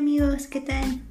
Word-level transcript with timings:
amigos, 0.00 0.46
¿qué 0.46 0.62
tal? 0.62 1.02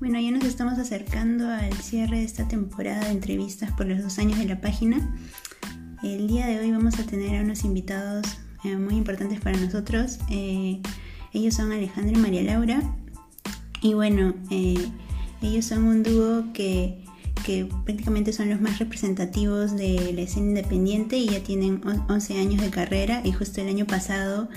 Bueno, 0.00 0.20
ya 0.20 0.30
nos 0.30 0.44
estamos 0.44 0.78
acercando 0.78 1.48
al 1.48 1.72
cierre 1.72 2.18
de 2.18 2.24
esta 2.24 2.46
temporada 2.46 3.06
de 3.06 3.12
entrevistas 3.12 3.72
por 3.72 3.86
los 3.86 4.02
dos 4.02 4.18
años 4.18 4.38
de 4.38 4.44
la 4.44 4.60
página. 4.60 5.16
El 6.02 6.28
día 6.28 6.46
de 6.46 6.60
hoy 6.60 6.70
vamos 6.70 6.98
a 6.98 7.04
tener 7.04 7.40
a 7.40 7.42
unos 7.42 7.64
invitados 7.64 8.26
eh, 8.64 8.76
muy 8.76 8.96
importantes 8.96 9.40
para 9.40 9.58
nosotros. 9.58 10.18
Eh, 10.28 10.82
ellos 11.32 11.54
son 11.54 11.72
Alejandro 11.72 12.18
y 12.18 12.20
María 12.20 12.42
Laura. 12.42 12.82
Y 13.80 13.94
bueno, 13.94 14.34
eh, 14.50 14.76
ellos 15.40 15.64
son 15.64 15.84
un 15.84 16.02
dúo 16.02 16.52
que, 16.52 17.02
que, 17.48 17.66
prácticamente 17.86 18.34
son 18.34 18.50
los 18.50 18.60
más 18.60 18.78
representativos 18.78 19.74
de 19.74 20.12
la 20.12 20.20
escena 20.20 20.48
independiente 20.48 21.16
y 21.16 21.30
ya 21.30 21.40
tienen 21.42 21.80
11 21.82 22.38
años 22.38 22.60
de 22.60 22.68
carrera 22.68 23.22
y 23.24 23.32
justo 23.32 23.62
el 23.62 23.68
año 23.68 23.86
pasado 23.86 24.50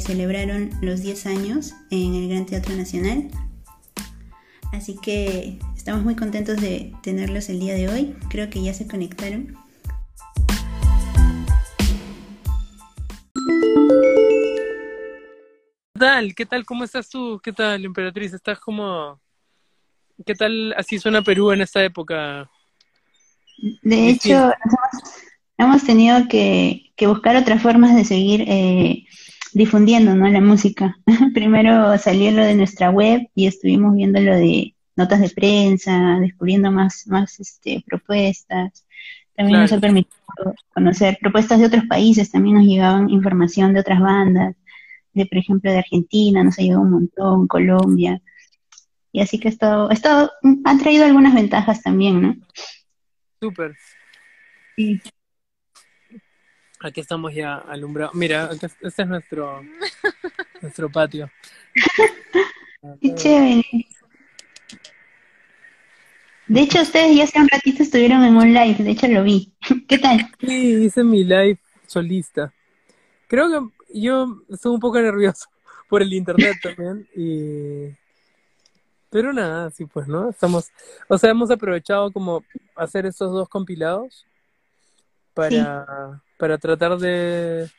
celebraron 0.00 0.70
los 0.82 1.00
10 1.00 1.26
años 1.26 1.74
en 1.92 2.12
el 2.16 2.28
Gran 2.28 2.44
Teatro 2.44 2.74
Nacional. 2.74 3.28
Así 4.72 4.96
que 5.00 5.60
estamos 5.76 6.02
muy 6.02 6.16
contentos 6.16 6.60
de 6.60 6.92
tenerlos 7.04 7.48
el 7.50 7.60
día 7.60 7.74
de 7.74 7.88
hoy. 7.88 8.16
Creo 8.30 8.50
que 8.50 8.60
ya 8.60 8.74
se 8.74 8.88
conectaron. 8.88 9.56
¿Qué 15.92 16.00
tal? 16.00 16.34
¿Qué 16.34 16.46
tal? 16.46 16.66
¿Cómo 16.66 16.82
estás 16.82 17.08
tú? 17.08 17.40
¿Qué 17.40 17.52
tal, 17.52 17.84
Emperatriz? 17.84 18.32
¿Estás 18.34 18.58
como... 18.58 19.20
¿Qué 20.24 20.34
tal 20.34 20.74
así 20.76 20.98
suena 20.98 21.22
Perú 21.22 21.50
en 21.50 21.60
esta 21.60 21.82
época? 21.84 22.50
De 23.82 24.08
hecho, 24.08 24.52
hemos, 25.58 25.84
tenido 25.84 26.28
que, 26.28 26.90
buscar 27.00 27.36
otras 27.36 27.62
formas 27.62 27.94
de 27.94 28.04
seguir 28.04 28.44
eh, 28.46 29.04
difundiendo 29.52 30.14
¿no? 30.14 30.28
la 30.28 30.40
música. 30.40 30.96
Primero 31.34 31.96
salió 31.98 32.30
lo 32.30 32.44
de 32.44 32.54
nuestra 32.54 32.90
web 32.90 33.28
y 33.34 33.46
estuvimos 33.46 33.94
viendo 33.94 34.20
lo 34.20 34.34
de 34.34 34.74
notas 34.96 35.20
de 35.20 35.30
prensa, 35.30 36.18
descubriendo 36.20 36.70
más, 36.70 37.06
más 37.06 37.40
este, 37.40 37.82
propuestas. 37.86 38.84
También 39.36 39.60
nos 39.60 39.72
ha 39.72 39.80
permitido 39.80 40.14
conocer 40.72 41.18
propuestas 41.20 41.58
de 41.58 41.66
otros 41.66 41.84
países, 41.86 42.30
también 42.30 42.56
nos 42.56 42.64
llegaban 42.64 43.10
información 43.10 43.74
de 43.74 43.80
otras 43.80 44.00
bandas, 44.00 44.54
de 45.12 45.26
por 45.26 45.38
ejemplo 45.38 45.70
de 45.70 45.78
Argentina, 45.78 46.44
nos 46.44 46.58
ha 46.58 46.62
llegado 46.62 46.82
un 46.82 46.90
montón, 46.90 47.48
Colombia. 47.48 48.20
Y 49.14 49.20
así 49.20 49.38
que 49.38 49.48
esto, 49.48 49.88
esto 49.92 50.32
han 50.64 50.78
traído 50.80 51.04
algunas 51.04 51.36
ventajas 51.36 51.80
también, 51.84 52.20
¿no? 52.20 52.36
Súper. 53.40 53.76
Sí. 54.74 55.00
Aquí 56.80 57.00
estamos 57.00 57.32
ya 57.32 57.54
alumbrados. 57.58 58.12
Mira, 58.16 58.50
este 58.50 58.66
es 58.88 59.06
nuestro, 59.06 59.62
nuestro 60.60 60.90
patio. 60.90 61.30
Qué 63.00 63.14
chévere. 63.14 63.62
De 66.48 66.60
hecho, 66.62 66.82
ustedes 66.82 67.16
ya 67.16 67.22
hace 67.22 67.38
un 67.38 67.48
ratito 67.48 67.84
estuvieron 67.84 68.24
en 68.24 68.36
un 68.36 68.52
live, 68.52 68.82
de 68.82 68.90
hecho 68.90 69.06
lo 69.06 69.22
vi. 69.22 69.54
¿Qué 69.88 69.98
tal? 69.98 70.28
Sí, 70.40 70.86
hice 70.86 71.04
mi 71.04 71.22
live 71.22 71.60
solista. 71.86 72.52
Creo 73.28 73.48
que 73.48 74.00
yo 74.00 74.42
estuve 74.50 74.74
un 74.74 74.80
poco 74.80 75.00
nervioso 75.00 75.46
por 75.88 76.02
el 76.02 76.12
internet 76.12 76.56
también 76.60 77.08
y 77.14 77.94
pero 79.14 79.32
nada, 79.32 79.70
sí 79.70 79.86
pues, 79.86 80.08
¿no? 80.08 80.30
Estamos, 80.30 80.72
o 81.06 81.16
sea, 81.16 81.30
hemos 81.30 81.48
aprovechado 81.48 82.10
como 82.10 82.42
hacer 82.74 83.06
estos 83.06 83.30
dos 83.30 83.48
compilados 83.48 84.26
para 85.34 86.20
para 86.36 86.58
tratar 86.58 86.98
de, 86.98 87.70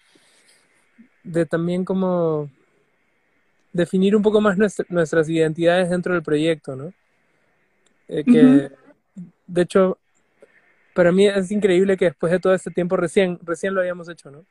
de 1.26 1.46
también 1.46 1.84
como 1.84 2.50
definir 3.74 4.16
un 4.16 4.22
poco 4.22 4.40
más 4.40 4.58
nuestras 4.88 5.28
identidades 5.28 5.90
dentro 5.90 6.14
del 6.14 6.24
proyecto, 6.24 6.74
¿no? 6.78 6.94
Eh, 8.08 8.24
que, 8.24 8.72
de 9.46 9.62
hecho, 9.62 9.98
para 10.94 11.12
mí 11.12 11.28
es 11.28 11.52
increíble 11.52 11.98
que 11.98 12.06
después 12.06 12.32
de 12.32 12.40
todo 12.40 12.54
este 12.54 12.72
tiempo 12.72 12.96
recién, 12.96 13.40
recién 13.44 13.76
lo 13.76 13.82
hayamos 13.82 14.08
hecho, 14.08 14.32
¿no? 14.32 14.46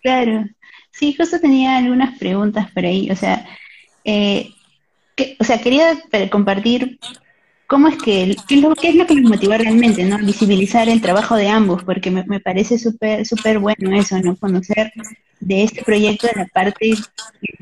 Claro, 0.00 0.46
sí, 0.92 1.12
justo 1.12 1.38
tenía 1.38 1.76
algunas 1.76 2.18
preguntas 2.18 2.70
por 2.70 2.86
ahí, 2.86 3.10
o 3.10 3.16
sea, 3.16 3.46
eh, 4.02 4.48
o 5.38 5.44
sea, 5.44 5.60
quería 5.60 5.98
compartir 6.30 6.98
cómo 7.72 7.88
es 7.88 7.96
que, 8.02 8.36
qué 8.48 8.56
es 8.56 8.60
lo, 8.60 8.74
que 8.74 8.92
nos 8.92 9.30
motivó 9.30 9.54
realmente, 9.54 10.04
¿no? 10.04 10.18
Visibilizar 10.18 10.90
el 10.90 11.00
trabajo 11.00 11.36
de 11.36 11.48
ambos, 11.48 11.82
porque 11.84 12.10
me, 12.10 12.38
parece 12.40 12.78
súper 12.78 13.24
súper 13.24 13.58
bueno 13.58 13.96
eso, 13.96 14.18
¿no? 14.18 14.36
Conocer 14.36 14.92
de 15.40 15.64
este 15.64 15.82
proyecto, 15.82 16.26
de 16.26 16.42
la 16.42 16.46
parte 16.48 16.92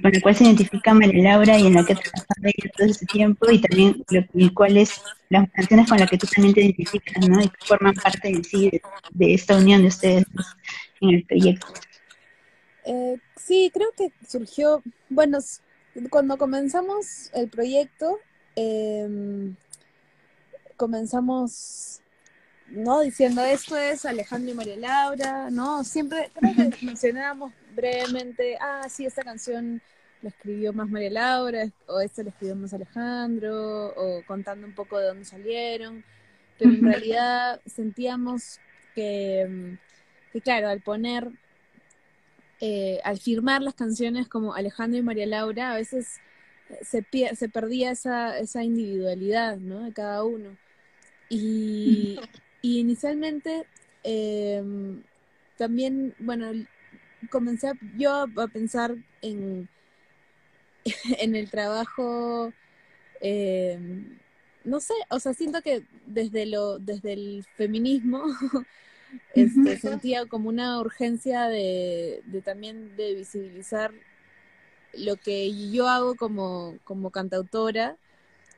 con 0.03 0.11
la 0.13 0.21
cual 0.21 0.35
se 0.35 0.45
identifica 0.45 0.93
María 0.95 1.23
Laura 1.23 1.59
y 1.59 1.69
en 1.69 1.75
la 1.75 1.85
que 1.85 1.93
ha 1.93 1.97
trabajado 1.97 2.71
todo 2.77 2.87
ese 2.89 3.07
tiempo, 3.07 3.51
y 3.53 3.61
también 3.61 4.05
lo, 4.11 4.25
las 5.29 5.51
canciones 5.53 5.89
con 5.89 5.99
las 6.01 6.11
que 6.11 6.19
tú 6.19 6.27
también 6.27 6.55
te 6.55 6.63
identificas, 6.63 7.29
¿no? 7.29 7.41
Y 7.41 7.49
que 7.49 7.67
forman 7.67 7.95
parte 7.95 8.31
en 8.31 8.43
sí 8.43 8.69
de, 9.13 9.35
esta 9.35 9.57
unión 9.57 9.83
de 9.83 9.89
ustedes 9.89 10.25
en 11.01 11.11
el 11.11 11.23
proyecto. 11.25 11.67
Eh, 12.85 13.17
sí, 13.37 13.71
creo 13.73 13.91
que 13.97 14.11
surgió, 14.27 14.83
bueno, 15.09 15.39
cuando 16.11 16.39
comenzamos 16.39 17.31
el 17.35 17.49
proyecto, 17.49 18.19
eh, 18.57 19.53
comenzamos, 20.77 22.01
¿no? 22.69 23.01
Diciendo 23.01 23.45
esto 23.45 23.77
es 23.77 24.05
Alejandro 24.05 24.53
y 24.53 24.55
María 24.55 24.77
Laura, 24.77 25.51
¿no? 25.51 25.85
Siempre 25.85 26.31
creo 26.35 26.71
que 26.71 26.87
mencionábamos 26.87 27.53
brevemente, 27.75 28.57
ah, 28.61 28.87
sí, 28.89 29.05
esta 29.05 29.23
canción 29.23 29.83
la 30.23 30.31
escribió 30.31 30.73
más 30.73 30.89
María 30.89 31.11
Laura, 31.11 31.71
o 31.87 32.01
esta 32.01 32.23
la 32.23 32.31
escribió 32.31 32.57
más 32.57 32.73
Alejandro, 32.73 33.89
o 33.97 34.23
contando 34.27 34.67
un 34.67 34.75
poco 34.75 34.99
de 34.99 35.07
dónde 35.07 35.25
salieron, 35.25 36.05
pero 36.59 36.71
en 36.71 36.83
realidad 36.83 37.61
sentíamos 37.67 38.59
que, 38.95 39.77
que 40.33 40.41
claro, 40.41 40.69
al 40.69 40.81
poner, 40.81 41.31
eh, 42.61 43.01
al 43.05 43.19
firmar 43.19 43.63
las 43.63 43.75
canciones 43.75 44.29
como 44.29 44.55
Alejandro 44.55 44.99
y 44.99 45.03
María 45.03 45.27
Laura, 45.27 45.73
a 45.73 45.77
veces 45.77 46.21
se, 46.83 47.05
se 47.35 47.49
perdía 47.49 47.91
esa, 47.91 48.39
esa 48.39 48.63
individualidad, 48.63 49.57
¿no? 49.57 49.85
De 49.85 49.93
cada 49.93 50.25
uno. 50.25 50.57
Y, 51.29 52.19
inicialmente 52.63 53.67
em, 54.03 55.03
también, 55.57 56.15
bueno, 56.19 56.53
comencé 57.31 57.73
yo 57.97 58.27
a 58.37 58.49
pensar 58.49 58.95
en, 59.23 59.69
en 61.19 61.37
el 61.37 61.51
trabajo, 61.51 62.53
em, 63.21 64.19
no 64.65 64.81
sé, 64.81 64.95
o 65.09 65.19
sea, 65.19 65.33
siento 65.33 65.63
que 65.63 65.85
desde, 66.07 66.47
lo, 66.47 66.79
desde 66.79 67.15
el 67.15 67.47
feminismo 67.57 68.25
este, 69.35 69.79
sentía 69.79 70.27
como 70.27 70.49
una 70.49 70.81
urgencia 70.81 71.49
de, 71.49 72.23
de 72.27 72.43
también 72.43 72.97
de 72.97 73.15
visibilizar 73.15 73.93
lo 74.93 75.17
que 75.17 75.71
yo 75.71 75.89
hago 75.89 76.15
como, 76.15 76.77
como 76.85 77.11
cantautora 77.11 77.97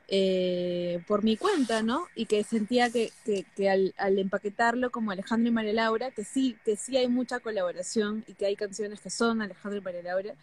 eh, 0.08 1.02
por 1.06 1.24
mi 1.24 1.36
cuenta, 1.36 1.82
¿no? 1.82 2.06
Y 2.14 2.26
que 2.26 2.44
sentía 2.44 2.90
que, 2.90 3.12
que, 3.24 3.70
al, 3.70 3.94
al, 3.96 4.18
empaquetarlo 4.18 4.90
como 4.90 5.10
Alejandro 5.10 5.48
y 5.48 5.52
María 5.52 5.72
Laura, 5.72 6.10
que 6.10 6.24
sí, 6.24 6.56
que 6.64 6.76
sí 6.76 6.96
hay 6.96 7.08
mucha 7.08 7.40
colaboración 7.40 8.24
y 8.26 8.34
que 8.34 8.46
hay 8.46 8.56
canciones 8.56 9.00
que 9.00 9.10
son 9.10 9.40
Alejandro 9.40 9.80
y 9.80 9.82
María 9.82 10.02
Laura, 10.02 10.34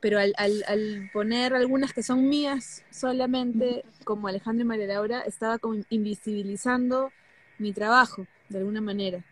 pero 0.00 0.18
al, 0.18 0.34
al, 0.36 0.64
al 0.66 1.10
poner 1.12 1.54
algunas 1.54 1.92
que 1.92 2.02
son 2.02 2.28
mías 2.28 2.84
solamente 2.90 3.84
como 4.04 4.28
Alejandro 4.28 4.64
y 4.64 4.68
María 4.68 4.86
Laura, 4.86 5.22
estaba 5.22 5.58
como 5.58 5.82
invisibilizando 5.90 7.10
mi 7.58 7.72
trabajo, 7.72 8.26
de 8.48 8.58
alguna 8.58 8.80
manera. 8.80 9.24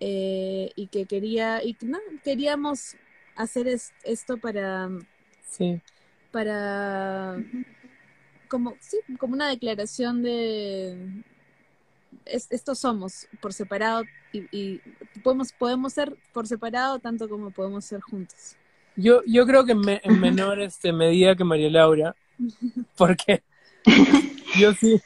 Eh, 0.00 0.70
y 0.76 0.86
que 0.88 1.06
quería, 1.06 1.62
y 1.64 1.76
no, 1.82 1.98
queríamos 2.24 2.96
hacer 3.36 3.66
esto 4.04 4.36
para... 4.36 4.88
Sí. 5.48 5.80
Para 6.30 7.38
como, 8.48 8.74
sí, 8.80 8.98
como 9.18 9.34
una 9.34 9.48
declaración 9.48 10.22
de 10.22 11.22
estos 12.24 12.78
somos 12.78 13.26
por 13.40 13.52
separado 13.52 14.04
y, 14.32 14.80
podemos, 15.22 15.52
podemos 15.52 15.92
ser 15.92 16.16
por 16.32 16.46
separado 16.46 16.98
tanto 16.98 17.28
como 17.28 17.50
podemos 17.50 17.84
ser 17.84 18.00
juntos. 18.00 18.56
Yo, 18.96 19.22
yo 19.26 19.46
creo 19.46 19.64
que 19.64 19.72
en 19.72 20.20
menor 20.20 20.60
este, 20.60 20.92
medida 20.92 21.36
que 21.36 21.44
María 21.44 21.70
Laura, 21.70 22.16
porque 22.96 23.42
yo 24.58 24.72
sí, 24.74 25.00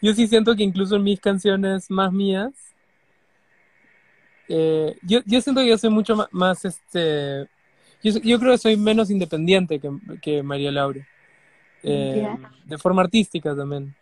yo 0.00 0.14
sí 0.14 0.26
siento 0.26 0.56
que 0.56 0.62
incluso 0.62 0.96
en 0.96 1.02
mis 1.02 1.20
canciones 1.20 1.90
más 1.90 2.12
mías, 2.12 2.52
eh, 4.48 4.96
yo, 5.02 5.20
yo 5.26 5.40
siento 5.40 5.60
que 5.60 5.68
yo 5.68 5.78
soy 5.78 5.90
mucho 5.90 6.16
más, 6.30 6.64
este, 6.64 7.48
yo, 8.02 8.18
yo, 8.22 8.38
creo 8.38 8.52
que 8.52 8.58
soy 8.58 8.76
menos 8.76 9.10
independiente 9.10 9.78
que, 9.78 9.90
que 10.22 10.42
María 10.42 10.72
Laura. 10.72 11.06
Eh, 11.82 12.26
de 12.64 12.78
forma 12.78 13.02
artística 13.02 13.54
también. 13.54 13.94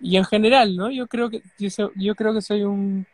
Y 0.00 0.16
en 0.16 0.24
general, 0.24 0.76
¿no? 0.76 0.90
Yo 0.90 1.06
creo 1.06 1.30
que 1.30 1.42
yo, 1.58 1.90
yo 1.94 2.14
creo 2.14 2.34
que 2.34 2.42
soy 2.42 2.62
un 2.62 3.06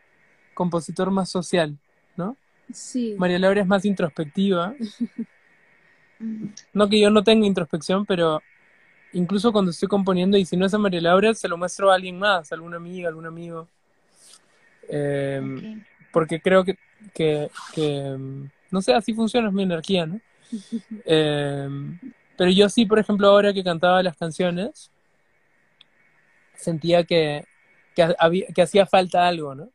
compositor 0.54 1.10
más 1.10 1.30
social, 1.30 1.78
¿no? 2.16 2.36
Sí. 2.72 3.14
María 3.16 3.38
Laura 3.38 3.60
es 3.60 3.66
más 3.66 3.84
introspectiva. 3.84 4.74
No 6.72 6.88
que 6.88 7.00
yo 7.00 7.10
no 7.10 7.24
tenga 7.24 7.48
introspección, 7.48 8.06
pero 8.06 8.40
incluso 9.12 9.50
cuando 9.50 9.72
estoy 9.72 9.88
componiendo 9.88 10.38
y 10.38 10.44
si 10.44 10.56
no 10.56 10.66
es 10.66 10.72
a 10.72 10.78
María 10.78 11.00
Laura, 11.00 11.34
se 11.34 11.48
lo 11.48 11.56
muestro 11.56 11.90
a 11.90 11.96
alguien 11.96 12.16
más, 12.16 12.52
a 12.52 12.54
alguna 12.54 12.76
amiga, 12.76 13.08
algún 13.08 13.26
amigo. 13.26 13.66
Ok. 14.84 15.82
Porque 16.12 16.40
creo 16.40 16.64
que, 16.64 16.78
que, 17.14 17.50
que, 17.74 18.16
no 18.70 18.82
sé, 18.82 18.94
así 18.94 19.14
funciona 19.14 19.48
es 19.48 19.54
mi 19.54 19.62
energía, 19.62 20.06
¿no? 20.06 20.20
Em, 21.06 21.98
pero 22.36 22.50
yo 22.50 22.68
sí, 22.68 22.86
por 22.86 22.98
ejemplo, 22.98 23.28
ahora 23.28 23.52
que 23.52 23.64
cantaba 23.64 24.02
las 24.02 24.16
canciones, 24.16 24.90
sentía 26.54 27.04
que, 27.04 27.44
que, 27.94 28.14
había, 28.18 28.46
que 28.48 28.62
hacía 28.62 28.86
falta 28.86 29.26
algo, 29.26 29.54
¿no? 29.54 29.70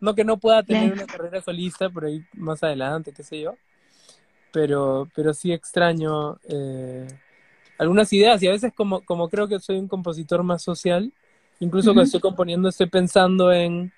No 0.00 0.14
que 0.14 0.24
no 0.24 0.38
pueda 0.38 0.62
tener 0.62 0.92
una 0.92 1.06
carrera 1.06 1.42
solista 1.42 1.90
por 1.90 2.06
ahí 2.06 2.24
más 2.32 2.62
adelante, 2.62 3.12
qué 3.12 3.22
sé 3.22 3.40
yo, 3.40 3.54
pero, 4.52 5.08
pero 5.14 5.34
sí 5.34 5.52
extraño 5.52 6.38
eh, 6.48 7.06
algunas 7.78 8.12
ideas 8.12 8.42
y 8.42 8.48
a 8.48 8.52
veces 8.52 8.72
como, 8.74 9.02
como 9.02 9.28
creo 9.28 9.46
que 9.46 9.60
soy 9.60 9.78
un 9.78 9.88
compositor 9.88 10.42
más 10.42 10.62
social, 10.62 11.12
incluso 11.60 11.90
cuando 11.90 12.04
estoy 12.04 12.20
componiendo 12.20 12.68
estoy 12.68 12.88
pensando 12.88 13.52
en, 13.52 13.92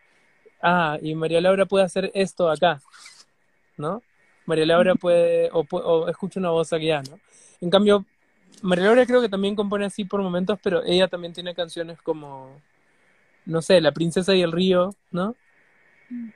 ah, 0.62 0.98
y 1.02 1.14
María 1.14 1.40
Laura 1.40 1.66
puede 1.66 1.84
hacer 1.84 2.10
esto 2.14 2.50
acá, 2.50 2.80
¿no? 3.76 4.02
María 4.46 4.66
Laura 4.66 4.94
puede, 4.94 5.50
o, 5.52 6.08
escucho 6.08 6.40
una 6.40 6.50
voz 6.50 6.72
allá, 6.72 7.02
¿no? 7.02 7.18
En 7.60 7.70
cambio, 7.70 8.04
María 8.62 8.86
Laura 8.86 9.06
creo 9.06 9.20
que 9.20 9.28
también 9.28 9.54
compone 9.54 9.86
así 9.86 10.04
por 10.04 10.22
momentos, 10.22 10.58
pero 10.62 10.82
ella 10.84 11.08
también 11.08 11.32
tiene 11.32 11.54
canciones 11.54 12.00
como, 12.02 12.60
no 13.46 13.62
sé, 13.62 13.80
La 13.80 13.92
princesa 13.92 14.34
y 14.34 14.42
el 14.42 14.52
río, 14.52 14.94
¿no? 15.10 15.34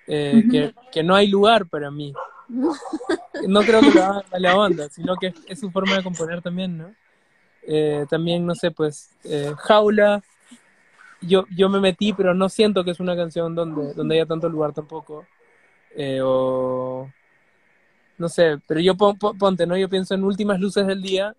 Eh, 0.07 0.45
que, 0.51 0.75
que 0.91 1.03
no 1.03 1.15
hay 1.15 1.29
lugar 1.29 1.67
para 1.67 1.91
mí. 1.91 2.13
No 3.47 3.61
creo 3.63 3.81
que 3.81 3.91
lo 3.91 4.03
haga 4.03 4.21
en 4.21 4.31
mala 4.31 4.57
onda, 4.57 4.89
sino 4.89 5.17
que 5.17 5.29
es, 5.29 5.35
es 5.47 5.61
su 5.61 5.71
forma 5.71 5.97
de 5.97 6.03
componer 6.03 6.41
también, 6.41 6.79
¿no? 6.79 6.95
Eh, 7.67 8.07
también, 8.09 8.47
no 8.47 8.55
sé, 8.55 8.71
pues, 8.71 9.11
eh, 9.25 9.53
Jaula, 9.59 10.23
yo, 11.21 11.45
yo 11.51 11.69
me 11.69 11.81
metí, 11.81 12.13
pero 12.13 12.35
no 12.35 12.49
siento 12.49 12.85
que 12.85 12.91
es 12.93 13.01
una 13.01 13.17
canción 13.17 13.55
donde, 13.55 13.95
donde 13.95 14.15
haya 14.17 14.27
tanto 14.27 14.49
lugar 14.49 14.73
tampoco. 14.73 15.27
Eh, 15.95 16.21
o, 16.23 17.11
no 18.19 18.29
sé, 18.29 18.59
pero 18.67 18.81
yo 18.81 18.95
pon- 18.97 19.19
pon- 19.19 19.37
ponte, 19.37 19.67
¿no? 19.67 19.77
Yo 19.77 19.89
pienso 19.89 20.15
en 20.15 20.25
Últimas 20.25 20.59
Luces 20.61 20.87
del 20.87 21.03
Día, 21.03 21.35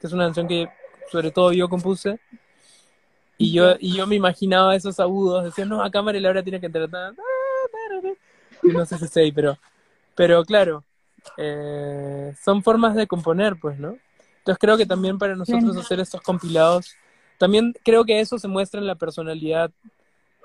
que 0.00 0.06
es 0.06 0.12
una 0.12 0.24
canción 0.24 0.48
que 0.48 0.68
sobre 1.10 1.30
todo 1.30 1.52
yo 1.52 1.68
compuse, 1.68 2.18
y 3.36 3.52
yo, 3.52 3.74
y 3.80 3.96
yo 3.96 4.06
me 4.06 4.14
imaginaba 4.14 4.76
esos 4.76 5.00
agudos, 5.00 5.44
decía, 5.44 5.64
no, 5.64 5.82
acá 5.82 6.02
María 6.02 6.20
Laura 6.20 6.42
tiene 6.42 6.60
que 6.60 6.66
entrar. 6.66 6.88
ta, 6.88 7.12
ta, 7.12 7.22
ta, 7.72 8.00
ta". 8.02 8.08
Y 8.62 8.68
no 8.72 8.86
sé 8.86 8.96
si 8.98 9.08
sé, 9.08 9.32
pero, 9.34 9.58
pero 10.14 10.44
claro, 10.44 10.84
eh, 11.36 12.32
son 12.42 12.62
formas 12.62 12.94
de 12.94 13.06
componer, 13.06 13.56
pues, 13.60 13.78
¿no? 13.78 13.98
Entonces 14.38 14.58
creo 14.60 14.76
que 14.76 14.86
también 14.86 15.18
para 15.18 15.34
nosotros 15.34 15.76
hacer 15.76 16.00
estos 16.00 16.20
compilados, 16.22 16.96
también 17.38 17.74
creo 17.84 18.04
que 18.04 18.20
eso 18.20 18.38
se 18.38 18.48
muestra 18.48 18.80
en 18.80 18.86
la 18.86 18.94
personalidad, 18.94 19.70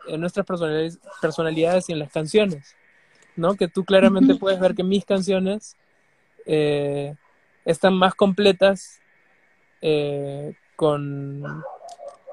en 0.07 0.21
nuestras 0.21 0.45
personalidades, 0.45 0.99
personalidades 1.21 1.89
y 1.89 1.93
en 1.93 1.99
las 1.99 2.11
canciones, 2.11 2.75
¿no? 3.35 3.55
Que 3.55 3.67
tú 3.67 3.83
claramente 3.85 4.35
puedes 4.35 4.59
ver 4.59 4.75
que 4.75 4.83
mis 4.83 5.05
canciones 5.05 5.75
eh, 6.45 7.15
están 7.65 7.93
más 7.93 8.15
completas 8.15 8.99
eh, 9.81 10.55
con, 10.75 11.43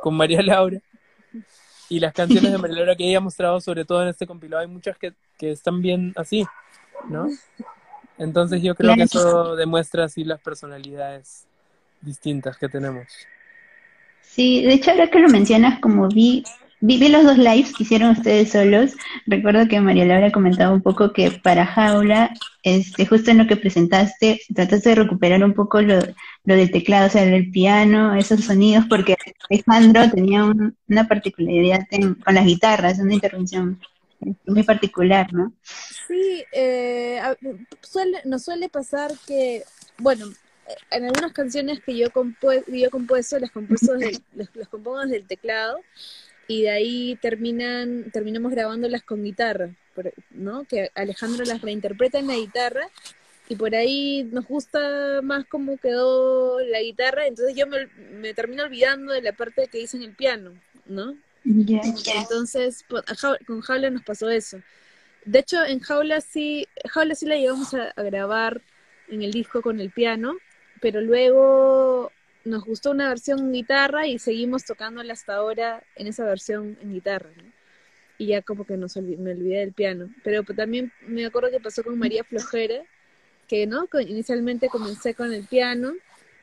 con 0.03 0.14
María 0.14 0.43
Laura 0.43 0.81
y 1.88 2.00
las 2.00 2.12
canciones 2.12 2.50
de 2.50 2.59
María 2.59 2.76
Laura 2.79 2.97
que 2.97 3.09
ella 3.09 3.19
ha 3.19 3.23
mostrado, 3.23 3.61
sobre 3.61 3.85
todo 3.85 4.02
en 4.02 4.09
este 4.09 4.26
compilado, 4.26 4.62
hay 4.62 4.69
muchas 4.69 4.97
que, 4.99 5.14
que 5.38 5.50
están 5.50 5.82
bien 5.82 6.12
así, 6.17 6.47
¿no? 7.09 7.29
Entonces 8.19 8.62
yo 8.62 8.75
creo 8.75 8.94
que 8.94 9.02
eso 9.02 9.56
demuestra 9.56 10.05
así 10.05 10.25
las 10.25 10.41
personalidades 10.41 11.47
distintas 12.00 12.56
que 12.56 12.69
tenemos. 12.69 13.06
Sí, 14.28 14.62
de 14.62 14.75
hecho 14.75 14.90
ahora 14.90 15.08
que 15.08 15.19
lo 15.19 15.28
mencionas, 15.28 15.78
como 15.81 16.08
vi, 16.08 16.44
vi, 16.81 17.08
los 17.08 17.25
dos 17.25 17.38
lives 17.38 17.73
que 17.73 17.84
hicieron 17.84 18.11
ustedes 18.11 18.50
solos, 18.52 18.93
recuerdo 19.26 19.67
que 19.67 19.81
María 19.81 20.05
Laura 20.05 20.31
comentaba 20.31 20.75
un 20.75 20.82
poco 20.82 21.12
que 21.12 21.31
para 21.31 21.64
Jaula, 21.64 22.34
este, 22.62 23.06
justo 23.06 23.31
en 23.31 23.38
lo 23.38 23.46
que 23.46 23.56
presentaste, 23.56 24.40
trataste 24.55 24.90
de 24.90 24.94
recuperar 24.96 25.43
un 25.43 25.55
poco 25.55 25.81
lo, 25.81 26.00
lo 26.44 26.55
del 26.55 26.70
teclado, 26.70 27.06
o 27.06 27.11
sea, 27.11 27.25
del 27.25 27.50
piano, 27.50 28.14
esos 28.14 28.44
sonidos, 28.44 28.84
porque 28.88 29.17
Alejandro 29.49 30.11
tenía 30.11 30.44
un- 30.44 30.76
una 30.88 31.08
particularidad 31.08 31.81
con 32.25 32.34
las 32.34 32.44
guitarras, 32.44 32.99
una 32.99 33.14
intervención 33.14 33.81
muy 34.46 34.62
particular, 34.64 35.32
¿no? 35.32 35.52
Sí, 36.08 36.44
eh, 36.52 37.20
suele, 37.82 38.19
nos 38.25 38.44
suele 38.44 38.69
pasar 38.69 39.12
que, 39.26 39.62
bueno, 39.99 40.26
en 40.91 41.05
algunas 41.05 41.33
canciones 41.33 41.81
que 41.81 41.97
yo, 41.97 42.07
he 42.07 42.11
compuesto, 42.91 43.39
las, 43.39 43.51
compuesto 43.51 43.95
desde- 43.99 44.21
las, 44.35 44.49
las 44.55 44.69
compongo 44.69 45.01
desde 45.01 45.17
el 45.17 45.27
teclado 45.27 45.79
y 46.49 46.63
de 46.63 46.71
ahí 46.71 47.19
terminan, 47.21 48.11
terminamos 48.13 48.53
grabándolas 48.53 49.03
con 49.03 49.23
guitarra, 49.25 49.71
¿no? 50.31 50.65
Que 50.65 50.91
Alejandro 50.95 51.45
las 51.45 51.61
reinterpreta 51.63 52.19
en 52.19 52.29
la 52.29 52.37
guitarra 52.37 52.89
y 53.49 53.57
por 53.57 53.75
ahí 53.75 54.25
nos 54.33 54.47
gusta 54.47 55.21
más 55.23 55.45
cómo 55.47 55.77
quedó 55.79 56.61
la 56.61 56.81
guitarra, 56.83 57.27
entonces 57.27 57.55
yo 57.57 57.67
me, 57.67 57.87
me 58.12 58.35
termino 58.35 58.65
olvidando 58.65 59.12
de 59.12 59.23
la 59.23 59.33
parte 59.33 59.69
que 59.69 59.81
hice 59.81 59.97
en 59.97 60.03
el 60.05 60.15
piano, 60.15 60.53
¿no? 60.87 61.17
Entonces, 62.23 62.85
Jau- 62.89 63.39
con 63.47 63.61
Jaula 63.61 63.91
nos 63.91 64.03
pasó 64.03 64.29
eso. 64.31 64.61
De 65.25 65.39
hecho, 65.41 65.65
en 65.65 65.79
Jaula 65.81 66.21
sí, 66.21 66.67
Jaula 66.89 67.15
sí 67.15 67.27
la 67.27 67.37
llevamos 67.37 67.73
a, 67.75 67.91
a 67.95 68.03
grabar 68.03 68.62
en 69.09 69.23
el 69.23 69.31
disco 69.33 69.62
con 69.62 69.79
el 69.81 69.91
piano, 69.91 70.37
pero 70.81 71.00
luego 71.00 72.12
nos 72.44 72.64
gustó 72.64 72.90
una 72.93 73.08
versión 73.08 73.38
en 73.40 73.52
guitarra 73.52 74.06
y 74.06 74.19
seguimos 74.19 74.64
tocándola 74.64 75.12
hasta 75.12 75.34
ahora 75.34 75.82
en 75.96 76.06
esa 76.06 76.25
versión 76.25 76.76
en 76.81 76.93
guitarra, 76.93 77.31
¿no? 77.37 77.44
Y 78.19 78.26
ya 78.28 78.43
como 78.43 78.64
que 78.64 78.76
nos 78.76 78.96
olvi- 78.96 79.19
me 79.19 79.32
olvidé 79.32 79.58
del 79.61 79.73
piano. 79.73 80.08
Pero 80.25 80.43
pues, 80.43 80.56
también 80.56 80.93
me 81.06 81.26
acuerdo 81.26 81.50
que 81.50 81.61
pasó 81.61 81.82
con 81.84 81.99
María 81.99 82.25
Flojera, 82.25 82.82
que 83.49 83.67
no, 83.67 83.88
inicialmente 84.00 84.69
comencé 84.69 85.14
con 85.14 85.32
el 85.32 85.44
piano 85.44 85.94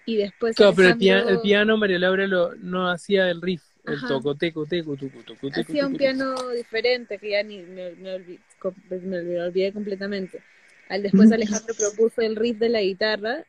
y 0.05 0.17
después 0.17 0.55
Claro, 0.55 0.73
pero 0.75 0.89
el, 0.89 0.97
pia- 0.97 1.13
Alejandro 1.15 1.35
el 1.35 1.41
piano 1.41 1.77
María 1.77 1.99
Laura 1.99 2.27
lo, 2.27 2.55
no 2.55 2.89
hacía 2.89 3.29
el 3.29 3.41
riff, 3.41 3.63
el 3.85 3.95
Ajá. 3.95 4.07
toco, 4.07 4.35
teco, 4.35 4.65
teco, 4.65 4.95
tucu, 4.95 5.23
tucu, 5.23 5.49
teco, 5.49 5.61
hacía 5.61 5.87
un 5.87 5.95
piano 5.95 6.49
diferente 6.49 7.17
que 7.17 7.31
ya 7.31 7.43
ni 7.43 7.59
me, 7.63 7.91
me 7.91 8.15
olvi- 8.17 8.39
com- 8.59 8.75
me 8.89 9.41
olvidé 9.41 9.71
completamente. 9.73 10.41
Al 10.89 11.01
después 11.01 11.25
Ujú. 11.27 11.35
Alejandro 11.35 11.73
propuso 11.75 12.21
el 12.21 12.35
riff 12.35 12.57
de 12.59 12.69
la 12.69 12.81
guitarra, 12.81 13.45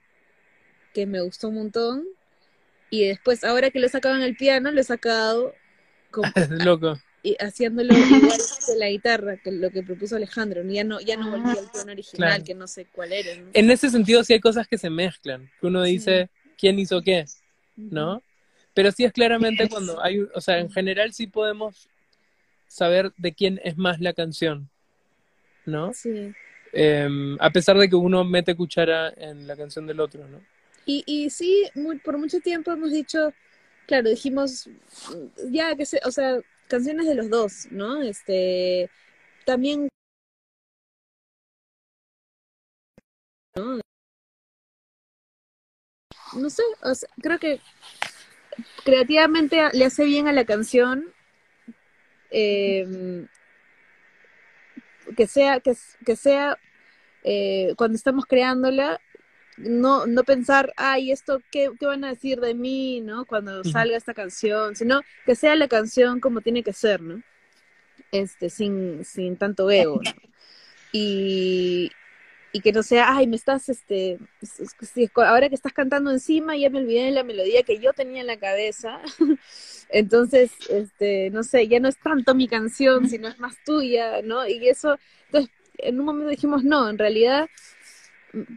que 0.95 1.05
me 1.07 1.21
gustó 1.21 1.49
un 1.49 1.57
montón. 1.57 2.05
Y 2.91 3.05
después, 3.07 3.45
ahora 3.45 3.71
que 3.71 3.81
lo 3.81 3.87
he 3.87 3.91
sacado 3.91 4.15
en 4.17 4.23
el 4.23 4.37
piano, 4.37 4.71
lo 4.71 4.81
he 4.81 4.85
sacado. 4.85 5.53
Es 6.37 6.49
loco. 6.65 6.99
y 7.25 7.37
haciéndolo 7.41 7.93
igual 7.93 8.39
que 8.67 8.77
la 8.77 8.89
guitarra, 8.89 9.37
que 9.39 9.51
lo 9.51 9.71
que 9.71 9.83
propuso 9.83 10.15
Alejandro. 10.17 10.63
Ya 10.65 10.85
no, 10.85 11.01
ya 11.01 11.17
no 11.17 11.31
volví 11.31 11.51
al 11.59 11.71
piano 11.73 11.93
original, 11.93 12.29
Claro. 12.31 12.45
que 12.45 12.55
no 12.55 12.67
sé 12.69 12.87
cuál 12.93 13.13
era. 13.13 13.35
¿no? 13.35 13.51
En 13.53 13.71
ese 13.71 13.91
sentido 13.91 14.23
sí 14.25 14.35
hay 14.35 14.41
cosas 14.41 14.69
que 14.69 14.79
se 14.79 14.91
mezclan, 14.91 15.51
que 15.61 15.67
uno 15.67 15.85
Sí. 15.85 15.91
dice, 15.93 16.31
¿quién 16.57 16.79
hizo 16.79 17.03
qué? 17.03 17.25
¿No? 17.77 18.23
Pero 18.75 18.93
sí 18.93 19.05
es 19.05 19.13
claramente 19.13 19.69
cuando 19.69 20.03
hay, 20.03 20.21
o 20.21 20.41
sea, 20.41 20.59
en 20.59 20.71
general 20.71 21.13
sí 21.13 21.27
podemos 21.27 21.89
saber 22.69 23.13
de 23.17 23.33
quién 23.33 23.61
es 23.65 23.77
más 23.77 24.01
la 24.01 24.13
canción, 24.13 24.69
¿no? 25.65 25.93
Sí. 25.95 26.33
Em, 26.73 27.37
a 27.41 27.51
pesar 27.51 27.79
de 27.79 27.89
que 27.89 27.95
uno 27.97 28.25
mete 28.25 28.55
cuchara 28.57 29.13
en 29.17 29.47
la 29.47 29.57
canción 29.57 29.87
del 29.87 30.01
otro, 30.01 30.27
¿no? 30.29 30.41
Y, 30.87 31.03
y 31.07 31.31
sí, 31.31 31.69
muy- 31.75 31.99
por 31.99 32.19
mucho 32.19 32.41
tiempo 32.41 32.73
hemos 32.73 32.93
dicho, 32.93 33.33
claro, 33.87 34.11
dijimos, 34.11 34.69
ya 35.51 35.77
que 35.77 35.87
se, 35.87 36.01
o 36.05 36.11
sea, 36.11 36.39
canciones 36.69 37.07
de 37.07 37.15
los 37.15 37.31
dos, 37.31 37.69
¿no? 37.71 38.03
Este, 38.03 38.91
también, 39.47 39.89
¿no? 43.57 43.81
No 46.35 46.51
sé, 46.51 46.63
o 46.83 46.95
sea, 46.95 47.09
creo 47.23 47.39
que 47.39 47.61
creativamente 48.85 49.61
le 49.73 49.85
hace 49.85 50.05
bien 50.05 50.29
a 50.29 50.33
la 50.33 50.45
canción 50.45 51.07
eh, 52.31 53.27
que 55.17 55.27
sea, 55.27 55.61
que, 55.61 55.75
que 56.05 56.17
sea 56.17 56.59
eh, 57.25 57.75
cuando 57.77 57.97
estamos 57.97 58.27
creándola, 58.27 59.01
no, 59.57 60.07
no 60.07 60.25
pensar, 60.25 60.73
ay, 60.77 61.13
esto, 61.13 61.41
¿qué, 61.51 61.71
¿qué 61.79 61.87
van 61.87 62.05
a 62.05 62.11
decir 62.11 62.41
de 62.41 62.55
mí, 62.55 63.01
no? 63.01 63.25
Cuando 63.25 63.63
salga 63.65 63.97
esta 63.97 64.15
canción, 64.15 64.77
sino 64.77 65.01
que 65.25 65.35
sea 65.35 65.55
la 65.57 65.69
canción 65.69 66.21
como 66.21 66.41
tiene 66.41 66.63
que 66.63 66.73
ser, 66.73 67.01
¿no? 67.01 67.23
Este, 68.13 68.51
sin, 68.51 69.05
sin 69.05 69.37
tanto 69.37 69.71
ego, 69.71 70.01
¿no? 70.03 70.11
Y, 70.93 71.91
y 72.53 72.61
que 72.61 72.71
no 72.71 72.85
sea, 72.85 73.17
ay, 73.17 73.27
me 73.27 73.35
estás, 73.35 73.69
este, 73.69 74.19
ahora 75.17 75.49
que 75.49 75.57
estás 75.57 75.73
cantando 75.73 76.13
encima, 76.13 76.57
ya 76.57 76.71
me 76.71 76.79
olvidé 76.79 77.07
de 77.07 77.11
la 77.11 77.25
melodía 77.25 77.65
que 77.65 77.81
yo 77.81 77.93
tenía 77.93 78.21
en 78.21 78.29
la 78.29 78.37
cabeza. 78.37 79.01
Entonces, 79.89 80.53
este, 80.71 81.31
no 81.31 81.43
sé, 81.43 81.67
ya 81.67 81.81
no 81.81 81.89
es 81.89 81.99
tanto 81.99 82.35
mi 82.35 82.47
canción, 82.47 83.09
sino 83.09 83.27
es 83.27 83.41
más 83.41 83.57
tuya, 83.65 84.23
¿no? 84.23 84.47
Y 84.47 84.69
eso, 84.69 84.99
entonces, 85.27 85.51
en 85.79 85.99
un 85.99 86.07
momento 86.07 86.31
dijimos, 86.31 86.63
no, 86.63 86.89
en 86.89 86.99
realidad 86.99 87.49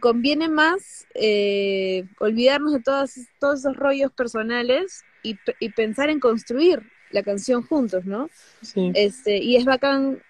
conviene 0.00 0.48
más 0.48 1.06
eh, 1.14 2.04
olvidarnos 2.18 2.72
de 2.72 2.80
todos, 2.80 3.14
todos 3.38 3.60
esos 3.60 3.76
rollos 3.76 4.12
personales 4.12 5.04
y, 5.22 5.34
pe- 5.34 5.56
y 5.60 5.70
pensar 5.70 6.10
en 6.10 6.20
construir 6.20 6.82
la 7.10 7.22
canción 7.22 7.62
juntos, 7.62 8.04
¿no? 8.04 8.28
Sí. 8.62 8.90
Este, 8.94 9.38
y 9.38 9.56
es 9.56 9.64
bacán, 9.64 10.22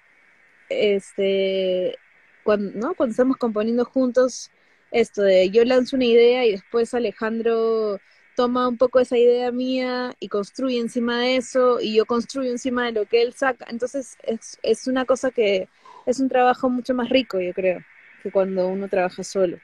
este, 0.69 1.97
cuando, 2.45 2.73
¿no? 2.79 2.95
Cuando 2.95 3.13
estamos 3.13 3.37
componiendo 3.37 3.85
juntos 3.85 4.51
esto 4.91 5.23
de 5.23 5.51
yo 5.51 5.65
lanzo 5.65 5.97
una 5.97 6.07
idea 6.07 6.47
y 6.47 6.53
después 6.53 6.95
Alejandro 6.95 8.01
toma 8.37 8.69
un 8.69 8.79
poco 8.79 9.01
esa 9.01 9.19
idea 9.19 9.51
mía 9.53 10.15
y 10.21 10.29
construye 10.29 10.79
encima 10.79 11.21
de 11.21 11.37
eso 11.37 11.81
y 11.81 11.95
yo 11.97 12.07
construyo 12.07 12.51
encima 12.51 12.87
de 12.87 12.93
lo 12.93 13.07
que 13.07 13.23
él 13.23 13.35
saca. 13.35 13.67
Entonces 13.69 14.17
es, 14.23 14.59
es 14.63 14.87
una 14.87 15.05
cosa 15.05 15.31
que 15.31 15.69
es 16.07 16.21
un 16.21 16.29
trabajo 16.29 16.71
mucho 16.71 16.95
más 16.95 17.11
rico, 17.11 17.41
yo 17.41 17.53
creo, 17.53 17.81
que 18.23 18.31
cuando 18.31 18.69
uno 18.69 18.89
trabaja 18.89 19.23
solo. 19.25 19.59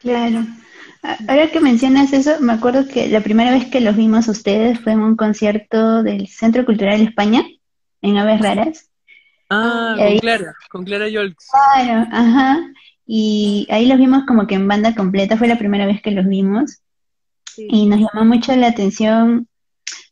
Claro. 0.00 0.44
Ahora 1.02 1.50
que 1.50 1.60
mencionas 1.60 2.12
eso, 2.12 2.40
me 2.40 2.52
acuerdo 2.52 2.86
que 2.86 3.08
la 3.08 3.20
primera 3.20 3.50
vez 3.50 3.66
que 3.66 3.80
los 3.80 3.96
vimos 3.96 4.28
a 4.28 4.32
ustedes 4.32 4.80
fue 4.80 4.92
en 4.92 5.00
un 5.00 5.16
concierto 5.16 6.02
del 6.02 6.28
Centro 6.28 6.64
Cultural 6.64 7.00
España, 7.00 7.42
en 8.02 8.16
Aves 8.16 8.40
Raras. 8.40 8.90
Ah, 9.50 9.96
ahí- 9.98 10.12
con 10.12 10.18
Clara, 10.20 10.54
con 10.70 10.84
Clara 10.84 11.08
Yolks. 11.08 11.46
Claro, 11.74 12.06
ajá. 12.12 12.58
Y 13.06 13.66
ahí 13.70 13.86
los 13.86 13.98
vimos 13.98 14.24
como 14.26 14.46
que 14.46 14.54
en 14.56 14.68
banda 14.68 14.94
completa, 14.94 15.36
fue 15.36 15.48
la 15.48 15.58
primera 15.58 15.86
vez 15.86 16.02
que 16.02 16.10
los 16.10 16.26
vimos. 16.26 16.80
Sí. 17.46 17.66
Y 17.70 17.86
nos 17.86 17.98
llamó 18.00 18.24
mucho 18.26 18.54
la 18.54 18.68
atención 18.68 19.47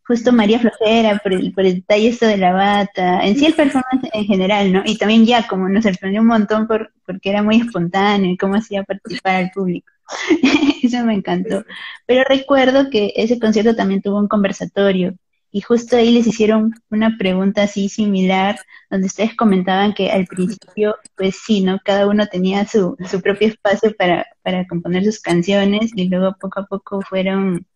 justo 0.07 0.33
María 0.33 0.59
Flojera 0.61 1.19
por 1.19 1.33
el, 1.33 1.53
por 1.53 1.65
el 1.65 1.77
detalle 1.77 2.09
esto 2.09 2.27
de 2.27 2.37
la 2.37 2.53
bata, 2.53 3.27
en 3.27 3.37
sí 3.37 3.47
el 3.47 3.55
performance 3.55 4.09
en 4.13 4.25
general, 4.25 4.73
¿no? 4.73 4.83
Y 4.85 4.97
también 4.97 5.27
ya 5.27 5.47
como 5.49 5.69
nos 5.69 5.85
sorprendió 5.85 6.21
un 6.21 6.29
montón 6.29 6.67
por, 6.67 6.93
porque 7.05 7.31
era 7.31 7.43
muy 7.43 7.61
espontáneo 7.61 8.31
y 8.31 8.37
cómo 8.37 8.55
hacía 8.55 8.85
participar 8.85 9.37
al 9.37 9.51
público. 9.51 9.93
Eso 10.83 11.05
me 11.05 11.15
encantó. 11.15 11.65
Pero 12.07 12.23
recuerdo 12.29 12.89
que 12.91 13.13
ese 13.17 13.41
concierto 13.41 13.75
también 13.75 14.03
tuvo 14.03 14.19
un 14.19 14.29
conversatorio 14.29 15.17
y 15.51 15.61
justo 15.63 15.97
ahí 15.97 16.13
les 16.13 16.27
hicieron 16.27 16.75
una 16.91 17.17
pregunta 17.19 17.63
así 17.63 17.89
similar, 17.89 18.59
donde 18.91 19.07
ustedes 19.07 19.35
comentaban 19.35 19.95
que 19.95 20.11
al 20.11 20.27
principio, 20.27 20.97
pues 21.17 21.37
sí, 21.45 21.63
¿no? 21.63 21.81
Cada 21.85 22.07
uno 22.07 22.27
tenía 22.27 22.67
su, 22.67 22.97
su 23.11 23.21
propio 23.21 23.49
espacio 23.49 23.95
para, 23.97 24.27
para 24.43 24.67
componer 24.67 25.05
sus 25.05 25.21
canciones 25.21 25.93
y 25.97 26.09
luego 26.09 26.37
poco 26.39 26.61
a 26.61 26.67
poco 26.67 27.01
fueron 27.01 27.67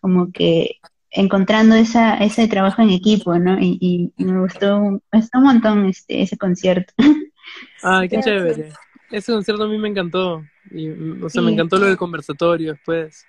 como 0.00 0.32
que 0.32 0.76
encontrando 1.10 1.74
esa, 1.74 2.16
ese 2.18 2.46
trabajo 2.48 2.82
en 2.82 2.90
equipo, 2.90 3.38
¿no? 3.38 3.58
Y, 3.60 4.12
me 4.16 4.40
gustó, 4.40 4.80
me 4.80 5.00
gustó 5.12 5.38
un 5.38 5.44
montón 5.44 5.86
este, 5.86 6.22
ese 6.22 6.36
concierto. 6.36 6.92
Ay, 7.82 8.08
qué 8.08 8.20
chévere. 8.20 8.72
Ese 9.10 9.32
concierto 9.32 9.64
a 9.64 9.68
mí 9.68 9.76
me 9.78 9.88
encantó. 9.88 10.44
Y, 10.70 10.88
o 11.20 11.28
sea, 11.28 11.42
me 11.42 11.52
encantó 11.52 11.78
lo 11.78 11.86
del 11.86 11.96
conversatorio 11.96 12.72
después. 12.72 13.26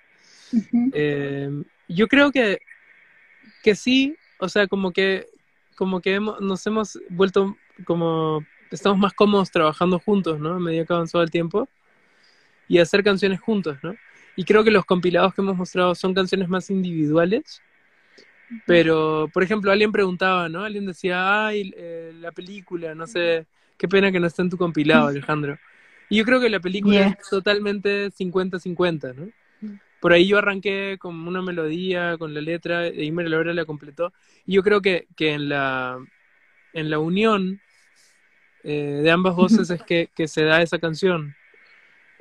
Eh, 0.92 1.50
yo 1.88 2.06
creo 2.06 2.30
que, 2.30 2.58
que 3.62 3.74
sí, 3.74 4.16
o 4.38 4.48
sea, 4.48 4.66
como 4.68 4.92
que, 4.92 5.26
como 5.76 6.00
que 6.00 6.14
hemos- 6.14 6.40
nos 6.40 6.64
hemos 6.66 6.98
vuelto 7.08 7.56
como, 7.84 8.44
estamos 8.70 8.98
más 8.98 9.12
cómodos 9.12 9.50
trabajando 9.50 9.98
juntos, 9.98 10.38
¿no? 10.38 10.54
A 10.54 10.60
medida 10.60 10.84
que 10.84 10.92
avanzó 10.92 11.20
el 11.20 11.30
tiempo. 11.30 11.68
Y 12.68 12.78
hacer 12.78 13.02
canciones 13.02 13.40
juntos, 13.40 13.76
¿no? 13.82 13.94
Y 14.36 14.44
creo 14.44 14.64
que 14.64 14.70
los 14.70 14.84
compilados 14.84 15.34
que 15.34 15.42
hemos 15.42 15.56
mostrado 15.56 15.94
son 15.94 16.14
canciones 16.14 16.48
más 16.48 16.70
individuales. 16.70 17.60
Pero, 18.66 19.28
por 19.32 19.42
ejemplo, 19.42 19.72
alguien 19.72 19.92
preguntaba, 19.92 20.48
¿no? 20.48 20.64
Alguien 20.64 20.86
decía, 20.86 21.46
ay, 21.46 21.72
eh, 21.76 22.12
la 22.14 22.32
película, 22.32 22.94
no 22.94 23.06
sé, 23.06 23.46
qué 23.76 23.88
pena 23.88 24.12
que 24.12 24.20
no 24.20 24.26
esté 24.26 24.42
en 24.42 24.50
tu 24.50 24.56
compilado, 24.56 25.08
Alejandro. 25.08 25.58
Y 26.08 26.16
yo 26.18 26.24
creo 26.24 26.40
que 26.40 26.50
la 26.50 26.60
película 26.60 26.94
Yeah. 26.94 27.18
es 27.20 27.28
totalmente 27.28 28.10
50-50, 28.10 29.14
¿no? 29.14 29.28
Por 30.00 30.12
ahí 30.12 30.26
yo 30.26 30.38
arranqué 30.38 30.96
con 30.98 31.26
una 31.28 31.42
melodía, 31.42 32.18
con 32.18 32.34
la 32.34 32.40
letra, 32.40 32.88
y 32.88 33.10
María 33.12 33.30
Laura 33.30 33.54
la 33.54 33.64
completó. 33.64 34.12
Y 34.44 34.54
yo 34.54 34.62
creo 34.62 34.80
que, 34.80 35.06
que 35.16 35.32
en 35.32 35.48
la 35.48 35.98
en 36.72 36.90
la 36.90 36.98
unión 36.98 37.60
eh, 38.64 39.00
de 39.02 39.10
ambas 39.10 39.34
voces 39.34 39.70
es 39.70 39.82
que, 39.82 40.10
que 40.14 40.28
se 40.28 40.44
da 40.44 40.62
esa 40.62 40.78
canción. 40.78 41.34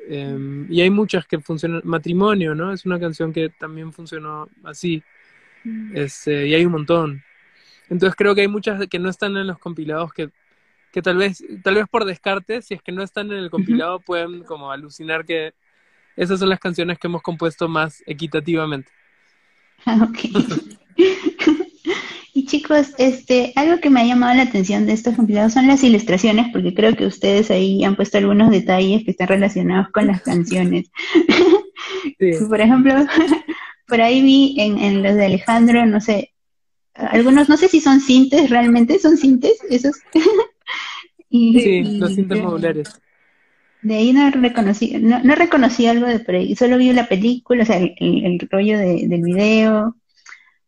Eh, 0.08 0.66
y 0.70 0.82
hay 0.82 0.90
muchas 0.90 1.26
que 1.28 1.40
funcionan. 1.40 1.82
Matrimonio, 1.84 2.56
¿no? 2.56 2.74
Es 2.74 2.86
una 2.86 3.00
canción 3.00 3.32
que 3.32 3.50
también 3.50 3.94
funcionó 3.94 4.50
así. 4.64 5.04
Este, 5.94 6.48
y 6.48 6.56
hay 6.56 6.66
un 6.66 6.72
montón. 6.72 7.24
Entonces 7.90 8.16
creo 8.16 8.34
que 8.36 8.42
hay 8.42 8.48
muchas 8.48 8.88
que 8.88 9.00
no 9.00 9.10
están 9.10 9.36
en 9.38 9.48
los 9.48 9.60
compilados 9.60 10.14
que, 10.14 10.30
que 10.92 11.02
tal 11.02 11.18
vez, 11.18 11.44
tal 11.64 11.76
vez 11.76 11.86
por 11.90 12.06
descarte, 12.06 12.62
si 12.62 12.74
es 12.74 12.82
que 12.82 12.92
no 12.92 13.04
están 13.04 13.32
en 13.32 13.38
el 13.38 13.50
compilado, 13.50 14.00
pueden 14.00 14.44
como 14.44 14.72
alucinar 14.72 15.26
que 15.26 15.54
esas 16.16 16.40
son 16.40 16.50
las 16.50 16.60
canciones 16.60 17.00
que 17.00 17.08
hemos 17.08 17.22
compuesto 17.22 17.68
más 17.68 18.04
equitativamente. 18.06 18.92
Ah, 19.86 20.08
ok. 20.10 20.20
Y 22.34 22.46
chicos, 22.46 22.94
este, 22.98 23.52
algo 23.58 23.82
que 23.82 23.90
me 23.90 24.00
ha 24.00 24.06
llamado 24.06 24.34
la 24.36 24.44
atención 24.44 24.86
de 24.86 24.94
estos 24.94 25.16
compilados 25.16 25.52
son 25.52 25.68
las 25.68 25.84
ilustraciones, 25.84 26.48
porque 26.54 26.74
creo 26.74 26.96
que 26.96 27.06
ustedes 27.06 27.52
ahí 27.52 27.84
han 27.84 27.98
puesto 27.98 28.18
algunos 28.18 28.50
detalles 28.52 29.04
que 29.04 29.12
están 29.12 29.28
relacionados 29.28 29.90
con 29.90 30.08
las 30.08 30.22
canciones. 30.22 30.90
Sí. 32.18 32.32
Por 32.50 32.62
ejemplo, 32.62 32.94
por 33.92 34.00
ahí 34.02 34.22
vi 34.22 34.56
en, 34.58 34.78
en 34.80 35.04
los 35.04 35.16
de 35.16 35.26
Alejandro, 35.26 35.86
no 35.86 36.00
sé, 36.00 36.32
algunos, 36.94 37.50
no 37.50 37.58
sé 37.58 37.68
si 37.68 37.82
son 37.82 38.00
cintes 38.00 38.50
realmente, 38.50 38.98
son 39.00 39.18
cintes, 39.18 39.60
esos. 39.70 39.98
Y, 41.34 41.60
Sí, 41.62 41.70
y 41.70 41.98
los 41.98 42.14
cintas 42.16 42.38
de- 42.38 42.44
modulares. 42.44 43.02
De 43.82 43.96
ahí 43.96 44.12
no 44.14 44.30
reconocí, 44.32 44.98
no, 45.00 45.24
no 45.24 45.34
reconocí 45.36 45.88
algo 45.88 46.06
de 46.06 46.20
por 46.20 46.36
ahí, 46.36 46.56
solo 46.56 46.78
vi 46.78 46.92
la 46.94 47.08
película, 47.08 47.64
o 47.64 47.66
sea, 47.66 47.78
el, 47.78 47.94
el- 48.00 48.26
el 48.26 48.48
rollo 48.52 48.78
de- 48.78 49.08
del 49.08 49.22
video. 49.24 49.96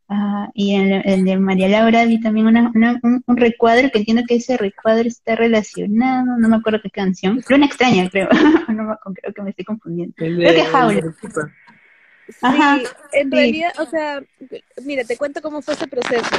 Ah, 0.09 0.49
y 0.53 0.75
en 0.75 0.91
el, 0.93 1.01
el 1.05 1.25
de 1.25 1.37
María 1.37 1.67
Laura 1.69 2.05
vi 2.05 2.19
también 2.21 2.47
una, 2.47 2.71
una- 2.75 2.99
un, 3.03 3.23
un 3.25 3.37
recuadro 3.37 3.89
que 3.91 3.99
entiendo 3.99 4.23
que 4.27 4.35
ese 4.35 4.57
recuadro 4.57 5.07
está 5.07 5.35
relacionado, 5.35 6.37
no 6.37 6.47
me 6.49 6.55
acuerdo 6.57 6.79
qué 6.83 6.89
canción, 6.89 7.41
Luna 7.49 7.65
extraña, 7.65 8.09
creo, 8.09 8.27
no 8.69 8.97
creo 9.15 9.33
que 9.33 9.41
me 9.41 9.49
estoy 9.51 9.65
confundiendo. 9.65 10.13
El 10.19 10.35
Creo 10.37 10.49
que 10.53 10.61
de- 10.61 10.65
Jaula. 10.65 11.01
Sí, 12.27 12.37
Ajá, 12.41 12.77
en 13.11 13.29
sí. 13.29 13.35
realidad, 13.35 13.73
o 13.79 13.85
sea, 13.85 14.23
mira, 14.83 15.03
te 15.03 15.17
cuento 15.17 15.41
cómo 15.41 15.61
fue 15.61 15.73
ese 15.73 15.87
proceso. 15.87 16.35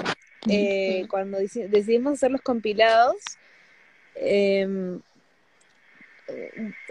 Eh, 0.49 1.07
cuando 1.09 1.39
deci- 1.39 1.69
decidimos 1.69 2.15
hacer 2.15 2.31
los 2.31 2.41
compilados, 2.43 3.17
eh, 4.15 4.99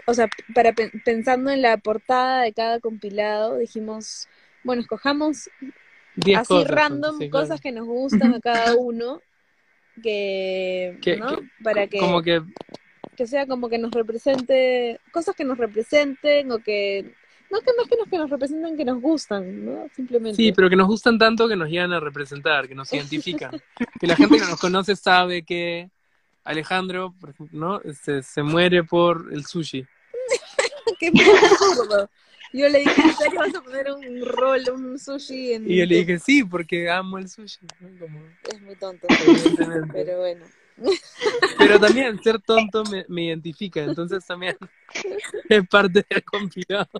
o 0.06 0.14
sea, 0.14 0.28
para 0.54 0.72
pen- 0.72 0.92
pensando 1.04 1.50
en 1.50 1.62
la 1.62 1.76
portada 1.76 2.42
de 2.42 2.52
cada 2.52 2.80
compilado, 2.80 3.58
dijimos, 3.58 4.28
bueno, 4.62 4.82
escojamos 4.82 5.50
Diez 6.16 6.38
así 6.38 6.48
cosas, 6.54 6.70
random 6.70 7.18
sí, 7.18 7.30
cosas 7.30 7.48
claro. 7.48 7.62
que 7.62 7.72
nos 7.72 7.86
gustan 7.86 8.34
a 8.34 8.40
cada 8.40 8.76
uno, 8.76 9.20
que, 10.02 10.98
Que- 11.02 11.16
¿no? 11.16 11.28
que- 11.36 11.42
Para 11.62 11.86
que, 11.86 11.98
Como 11.98 12.22
que 12.22 12.42
que 13.16 13.26
sea 13.28 13.46
como 13.46 13.68
que 13.68 13.78
nos 13.78 13.92
represente, 13.92 14.98
cosas 15.12 15.36
que 15.36 15.44
nos 15.44 15.56
representen 15.56 16.50
o 16.50 16.58
que, 16.58 17.12
no 17.50 17.60
que 17.60 17.70
más 17.76 17.88
que 17.88 17.96
nos, 17.96 18.08
que 18.08 18.18
nos 18.18 18.30
representen, 18.30 18.76
que 18.76 18.84
nos 18.84 19.00
gustan, 19.00 19.64
¿no? 19.64 19.88
Simplemente. 19.94 20.36
Sí, 20.36 20.52
pero 20.52 20.68
que 20.68 20.76
nos 20.76 20.86
gustan 20.86 21.18
tanto 21.18 21.48
que 21.48 21.56
nos 21.56 21.68
llegan 21.68 21.92
a 21.92 22.00
representar, 22.00 22.68
que 22.68 22.74
nos 22.74 22.92
identifican. 22.92 23.52
que 24.00 24.06
la 24.06 24.16
gente 24.16 24.38
que 24.38 24.46
nos 24.46 24.60
conoce 24.60 24.96
sabe 24.96 25.44
que 25.44 25.90
Alejandro, 26.44 27.14
por 27.20 27.30
ejemplo, 27.30 27.58
¿no? 27.58 27.80
Este, 27.82 28.22
se 28.22 28.42
muere 28.42 28.84
por 28.84 29.28
el 29.32 29.44
sushi. 29.46 29.86
Qué 30.98 31.08
absurdo. 31.08 32.08
Yo 32.52 32.68
le 32.68 32.80
dije, 32.80 33.02
¿en 33.02 33.16
serio 33.16 33.40
vas 33.40 33.54
a 33.54 33.62
poner 33.62 33.90
un 33.90 34.24
rol, 34.24 34.62
un 34.72 34.98
sushi 34.98 35.54
en 35.54 35.70
Y 35.70 35.78
yo 35.78 35.86
le 35.86 35.94
tu-?" 35.94 36.00
dije, 36.00 36.18
sí, 36.20 36.44
porque 36.44 36.88
amo 36.88 37.18
el 37.18 37.28
sushi. 37.28 37.66
¿no? 37.80 37.98
Como, 37.98 38.20
Es 38.48 38.60
muy 38.62 38.76
tonto, 38.76 39.06
pero 39.92 40.18
bueno. 40.18 40.44
Pero 41.58 41.78
también 41.80 42.20
ser 42.22 42.40
tonto 42.40 42.84
me, 42.84 43.04
me 43.08 43.24
identifica, 43.24 43.82
entonces 43.82 44.24
también 44.26 44.56
es 45.48 45.68
parte 45.68 46.04
del 46.08 46.24
compilado. 46.24 46.90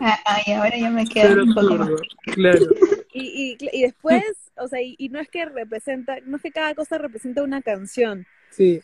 Ah, 0.00 0.18
Ay, 0.24 0.52
ahora 0.54 0.76
ya 0.76 0.90
me 0.90 1.06
queda 1.06 1.28
Pero 1.28 1.42
un 1.44 1.54
poco 1.54 1.74
más. 1.76 1.90
absurdo, 1.90 2.02
claro. 2.34 2.66
Y, 3.12 3.56
y, 3.60 3.78
y 3.78 3.82
después, 3.82 4.22
o 4.56 4.68
sea, 4.68 4.80
y, 4.82 4.94
y 4.98 5.08
no 5.08 5.18
es 5.20 5.28
que 5.28 5.44
representa, 5.46 6.18
no 6.24 6.36
es 6.36 6.42
que 6.42 6.52
cada 6.52 6.74
cosa 6.74 6.98
representa 6.98 7.42
una 7.42 7.62
canción. 7.62 8.26
Sí, 8.50 8.82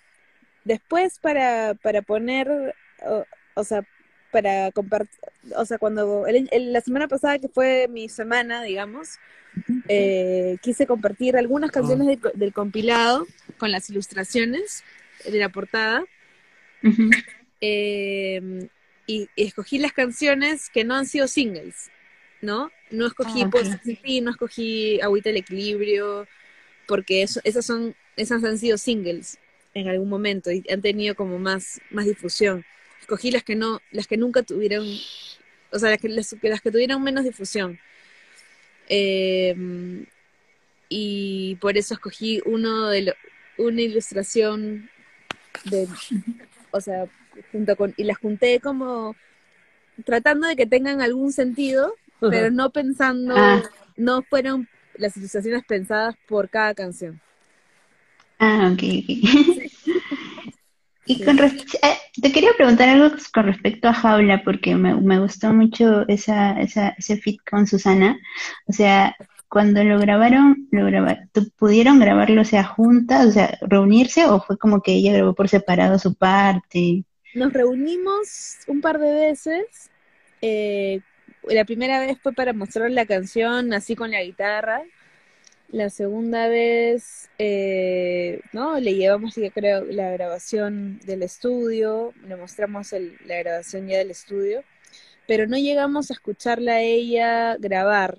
Después 0.64 1.18
para, 1.18 1.74
para 1.74 2.02
poner, 2.02 2.74
o, 3.04 3.24
o 3.54 3.64
sea, 3.64 3.82
para 4.32 4.72
compartir, 4.72 5.20
o 5.56 5.66
sea, 5.66 5.78
cuando 5.78 6.26
el- 6.28 6.48
el- 6.52 6.72
la 6.74 6.82
semana 6.82 7.08
pasada 7.08 7.38
que 7.40 7.48
fue 7.48 7.88
mi 7.88 8.08
semana, 8.10 8.62
digamos, 8.64 9.18
eh, 9.88 10.58
quise 10.62 10.86
compartir 10.86 11.36
algunas 11.36 11.70
canciones 11.72 12.06
de- 12.08 12.30
del 12.34 12.52
compilado 12.54 13.26
con 13.58 13.72
las 13.72 13.90
ilustraciones 13.90 14.84
de 15.26 15.38
la 15.38 15.50
portada. 15.50 16.04
Eh, 17.60 18.68
y, 19.06 19.28
y 19.36 19.44
escogí 19.44 19.78
las 19.78 19.92
canciones 19.92 20.70
que 20.70 20.84
no 20.84 20.94
han 20.94 21.06
sido 21.06 21.28
singles, 21.28 21.90
¿no? 22.40 22.70
No 22.90 23.06
escogí 23.06 23.42
Ah, 23.42 23.46
ok. 23.48 23.56
sí, 24.04 24.20
no 24.20 24.30
escogí 24.30 25.00
Agüita 25.00 25.30
el 25.30 25.36
Equilibrio, 25.36 26.26
porque 26.88 27.22
eso, 27.22 27.40
esas 27.44 27.66
son, 27.66 27.94
esas 28.16 28.44
han 28.44 28.58
sido 28.58 28.78
singles. 28.78 29.38
en 29.74 29.88
algún 29.88 30.08
momento 30.10 30.50
y 30.52 30.64
han 30.70 30.82
tenido 30.82 31.14
como 31.14 31.38
más, 31.38 31.80
más 31.90 32.04
difusión. 32.06 32.64
Escogí 33.02 33.30
las 33.30 33.42
que 33.44 33.54
no, 33.56 33.80
las 33.90 34.06
que 34.06 34.16
nunca 34.16 34.42
tuvieron, 34.42 34.86
o 35.70 35.78
sea, 35.78 35.90
las 35.90 36.00
que, 36.00 36.08
las, 36.08 36.34
las 36.40 36.60
que 36.62 36.70
tuvieron 36.70 37.02
menos 37.02 37.24
difusión. 37.24 37.78
Eh, 38.88 39.54
y 40.88 41.56
por 41.56 41.76
eso 41.76 41.94
escogí 41.94 42.40
uno 42.46 42.88
de 42.88 43.02
lo- 43.02 43.14
una 43.58 43.80
ilustración 43.82 44.88
de, 45.64 45.86
o 46.70 46.80
sea, 46.80 47.06
junto 47.50 47.76
con, 47.76 47.94
y 47.96 48.04
las 48.04 48.18
junté 48.18 48.60
como 48.60 49.14
tratando 50.04 50.46
de 50.48 50.56
que 50.56 50.66
tengan 50.66 51.00
algún 51.00 51.32
sentido, 51.32 51.94
pero 52.20 52.50
no 52.50 52.70
pensando, 52.70 53.34
Ah. 53.36 53.62
no 53.96 54.22
fueron 54.22 54.68
las 54.94 55.16
ilustraciones 55.16 55.64
pensadas 55.64 56.14
por 56.28 56.48
cada 56.48 56.74
canción. 56.74 57.20
Ah, 58.38 58.70
ok, 58.72 58.82
ok. 58.82 60.51
Y 61.04 61.22
con 61.24 61.36
res- 61.36 61.54
eh, 61.82 61.96
te 62.20 62.32
quería 62.32 62.50
preguntar 62.56 62.88
algo 62.88 63.16
con 63.34 63.46
respecto 63.46 63.88
a 63.88 63.92
Jaula, 63.94 64.42
porque 64.44 64.74
me, 64.76 64.94
me 65.00 65.18
gustó 65.18 65.52
mucho 65.52 66.06
esa, 66.08 66.60
esa, 66.60 66.90
ese 66.90 67.16
fit 67.16 67.40
con 67.48 67.66
Susana. 67.66 68.18
O 68.66 68.72
sea, 68.72 69.16
cuando 69.48 69.82
lo 69.84 69.98
grabaron, 69.98 70.68
lo 70.70 70.86
graba- 70.86 71.18
¿tú- 71.32 71.50
¿pudieron 71.58 71.98
grabarlo, 71.98 72.42
o 72.42 72.44
sea, 72.44 72.64
juntas, 72.64 73.26
o 73.26 73.30
sea, 73.32 73.58
reunirse, 73.62 74.26
o 74.26 74.40
fue 74.40 74.56
como 74.58 74.80
que 74.80 74.92
ella 74.92 75.12
grabó 75.12 75.34
por 75.34 75.48
separado 75.48 75.98
su 75.98 76.14
parte? 76.14 77.04
Nos 77.34 77.52
reunimos 77.52 78.58
un 78.68 78.80
par 78.80 78.98
de 78.98 79.12
veces. 79.12 79.90
eh, 80.40 81.00
la 81.48 81.64
primera 81.64 81.98
vez 82.00 82.18
fue 82.22 82.32
para 82.32 82.52
mostrar 82.52 82.90
la 82.90 83.04
canción 83.06 83.72
así 83.72 83.96
con 83.96 84.10
la 84.12 84.22
guitarra. 84.22 84.82
La 85.72 85.88
segunda 85.90 86.48
vez, 86.48 87.30
eh, 87.38 88.40
¿no? 88.52 88.78
Le 88.78 88.94
llevamos, 88.94 89.34
creo, 89.54 89.84
la 89.86 90.10
grabación 90.12 91.00
del 91.06 91.22
estudio, 91.22 92.12
le 92.28 92.36
mostramos 92.36 92.92
el- 92.92 93.16
la 93.26 93.38
grabación 93.38 93.88
ya 93.88 93.98
del 93.98 94.10
estudio, 94.10 94.62
pero 95.26 95.46
no 95.46 95.56
llegamos 95.58 96.10
a 96.10 96.14
escucharla 96.14 96.74
a 96.74 96.80
ella 96.82 97.56
grabar. 97.58 98.18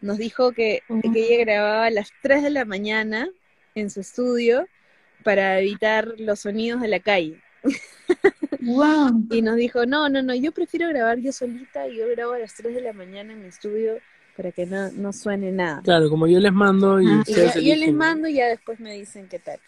Nos 0.00 0.18
dijo 0.18 0.52
que, 0.52 0.82
que 1.12 1.34
ella 1.34 1.44
grababa 1.44 1.86
a 1.86 1.90
las 1.90 2.10
3 2.22 2.42
de 2.42 2.50
la 2.50 2.64
mañana 2.64 3.28
en 3.74 3.90
su 3.90 4.00
estudio 4.00 4.66
para 5.24 5.60
evitar 5.60 6.14
los 6.18 6.40
sonidos 6.40 6.80
de 6.82 6.88
la 6.88 7.00
calle. 7.00 7.42
¡Wow! 8.60 9.26
Y 9.30 9.42
nos 9.42 9.56
dijo, 9.56 9.86
no, 9.86 10.08
no, 10.08 10.22
no, 10.22 10.34
yo 10.34 10.52
prefiero 10.52 10.88
grabar 10.88 11.18
yo 11.18 11.32
solita 11.32 11.88
y 11.88 11.96
yo 11.96 12.08
grabo 12.08 12.32
a 12.32 12.38
las 12.38 12.54
3 12.54 12.74
de 12.74 12.80
la 12.80 12.92
mañana 12.92 13.32
en 13.32 13.42
mi 13.42 13.48
estudio 13.48 14.00
para 14.36 14.52
que 14.52 14.66
no, 14.66 14.90
no 14.92 15.12
suene 15.12 15.50
nada. 15.52 15.80
Claro, 15.82 16.08
como 16.10 16.26
yo 16.26 16.38
les 16.40 16.52
mando 16.52 17.00
y 17.00 17.06
Ah. 17.06 17.24
Y 17.26 17.34
ya- 17.34 17.54
yo 17.54 17.76
les 17.76 17.92
mando 17.92 18.28
y 18.28 18.34
ya 18.34 18.48
después 18.48 18.78
me 18.80 18.92
dicen 18.94 19.28
qué 19.28 19.38
tal. 19.38 19.58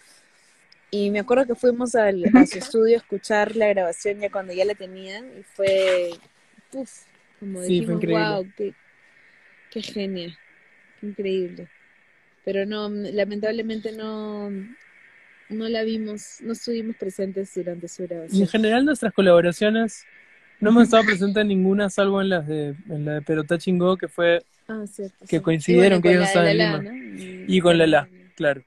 Y 0.91 1.11
me 1.11 1.19
acuerdo 1.21 1.47
que 1.47 1.55
fuimos 1.55 1.95
al, 1.95 2.23
a 2.35 2.47
su 2.47 2.59
estudio 2.59 2.97
a 2.97 3.01
escuchar 3.01 3.57
la 3.57 3.69
grabación 3.69 4.21
ya 4.21 4.31
cuando 4.31 4.53
ya 4.53 4.65
la 4.65 4.75
tenían 4.75 5.27
y 5.39 5.43
fue, 5.43 6.11
puf, 6.71 6.91
como 7.41 7.63
Sí, 7.63 7.75
dijimos, 7.81 7.97
increíble. 8.03 8.25
wow, 8.25 8.47
qué, 8.57 8.75
qué 9.71 9.83
genia, 9.83 10.39
qué 11.01 11.07
increíble. 11.07 11.69
Pero 12.45 12.65
no, 12.67 12.89
lamentablemente 12.89 13.93
no, 13.93 14.51
no 14.51 15.69
la 15.69 15.83
vimos, 15.83 16.39
no 16.41 16.53
estuvimos 16.53 16.97
presentes 16.97 17.53
durante 17.55 17.89
su 17.89 18.03
Y 18.03 18.05
en 18.05 18.09
grabación. 18.09 18.49
general 18.49 18.85
nuestras 18.87 19.13
colaboraciones 19.13 20.05
no 20.61 20.71
hemos 20.71 20.85
estado 20.85 21.05
presentes 21.05 21.43
en 21.43 21.49
ninguna, 21.49 21.91
salvo 21.91 22.21
en 22.23 22.31
las 22.31 22.47
de, 22.47 22.75
en 22.89 23.05
la 23.05 23.15
de 23.15 23.23
Perotá 23.23 23.59
Chingó, 23.59 23.97
que 23.99 24.09
fue, 24.09 24.43
Ah, 24.69 24.85
cierto. 24.87 25.17
que 25.27 25.39
sí. 25.39 25.43
coincidieron 25.43 25.99
Y 25.99 26.03
que 26.03 26.09
bueno, 26.09 26.21
ellos 26.21 26.29
estaban 26.29 26.49
en 26.51 26.59
Lima. 26.59 26.79
¿no? 26.83 26.95
Y- 26.95 27.45
y 27.49 27.61
con 27.61 27.79
Lala, 27.79 28.09
claro, 28.37 28.63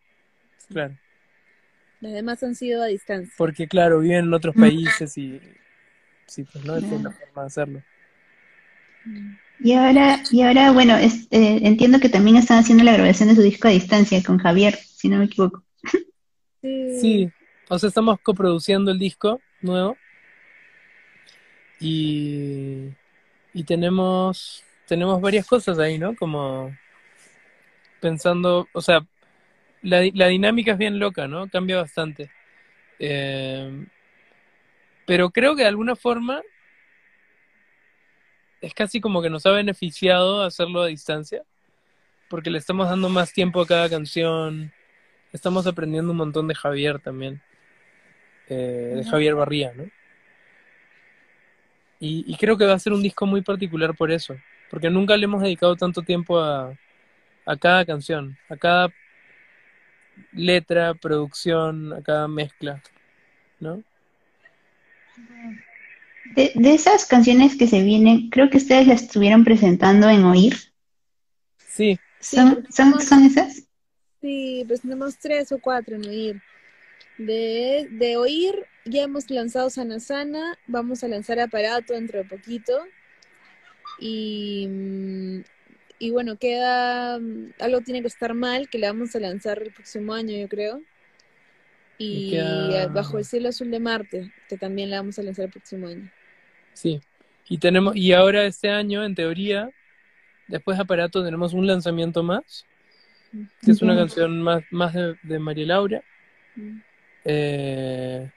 Sí. 0.58 0.74
claro. 0.74 0.98
Las 2.01 2.13
demás 2.13 2.41
han 2.41 2.55
sido 2.55 2.81
a 2.81 2.88
distancia. 2.88 3.31
Porque 3.38 3.67
claro, 3.67 4.00
viven 4.00 4.25
en 4.25 4.34
otros 4.34 4.55
países 4.55 5.15
y 5.17 5.39
sí, 6.25 6.44
pues 6.51 6.66
no, 6.66 6.75
es 6.77 6.83
la 6.83 7.11
forma 7.11 7.42
de 7.42 7.46
hacerlo. 7.48 7.83
Y 9.59 9.74
ahora, 9.74 10.24
y 10.31 10.42
ahora, 10.42 10.72
bueno, 10.72 10.98
es- 10.98 11.27
eh, 11.29 11.59
entiendo 11.64 12.00
que 12.00 12.09
también 12.09 12.37
están 12.37 12.57
haciendo 12.57 12.83
la 12.83 12.94
grabación 12.94 13.29
de 13.29 13.35
su 13.35 13.44
disco 13.44 13.68
a 13.68 13.72
distancia 13.72 14.22
con 14.24 14.40
Javier, 14.40 14.74
si 14.75 15.07
no 15.09 15.18
me 15.20 15.25
equivoco. 15.25 15.64
Sí. 16.64 17.00
Sí, 17.00 17.31
o 17.70 17.77
sea, 17.77 17.90
estamos 17.90 18.20
coproduciendo 18.22 18.90
el 18.92 18.98
disco 18.98 19.40
nuevo 19.61 19.96
y, 21.79 22.90
y 23.53 23.64
tenemos, 23.64 24.64
tenemos 24.91 25.21
varias 25.21 25.47
cosas 25.47 25.79
ahí, 25.79 25.97
¿no? 25.97 26.17
Como 26.17 26.75
pensando, 28.01 28.67
o 28.73 28.81
sea, 28.81 29.07
la, 29.81 30.01
la 30.13 30.27
dinámica 30.27 30.73
es 30.73 30.77
bien 30.77 30.99
loca, 30.99 31.29
¿no? 31.29 31.47
Cambia 31.47 31.77
bastante. 31.77 32.29
Eh, 32.99 33.85
pero 35.05 35.29
creo 35.29 35.55
que 35.55 35.61
de 35.61 35.69
alguna 35.69 35.95
forma 35.95 36.41
es 38.59 38.73
casi 38.73 38.99
como 38.99 39.21
que 39.21 39.29
nos 39.29 39.45
ha 39.45 39.51
beneficiado 39.51 40.43
hacerlo 40.43 40.81
a 40.81 40.87
distancia, 40.87 41.43
porque 42.29 42.51
le 42.51 42.57
estamos 42.57 42.89
dando 42.89 43.07
más 43.07 43.31
tiempo 43.31 43.61
a 43.61 43.67
cada 43.67 43.89
canción, 43.89 44.73
estamos 45.31 45.67
aprendiendo 45.67 46.11
un 46.11 46.17
montón 46.17 46.49
de 46.49 46.55
Javier 46.55 46.99
también, 46.99 47.41
eh, 48.49 48.95
de 48.97 49.05
Javier 49.05 49.35
Barría, 49.35 49.71
¿no? 49.73 49.85
Y, 52.01 52.25
y 52.27 52.35
creo 52.35 52.57
que 52.57 52.65
va 52.65 52.73
a 52.73 52.79
ser 52.79 52.91
un 52.91 53.01
disco 53.01 53.25
muy 53.25 53.41
particular 53.41 53.95
por 53.95 54.11
eso, 54.11 54.35
porque 54.72 54.90
nunca 54.90 55.18
le 55.18 55.25
hemos 55.25 55.44
dedicado 55.44 55.75
tanto 55.77 56.03
tiempo 56.03 56.40
a, 56.40 56.74
a 57.46 57.57
cada 57.57 57.86
canción, 57.86 58.38
a 58.50 58.57
cada 58.57 58.90
letra, 60.34 60.94
producción, 60.96 61.94
a 61.94 62.01
cada 62.01 62.27
mezcla, 62.27 62.81
¿no? 63.60 63.84
De, 66.36 66.51
de 66.55 66.74
esas 66.74 67.05
canciones 67.05 67.57
que 67.57 67.68
se 67.68 67.84
vienen, 67.84 68.29
creo 68.29 68.50
que 68.50 68.57
ustedes 68.57 68.88
las 68.88 69.03
estuvieron 69.03 69.44
presentando 69.44 70.10
en 70.10 70.24
Oír. 70.25 70.55
Sí, 71.68 72.00
Sí, 72.20 72.38
¿Son, 72.38 72.55
porque 72.55 72.72
son, 72.72 73.00
son 73.01 73.25
esas? 73.25 73.64
Sí, 74.22 74.64
pues 74.68 74.81
tenemos 74.81 75.18
tres 75.18 75.51
o 75.51 75.60
cuatro 75.60 75.96
en 75.96 76.05
oír. 76.07 76.42
De, 77.18 77.88
de 77.92 78.18
oír, 78.18 78.68
ya 78.86 79.03
hemos 79.03 79.29
lanzado 79.29 79.70
Sana 79.70 80.00
Sana, 80.00 80.57
vamos 80.68 81.03
a 81.03 81.07
lanzar 81.10 81.40
aparato 81.40 81.94
dentro 81.94 82.20
de 82.20 82.25
poquito. 82.25 82.74
Y, 83.99 84.67
mm, 84.69 85.41
y 85.99 86.11
bueno, 86.11 86.37
queda, 86.37 87.19
mm, 87.19 87.53
algo 87.59 87.81
tiene 87.81 88.01
que 88.01 88.07
estar 88.07 88.33
mal, 88.33 88.69
que 88.69 88.79
la 88.79 88.87
vamos 88.91 89.15
a 89.15 89.19
lanzar 89.19 89.61
el 89.61 89.73
próximo 89.73 90.13
año, 90.13 90.35
yo 90.37 90.47
creo. 90.49 90.81
Y 91.97 92.27
Y 92.27 92.31
queda- 92.31 92.87
Bajo 92.87 93.17
el 93.17 93.25
cielo 93.25 93.49
azul 93.49 93.69
de 93.71 93.79
Marte, 93.79 94.31
que 94.49 94.57
también 94.57 94.89
la 94.89 94.97
vamos 94.97 95.19
a 95.19 95.23
lanzar 95.23 95.45
el 95.45 95.51
próximo 95.51 95.87
año. 95.87 96.09
sí. 96.73 97.01
Y 97.47 97.57
tenemos, 97.57 97.95
y 97.95 98.13
ahora 98.13 98.45
este 98.45 98.69
año, 98.69 99.03
en 99.03 99.13
teoría, 99.15 99.69
después 100.47 100.77
de 100.77 100.83
Aparato 100.83 101.23
tenemos 101.23 101.53
un 101.53 101.67
lanzamiento 101.67 102.23
más, 102.23 102.65
que 103.61 103.71
es 103.71 103.81
una 103.81 103.95
canción 103.95 104.41
más, 104.41 104.63
más 104.71 104.93
de, 104.93 105.15
de 105.23 105.39
María 105.39 105.65
Laura. 105.67 106.03
Eh, 107.23 108.31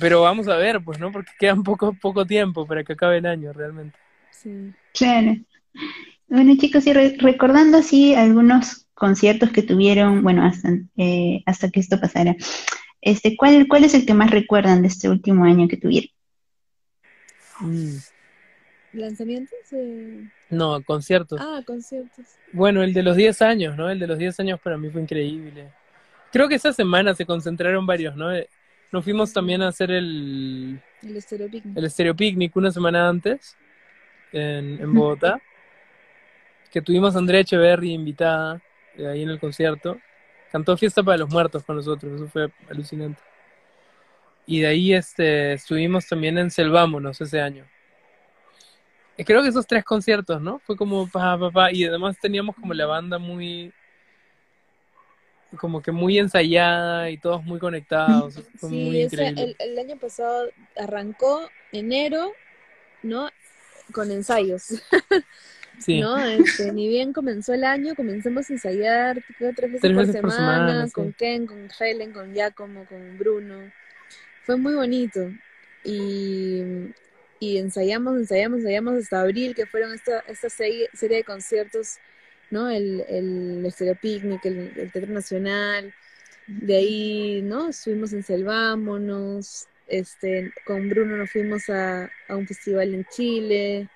pero 0.00 0.22
vamos 0.22 0.48
a 0.48 0.56
ver, 0.56 0.80
pues, 0.82 0.98
¿no? 0.98 1.12
Porque 1.12 1.32
queda 1.38 1.56
poco, 1.56 1.94
poco 1.94 2.26
tiempo 2.26 2.66
para 2.66 2.84
que 2.84 2.92
acabe 2.94 3.18
el 3.18 3.26
año, 3.26 3.52
realmente. 3.52 3.98
Sí. 4.30 4.72
Claro. 4.92 5.36
Bueno, 6.28 6.54
chicos, 6.58 6.86
y 6.86 6.92
re- 6.92 7.16
recordando 7.18 7.78
así 7.78 8.14
algunos 8.14 8.86
conciertos 8.94 9.50
que 9.50 9.62
tuvieron, 9.62 10.22
bueno, 10.22 10.44
hasta, 10.44 10.70
eh, 10.96 11.42
hasta 11.46 11.70
que 11.70 11.80
esto 11.80 12.00
pasara, 12.00 12.34
este, 13.00 13.36
¿cuál, 13.36 13.66
cuál 13.68 13.84
es 13.84 13.94
el 13.94 14.06
que 14.06 14.14
más 14.14 14.30
recuerdan 14.30 14.82
de 14.82 14.88
este 14.88 15.08
último 15.08 15.44
año 15.44 15.68
que 15.68 15.76
tuvieron? 15.76 16.10
Mm, 17.60 17.96
¿Lanzamientos? 18.94 19.58
Eh, 19.72 20.24
No, 20.50 20.82
conciertos. 20.82 21.40
Ah, 21.40 21.60
conciertos. 21.66 22.26
Bueno, 22.52 22.82
el 22.82 22.92
de 22.92 23.02
los 23.02 23.16
10 23.16 23.42
años, 23.42 23.76
¿no? 23.76 23.90
El 23.90 23.98
de 23.98 24.06
los 24.06 24.18
10 24.18 24.38
años 24.40 24.60
para 24.60 24.76
mí 24.78 24.88
fue 24.90 25.02
increíble. 25.02 25.68
Creo 26.32 26.48
que 26.48 26.56
esa 26.56 26.72
semana 26.72 27.14
se 27.14 27.26
concentraron 27.26 27.86
varios, 27.86 28.16
¿no? 28.16 28.28
Nos 28.92 29.04
fuimos 29.04 29.32
también 29.32 29.62
a 29.62 29.68
hacer 29.68 29.90
el, 29.90 30.80
El 31.02 31.16
Estéreo 31.16 31.50
Picnic. 31.50 31.76
el 31.76 31.90
Stereo 31.90 32.14
Picnic 32.14 32.56
una 32.56 32.70
semana 32.70 33.08
antes 33.08 33.56
en, 34.32 34.80
en 34.80 34.94
Bogotá, 34.94 35.40
que 36.70 36.80
tuvimos 36.80 37.14
a 37.14 37.18
Andrea 37.18 37.40
Echeverry 37.40 37.92
invitada 37.92 38.60
eh, 38.96 39.06
ahí 39.06 39.22
en 39.22 39.30
el 39.30 39.40
concierto. 39.40 39.98
Cantó 40.52 40.76
Fiesta 40.76 41.02
para 41.02 41.18
los 41.18 41.30
Muertos 41.30 41.64
con 41.64 41.76
nosotros, 41.76 42.12
eso 42.14 42.28
fue 42.28 42.50
alucinante. 42.70 43.20
Y 44.46 44.60
de 44.60 44.66
ahí 44.68 44.94
este, 44.94 45.54
estuvimos 45.54 46.06
también 46.06 46.38
en 46.38 46.50
Selvámonos 46.50 47.20
ese 47.20 47.40
año. 47.40 47.64
Creo 49.18 49.42
que 49.42 49.48
esos 49.48 49.66
tres 49.66 49.82
conciertos, 49.84 50.40
¿no? 50.40 50.60
Fue 50.60 50.76
como 50.76 51.08
pa, 51.08 51.38
pa, 51.38 51.50
pa, 51.50 51.72
y 51.72 51.84
además 51.84 52.18
teníamos 52.20 52.54
como 52.54 52.74
la 52.74 52.86
banda 52.86 53.18
muy, 53.18 53.72
como 55.58 55.80
que 55.82 55.92
muy 55.92 56.18
ensayada 56.18 57.10
y 57.10 57.18
todos 57.18 57.44
muy 57.44 57.58
conectados. 57.58 58.34
Fue 58.56 58.68
Sí, 58.70 58.84
muy 58.84 59.00
ese- 59.02 59.14
increíble. 59.16 59.56
el, 59.58 59.70
el 59.70 59.78
año 59.78 59.96
pasado 59.98 60.50
arrancó 60.76 61.48
enero, 61.72 62.32
¿no? 63.02 63.28
Con 63.92 64.10
ensayos. 64.10 64.66
Sí. 65.78 66.00
¿no? 66.00 66.16
Este, 66.18 66.72
ni 66.72 66.88
bien 66.88 67.12
comenzó 67.12 67.52
el 67.52 67.62
año, 67.62 67.94
comenzamos 67.94 68.48
a 68.48 68.52
ensayar 68.54 69.22
creo, 69.36 69.52
tres 69.54 69.72
veces, 69.72 69.80
Tres 69.82 69.94
por, 69.94 70.06
veces 70.06 70.20
por 70.22 70.32
semana, 70.32 70.86
sí. 70.86 70.92
con 70.94 71.12
Ken, 71.12 71.46
con 71.46 71.68
Helen, 71.78 72.12
con 72.14 72.32
Giacomo, 72.32 72.86
con 72.86 73.18
Bruno. 73.18 73.70
Fue 74.44 74.56
muy 74.56 74.74
bonito. 74.74 75.30
Y, 75.84 76.62
y 77.40 77.58
ensayamos, 77.58 78.16
ensayamos, 78.16 78.60
ensayamos 78.60 78.94
hasta 79.02 79.20
abril, 79.20 79.54
que 79.54 79.66
fueron 79.66 79.92
esta, 79.92 80.20
esta 80.20 80.48
serie, 80.48 80.88
serie 80.94 81.18
de 81.18 81.24
conciertos, 81.24 81.98
¿no? 82.50 82.70
El, 82.70 83.04
el 83.08 83.64
Estéreo 83.66 83.96
Picnic, 84.00 84.44
el, 84.46 84.72
el 84.76 84.92
Teatro 84.92 85.12
Nacional. 85.12 85.94
De 86.46 86.76
ahí, 86.76 87.42
¿no? 87.42 87.68
Estuvimos 87.68 88.12
en 88.12 88.22
Selvámonos. 88.22 89.66
Este, 89.88 90.52
con 90.64 90.88
Bruno 90.88 91.16
nos 91.16 91.30
fuimos 91.30 91.68
a, 91.68 92.10
a 92.28 92.36
un 92.36 92.46
festival 92.46 92.94
en 92.94 93.04
Chile 93.04 93.88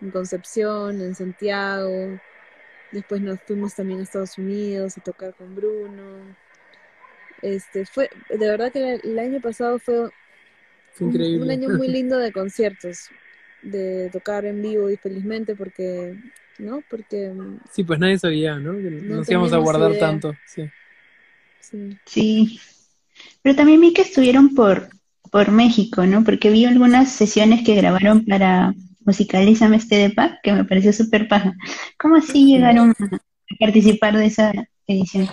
en 0.00 0.10
Concepción, 0.10 1.00
en 1.00 1.14
Santiago. 1.14 2.18
Después 2.92 3.20
nos 3.20 3.40
fuimos 3.42 3.74
también 3.74 4.00
a 4.00 4.02
Estados 4.02 4.38
Unidos 4.38 4.96
a 4.96 5.02
tocar 5.02 5.34
con 5.34 5.54
Bruno. 5.54 6.36
Este, 7.42 7.84
fue, 7.84 8.10
de 8.30 8.48
verdad 8.48 8.72
que 8.72 8.94
el, 9.02 9.18
año 9.18 9.40
pasado 9.40 9.78
fue 9.78 10.04
un, 10.04 10.10
increíble. 11.00 11.44
un 11.44 11.50
año 11.50 11.68
muy 11.70 11.88
lindo 11.88 12.18
de 12.18 12.32
conciertos, 12.32 13.10
de 13.62 14.10
tocar 14.10 14.44
en 14.44 14.62
vivo 14.62 14.90
y 14.90 14.96
felizmente 14.96 15.54
porque, 15.54 16.16
¿no? 16.58 16.82
Porque, 16.90 17.32
Sí, 17.72 17.84
pues 17.84 17.98
nadie 17.98 18.18
sabía, 18.18 18.56
¿no? 18.58 18.72
Que 18.72 18.90
No 18.90 19.16
nos 19.16 19.30
íbamos 19.30 19.52
a 19.52 19.58
guardar 19.58 19.90
idea. 19.92 20.00
tanto. 20.00 20.34
Sí. 20.46 20.68
sí. 21.60 21.98
Sí. 22.04 22.60
Pero 23.42 23.56
también 23.56 23.80
vi 23.80 23.92
que 23.92 24.02
estuvieron 24.02 24.54
por, 24.54 24.88
por 25.30 25.50
México, 25.50 26.06
¿no? 26.06 26.24
Porque 26.24 26.50
vi 26.50 26.64
algunas 26.64 27.10
sesiones 27.12 27.64
que 27.64 27.74
grabaron 27.74 28.24
para 28.24 28.74
Musicalízame 29.00 29.76
este 29.76 29.96
de 29.96 30.10
Pac, 30.10 30.40
que 30.42 30.52
me 30.52 30.64
pareció 30.64 30.92
súper 30.92 31.28
paja. 31.28 31.54
¿Cómo 31.98 32.16
así 32.16 32.44
llegaron 32.46 32.90
a 32.90 33.56
participar 33.58 34.16
de 34.16 34.26
esa 34.26 34.52
edición? 34.86 35.28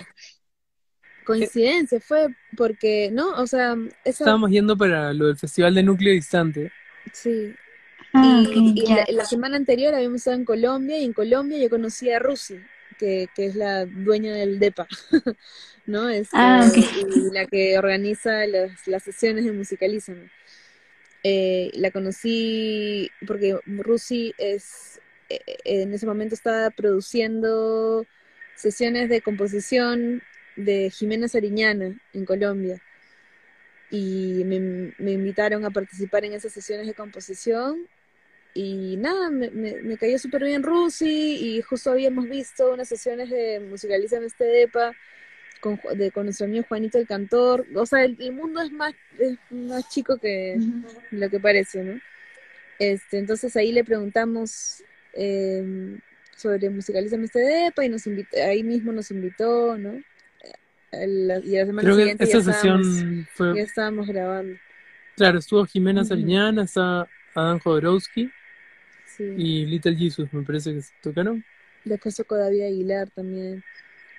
Coincidencia 1.24 2.00
fue 2.00 2.28
porque, 2.56 3.10
¿no? 3.12 3.30
O 3.34 3.46
sea, 3.46 3.74
esa, 4.04 4.24
Estábamos 4.24 4.50
yendo 4.50 4.76
para 4.76 5.12
lo 5.12 5.26
del 5.26 5.36
Festival 5.36 5.74
de 5.74 5.82
Núcleo 5.82 6.12
Distante. 6.12 6.72
sí, 7.12 7.52
Ah, 8.16 8.42
Y, 8.48 8.86
la, 8.86 9.04
la 9.08 9.24
semana 9.24 9.56
anterior 9.56 9.94
habíamos 9.94 10.18
estado 10.18 10.36
en 10.36 10.44
Colombia 10.44 10.98
y 10.98 11.04
en 11.04 11.12
Colombia 11.12 11.58
yo 11.58 11.70
conocí 11.70 12.10
a 12.10 12.18
Rusi, 12.18 12.58
que, 12.98 13.28
que 13.34 13.46
es 13.46 13.56
la 13.56 13.84
dueña 13.86 14.34
del 14.34 14.58
DEPA, 14.58 14.88
¿no? 15.86 16.08
Este, 16.08 16.36
Ah. 16.38 16.66
Y 16.74 17.30
la 17.32 17.46
que 17.46 17.78
organiza 17.78 18.46
las, 18.46 18.86
las 18.86 19.02
sesiones 19.02 19.44
de 19.44 19.52
Musicalízame. 19.52 20.30
Eh, 21.24 21.70
la 21.74 21.90
conocí 21.90 23.10
porque 23.26 23.58
Rusi 23.66 24.32
es, 24.38 25.00
eh, 25.28 25.40
eh, 25.46 25.82
en 25.82 25.92
ese 25.92 26.06
momento 26.06 26.34
estaba 26.34 26.70
produciendo 26.70 28.06
sesiones 28.54 29.08
de 29.08 29.20
composición 29.22 30.22
de 30.56 30.90
Jimena 30.90 31.28
Sariñana 31.28 31.98
en 32.12 32.24
Colombia 32.24 32.80
y 33.90 34.42
me, 34.44 34.94
me 34.98 35.12
invitaron 35.12 35.64
a 35.64 35.70
participar 35.70 36.24
en 36.24 36.32
esas 36.32 36.52
sesiones 36.52 36.86
de 36.86 36.94
composición 36.94 37.88
y 38.56 38.96
nada, 38.96 39.30
me, 39.30 39.50
me, 39.50 39.82
me 39.82 39.96
cayó 39.98 40.18
súper 40.18 40.44
bien 40.44 40.62
Rusi 40.62 41.36
y 41.58 41.62
justo 41.62 41.90
habíamos 41.90 42.28
visto 42.28 42.72
unas 42.72 42.88
sesiones 42.88 43.30
de 43.30 43.60
Musicalizan 43.60 44.24
este 44.24 44.44
DEPA 44.44 44.92
con, 45.60 45.78
de, 45.94 46.10
con 46.10 46.24
nuestro 46.24 46.46
amigo 46.46 46.64
Juanito 46.68 46.98
el 46.98 47.06
Cantor. 47.06 47.66
O 47.74 47.86
sea, 47.86 48.04
el, 48.04 48.16
el 48.20 48.32
mundo 48.32 48.60
es 48.62 48.72
más, 48.72 48.94
es 49.18 49.38
más 49.50 49.88
chico 49.90 50.18
que 50.18 50.58
lo 51.10 51.30
que 51.30 51.40
parece, 51.40 51.84
¿no? 51.84 52.00
Este, 52.78 53.18
entonces 53.18 53.56
ahí 53.56 53.72
le 53.72 53.84
preguntamos 53.84 54.82
eh, 55.14 55.98
sobre 56.36 56.70
Musicalizan 56.70 57.24
este 57.24 57.40
DEPA 57.40 57.84
y 57.84 57.88
nos 57.88 58.06
invitó, 58.06 58.36
ahí 58.42 58.62
mismo 58.62 58.92
nos 58.92 59.10
invitó, 59.10 59.76
¿no? 59.78 60.02
La- 60.92 61.38
y 61.40 61.50
la 61.50 61.66
semana 61.66 61.82
Creo 61.82 61.96
que 61.96 62.02
siguiente 62.02 62.26
ya 62.26 62.38
esa 62.38 62.50
estábamos, 62.52 62.86
sesión 62.86 63.24
ya 63.24 63.30
fue. 63.34 63.60
estábamos 63.62 64.06
grabando. 64.06 64.56
Claro, 65.16 65.38
estuvo 65.38 65.64
Jimena. 65.66 66.04
Sariñana, 66.04 66.62
está 66.64 67.08
Adán 67.34 67.58
Jodorowsky 67.58 68.30
Sí. 69.16 69.24
y 69.36 69.66
Little 69.66 69.96
Jesus, 69.96 70.32
me 70.32 70.42
parece 70.42 70.74
que 70.74 70.82
se 70.82 70.92
tocaron. 71.02 71.44
Después 71.84 72.16
tocó 72.16 72.36
David 72.36 72.62
Aguilar 72.64 73.08
también, 73.10 73.62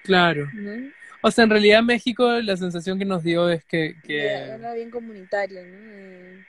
Claro. 0.04 0.50
¿no? 0.54 0.90
O 1.22 1.32
sea, 1.32 1.44
en 1.44 1.50
realidad 1.50 1.84
México 1.84 2.30
la 2.42 2.56
sensación 2.56 2.98
que 2.98 3.06
nos 3.06 3.24
dio 3.24 3.50
es 3.50 3.64
que, 3.66 3.96
que 4.04 4.26
Era 4.26 4.74
bien 4.74 4.90
comunitario, 4.90 5.62
¿no? 5.66 5.78
Eh, 5.78 6.46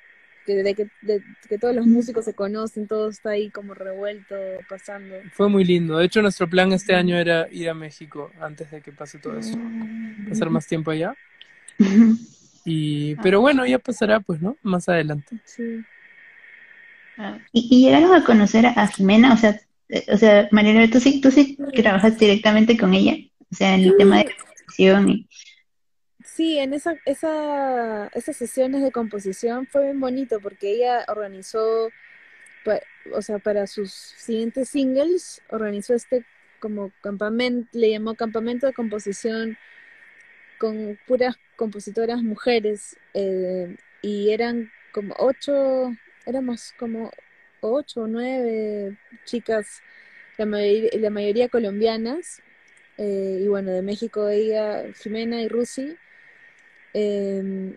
que, 0.46 0.54
de 0.62 0.74
que, 0.74 0.88
de 1.02 1.22
que 1.48 1.58
todos 1.58 1.74
los 1.74 1.86
músicos 1.86 2.24
se 2.24 2.32
conocen, 2.34 2.86
todo 2.86 3.10
está 3.10 3.30
ahí 3.30 3.50
como 3.50 3.74
revuelto, 3.74 4.34
pasando. 4.68 5.14
fue 5.32 5.48
muy 5.48 5.64
lindo. 5.64 5.98
De 5.98 6.06
hecho, 6.06 6.22
nuestro 6.22 6.48
plan 6.48 6.72
este 6.72 6.94
año 6.94 7.16
era 7.16 7.48
ir 7.50 7.68
a 7.68 7.74
México 7.74 8.30
antes 8.40 8.70
de 8.70 8.80
que 8.80 8.92
pase 8.92 9.18
todo 9.18 9.38
eso. 9.38 9.58
Pasar 10.28 10.48
más 10.50 10.66
tiempo 10.66 10.90
allá. 10.90 11.14
Y, 12.70 13.14
pero 13.22 13.40
bueno, 13.40 13.64
ya 13.64 13.78
pasará, 13.78 14.20
pues, 14.20 14.42
¿no? 14.42 14.58
Más 14.62 14.90
adelante. 14.90 15.38
Sí. 15.44 15.82
Ah, 17.18 17.38
¿Y, 17.52 17.68
y 17.70 17.84
llegaron 17.86 18.14
a 18.14 18.24
conocer 18.24 18.66
a, 18.66 18.70
a 18.70 18.86
Jimena? 18.88 19.34
O 19.34 19.36
sea, 19.36 19.60
eh, 19.88 20.06
o 20.12 20.16
sea, 20.16 20.48
Mariela, 20.52 20.88
tú 20.90 21.00
sí, 21.00 21.20
tú 21.20 21.30
sí 21.30 21.56
trabajas 21.74 22.18
directamente 22.18 22.76
con 22.78 22.94
ella, 22.94 23.16
o 23.50 23.54
sea, 23.54 23.74
en 23.74 23.84
el 23.84 23.96
tema 23.96 24.18
de 24.18 24.26
composición 24.36 25.08
y 25.10 25.28
Sí, 26.24 26.58
en 26.58 26.74
esa, 26.74 26.94
esa, 27.06 28.08
esas 28.08 28.36
sesiones 28.36 28.82
de 28.82 28.92
composición 28.92 29.66
fue 29.66 29.84
bien 29.84 30.00
bonito 30.00 30.40
porque 30.40 30.72
ella 30.72 31.04
organizó, 31.08 31.90
pa- 32.64 32.80
o 33.14 33.22
sea, 33.22 33.38
para 33.38 33.66
sus 33.66 33.92
siguientes 33.92 34.68
singles, 34.70 35.42
organizó 35.50 35.94
este 35.94 36.24
como 36.60 36.92
campamento, 37.02 37.68
le 37.72 37.90
llamó 37.90 38.14
campamento 38.16 38.66
de 38.66 38.74
composición 38.74 39.56
con 40.58 40.98
puras 41.06 41.36
compositoras 41.56 42.22
mujeres 42.22 42.96
eh, 43.14 43.76
y 44.02 44.30
eran 44.30 44.70
como 44.92 45.14
ocho, 45.18 45.92
éramos 46.28 46.74
como 46.78 47.10
ocho 47.60 48.02
o 48.02 48.06
nueve 48.06 48.98
chicas, 49.24 49.80
la 50.36 50.44
mayoría, 50.44 50.90
la 51.00 51.10
mayoría 51.10 51.48
colombianas, 51.48 52.42
eh, 52.98 53.40
y 53.42 53.48
bueno, 53.48 53.72
de 53.72 53.82
México 53.82 54.28
ella, 54.28 54.84
Jimena 55.02 55.40
y 55.40 55.48
Rusi, 55.48 55.96
eh, 56.92 57.74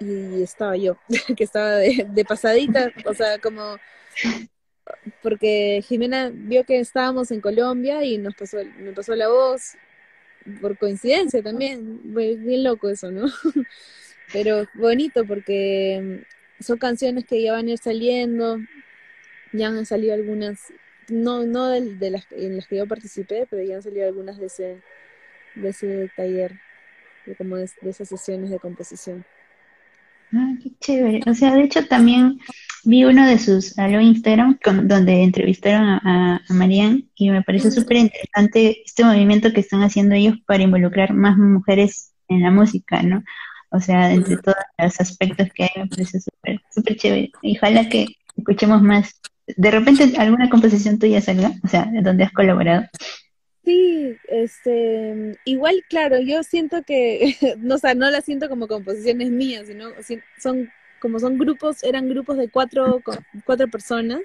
y 0.00 0.42
estaba 0.42 0.76
yo, 0.76 0.98
que 1.36 1.44
estaba 1.44 1.76
de, 1.76 2.24
pasadita, 2.26 2.92
o 3.04 3.14
sea, 3.14 3.38
como 3.38 3.76
porque 5.22 5.84
Jimena 5.86 6.30
vio 6.34 6.64
que 6.64 6.80
estábamos 6.80 7.30
en 7.30 7.40
Colombia 7.40 8.02
y 8.02 8.18
nos 8.18 8.34
pasó, 8.34 8.58
me 8.78 8.92
pasó 8.92 9.14
la 9.14 9.28
voz, 9.28 9.76
por 10.60 10.76
coincidencia 10.76 11.40
también, 11.42 12.00
bien 12.14 12.64
loco 12.64 12.88
eso, 12.88 13.12
¿no? 13.12 13.26
Pero 14.32 14.66
bonito 14.74 15.24
porque 15.24 16.24
son 16.60 16.78
canciones 16.78 17.24
que 17.26 17.42
ya 17.42 17.52
van 17.52 17.68
a 17.68 17.70
ir 17.72 17.78
saliendo, 17.78 18.58
ya 19.52 19.68
han 19.68 19.86
salido 19.86 20.14
algunas, 20.14 20.60
no, 21.08 21.44
no 21.46 21.68
de, 21.68 21.96
de 21.96 22.10
las 22.10 22.26
en 22.32 22.56
las 22.56 22.66
que 22.68 22.76
yo 22.76 22.86
participé, 22.86 23.46
pero 23.50 23.62
ya 23.62 23.76
han 23.76 23.82
salido 23.82 24.06
algunas 24.06 24.38
de 24.38 24.46
ese, 24.46 24.82
de 25.56 25.68
ese 25.70 26.10
taller, 26.16 26.60
de 27.26 27.36
como 27.36 27.56
de, 27.56 27.70
de 27.82 27.90
esas 27.90 28.08
sesiones 28.08 28.50
de 28.50 28.60
composición. 28.60 29.24
Ah, 30.32 30.52
qué 30.62 30.70
chévere. 30.80 31.20
O 31.26 31.34
sea, 31.34 31.54
de 31.54 31.62
hecho 31.64 31.86
también 31.88 32.38
vi 32.84 33.04
uno 33.04 33.26
de 33.26 33.38
sus 33.38 33.76
a 33.78 33.88
lo 33.88 34.00
Instagram 34.00 34.58
con- 34.62 34.86
donde 34.86 35.24
entrevistaron 35.24 35.82
a, 35.88 36.00
a, 36.04 36.40
a 36.48 36.54
Marianne 36.54 37.08
y 37.16 37.30
me 37.30 37.42
pareció 37.42 37.70
súper 37.72 37.96
interesante 37.96 38.82
este 38.86 39.04
movimiento 39.04 39.52
que 39.52 39.60
están 39.60 39.82
haciendo 39.82 40.14
ellos 40.14 40.36
para 40.46 40.62
involucrar 40.62 41.14
más 41.14 41.36
mujeres 41.36 42.14
en 42.28 42.42
la 42.42 42.50
música, 42.52 43.02
¿no? 43.02 43.24
O 43.70 43.80
sea, 43.80 44.12
entre 44.12 44.36
todos 44.38 44.56
los 44.78 45.00
aspectos 45.00 45.48
que 45.54 45.64
hay 45.64 45.70
me 45.76 45.86
parece 45.88 46.20
súper, 46.20 46.60
súper 46.74 46.96
chévere. 46.96 47.30
Y 47.42 47.56
ojalá 47.56 47.88
que 47.88 48.06
escuchemos 48.36 48.82
más. 48.82 49.20
De 49.46 49.70
repente 49.70 50.12
alguna 50.18 50.48
composición 50.50 50.98
tuya 50.98 51.20
salga, 51.20 51.52
o 51.64 51.68
sea, 51.68 51.90
donde 52.02 52.24
has 52.24 52.32
colaborado. 52.32 52.84
Sí, 53.64 54.16
este, 54.28 55.38
igual, 55.44 55.84
claro, 55.88 56.18
yo 56.20 56.42
siento 56.42 56.82
que, 56.82 57.36
no, 57.58 57.74
o 57.76 57.78
sea, 57.78 57.94
no 57.94 58.10
la 58.10 58.20
siento 58.22 58.48
como 58.48 58.66
composiciones 58.68 59.30
mías, 59.30 59.66
sino 59.66 59.90
si- 60.02 60.20
son, 60.42 60.70
como 61.00 61.18
son 61.20 61.38
grupos, 61.38 61.82
eran 61.84 62.08
grupos 62.08 62.38
de 62.38 62.48
cuatro, 62.50 63.02
cuatro 63.44 63.68
personas, 63.68 64.22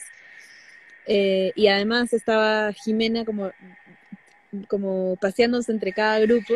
eh, 1.07 1.51
y 1.55 1.67
además 1.67 2.13
estaba 2.13 2.71
Jimena 2.73 3.25
como, 3.25 3.51
como 4.67 5.15
paseándose 5.21 5.71
entre 5.71 5.93
cada 5.93 6.19
grupo. 6.19 6.53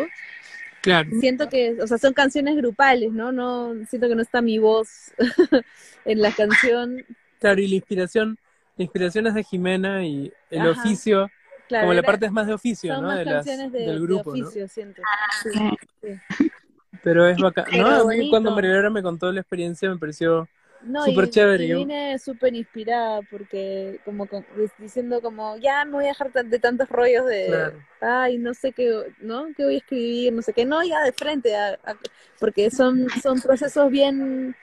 Claro. 0.81 1.09
Siento 1.19 1.49
que, 1.49 1.77
o 1.81 1.87
sea, 1.87 1.97
son 1.97 2.13
canciones 2.13 2.55
grupales, 2.55 3.11
¿no? 3.11 3.31
No, 3.31 3.73
siento 3.89 4.07
que 4.07 4.15
no 4.15 4.21
está 4.21 4.41
mi 4.41 4.57
voz 4.59 5.11
en 6.05 6.21
la 6.21 6.31
canción. 6.31 7.03
Claro, 7.39 7.61
y 7.61 7.67
la 7.67 7.75
inspiración, 7.75 8.37
la 8.77 8.83
inspiración 8.83 9.27
es 9.27 9.33
de 9.33 9.43
Jimena 9.43 10.05
y 10.05 10.31
el 10.49 10.61
Ajá. 10.61 10.71
oficio, 10.71 11.29
Claro, 11.67 11.83
como 11.85 11.93
la 11.93 12.03
parte 12.03 12.25
es 12.25 12.31
más 12.31 12.47
de 12.47 12.53
oficio, 12.53 12.93
son 12.93 13.03
¿no? 13.03 13.09
más 13.09 13.19
De 13.19 13.25
las, 13.25 13.45
canciones 13.45 13.71
de, 13.71 13.79
del 13.79 13.95
de 13.95 14.01
grupo, 14.01 14.35
¿no? 14.35 14.49
siento. 14.49 15.01
Sí, 15.43 15.49
sí. 16.37 16.51
Pero 17.03 17.27
es 17.27 17.37
bacán. 17.37 17.65
Pero 17.69 17.89
No, 17.89 18.01
a 18.01 18.05
mí 18.13 18.29
cuando 18.29 18.51
Marielera 18.51 18.89
me 18.89 19.03
contó 19.03 19.31
la 19.31 19.41
experiencia 19.41 19.89
me 19.89 19.97
pareció 19.97 20.47
No, 20.81 21.03
Súper 21.05 21.25
y, 21.25 21.29
chévere, 21.29 21.63
y 21.65 21.67
yo- 21.67 21.77
vine 21.79 22.17
súper 22.19 22.55
inspirada 22.55 23.21
porque 23.23 23.99
como 24.05 24.27
con- 24.27 24.45
diciendo 24.77 25.21
como, 25.21 25.57
ya 25.57 25.83
me 25.85 25.91
voy 25.91 26.05
a 26.05 26.09
dejar 26.09 26.31
de 26.31 26.59
tantos 26.59 26.87
rollos 26.89 27.25
de, 27.25 27.47
Claro. 27.47 27.83
ay, 28.01 28.37
no 28.37 28.53
sé 28.53 28.71
qué, 28.71 29.13
¿no? 29.19 29.47
¿Qué 29.57 29.65
voy 29.65 29.75
a 29.75 29.77
escribir? 29.79 30.31
No 30.33 30.41
sé 30.41 30.53
qué, 30.53 30.65
no, 30.65 30.81
ya 30.83 31.01
de 31.03 31.11
frente, 31.11 31.55
a- 31.55 31.77
a- 31.83 31.97
porque 32.39 32.71
son, 32.71 33.07
son 33.21 33.41
procesos 33.41 33.89
bien, 33.91 34.55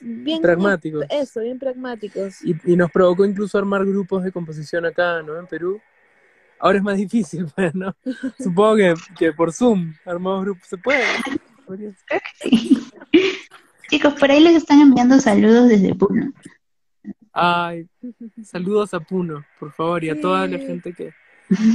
bien, 0.00 0.40
Pragmáticos. 0.42 1.04
eso, 1.10 1.40
bien 1.40 1.58
pragmáticos. 1.58 2.44
Y, 2.44 2.54
y 2.72 2.76
nos 2.76 2.90
provocó 2.90 3.24
incluso 3.24 3.58
armar 3.58 3.84
grupos 3.84 4.22
de 4.22 4.30
composición 4.32 4.86
acá, 4.86 5.22
¿no? 5.22 5.36
En 5.38 5.46
Perú. 5.46 5.80
Ahora 6.60 6.78
es 6.78 6.84
más 6.84 6.96
difícil, 6.96 7.46
pues, 7.56 7.74
¿no? 7.74 7.96
Supongo 8.38 8.76
que, 8.76 8.94
que 9.18 9.32
por 9.32 9.52
Zoom 9.52 9.92
armamos 10.04 10.44
grupos. 10.44 10.68
¿Se 10.68 10.78
puede? 10.78 11.04
Sí. 12.40 12.78
Chicos, 13.92 14.14
por 14.14 14.30
ahí 14.30 14.40
les 14.40 14.56
están 14.56 14.80
enviando 14.80 15.20
saludos 15.20 15.68
desde 15.68 15.94
Puno. 15.94 16.32
Ay, 17.34 17.86
saludos 18.42 18.94
a 18.94 19.00
Puno, 19.00 19.44
por 19.60 19.70
favor, 19.72 20.02
y 20.02 20.08
a 20.08 20.18
toda 20.18 20.46
la 20.46 20.56
gente 20.58 20.94
que, 20.94 21.12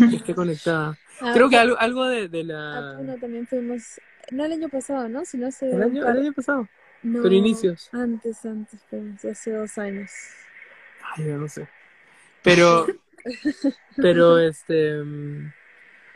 que 0.10 0.16
esté 0.16 0.34
conectada. 0.34 0.98
Ah, 1.22 1.32
Creo 1.36 1.48
que 1.48 1.58
algo, 1.58 1.78
algo 1.78 2.06
de, 2.08 2.28
de 2.28 2.40
a 2.42 2.44
la... 2.44 2.96
Puno 2.98 3.18
también 3.20 3.46
fuimos, 3.46 4.02
no 4.32 4.46
el 4.46 4.54
año 4.54 4.68
pasado, 4.68 5.08
¿no? 5.08 5.26
Sino 5.26 5.46
hace 5.46 5.70
El 5.70 5.84
año, 5.84 6.04
par- 6.04 6.16
el 6.16 6.24
año 6.24 6.34
pasado. 6.34 6.68
no, 7.04 7.22
pero 7.22 7.36
inicios. 7.36 7.88
Antes, 7.94 8.44
antes, 8.48 8.80
fuimos, 8.90 9.24
hace 9.24 9.52
dos 9.52 9.78
años. 9.78 10.10
Ay, 11.16 11.28
yo 11.28 11.38
no 11.38 11.48
sé. 11.48 11.68
Pero, 12.42 12.88
pero 13.96 14.40
este, 14.40 15.04
mm, 15.04 15.54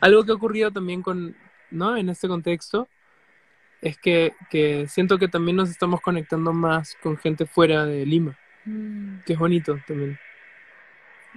algo 0.00 0.24
que 0.24 0.32
ha 0.32 0.34
ocurrido 0.34 0.72
también 0.72 1.00
con, 1.00 1.36
¿no? 1.70 1.96
En 1.96 2.08
este 2.08 2.26
contexto, 2.26 2.88
es 3.82 3.98
que, 3.98 4.32
que 4.48 4.86
siento 4.88 5.18
que 5.18 5.28
también 5.28 5.56
nos 5.56 5.68
estamos 5.68 6.00
conectando 6.00 6.52
más 6.52 6.96
con 7.02 7.18
gente 7.18 7.44
fuera 7.46 7.84
de 7.84 8.06
Lima, 8.06 8.38
Mm. 8.64 9.18
que 9.26 9.32
es 9.32 9.38
bonito 9.38 9.76
también. 9.86 10.16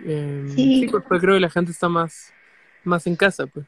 Eh, 0.06 0.44
Sí. 0.50 0.82
sí, 0.82 0.88
pues, 0.92 1.04
pues 1.08 1.20
creo 1.22 1.34
que 1.34 1.40
la 1.40 1.50
gente 1.50 1.72
está 1.72 1.90
más, 1.90 2.32
más 2.84 3.08
en 3.08 3.16
casa, 3.16 3.48
pues. 3.48 3.66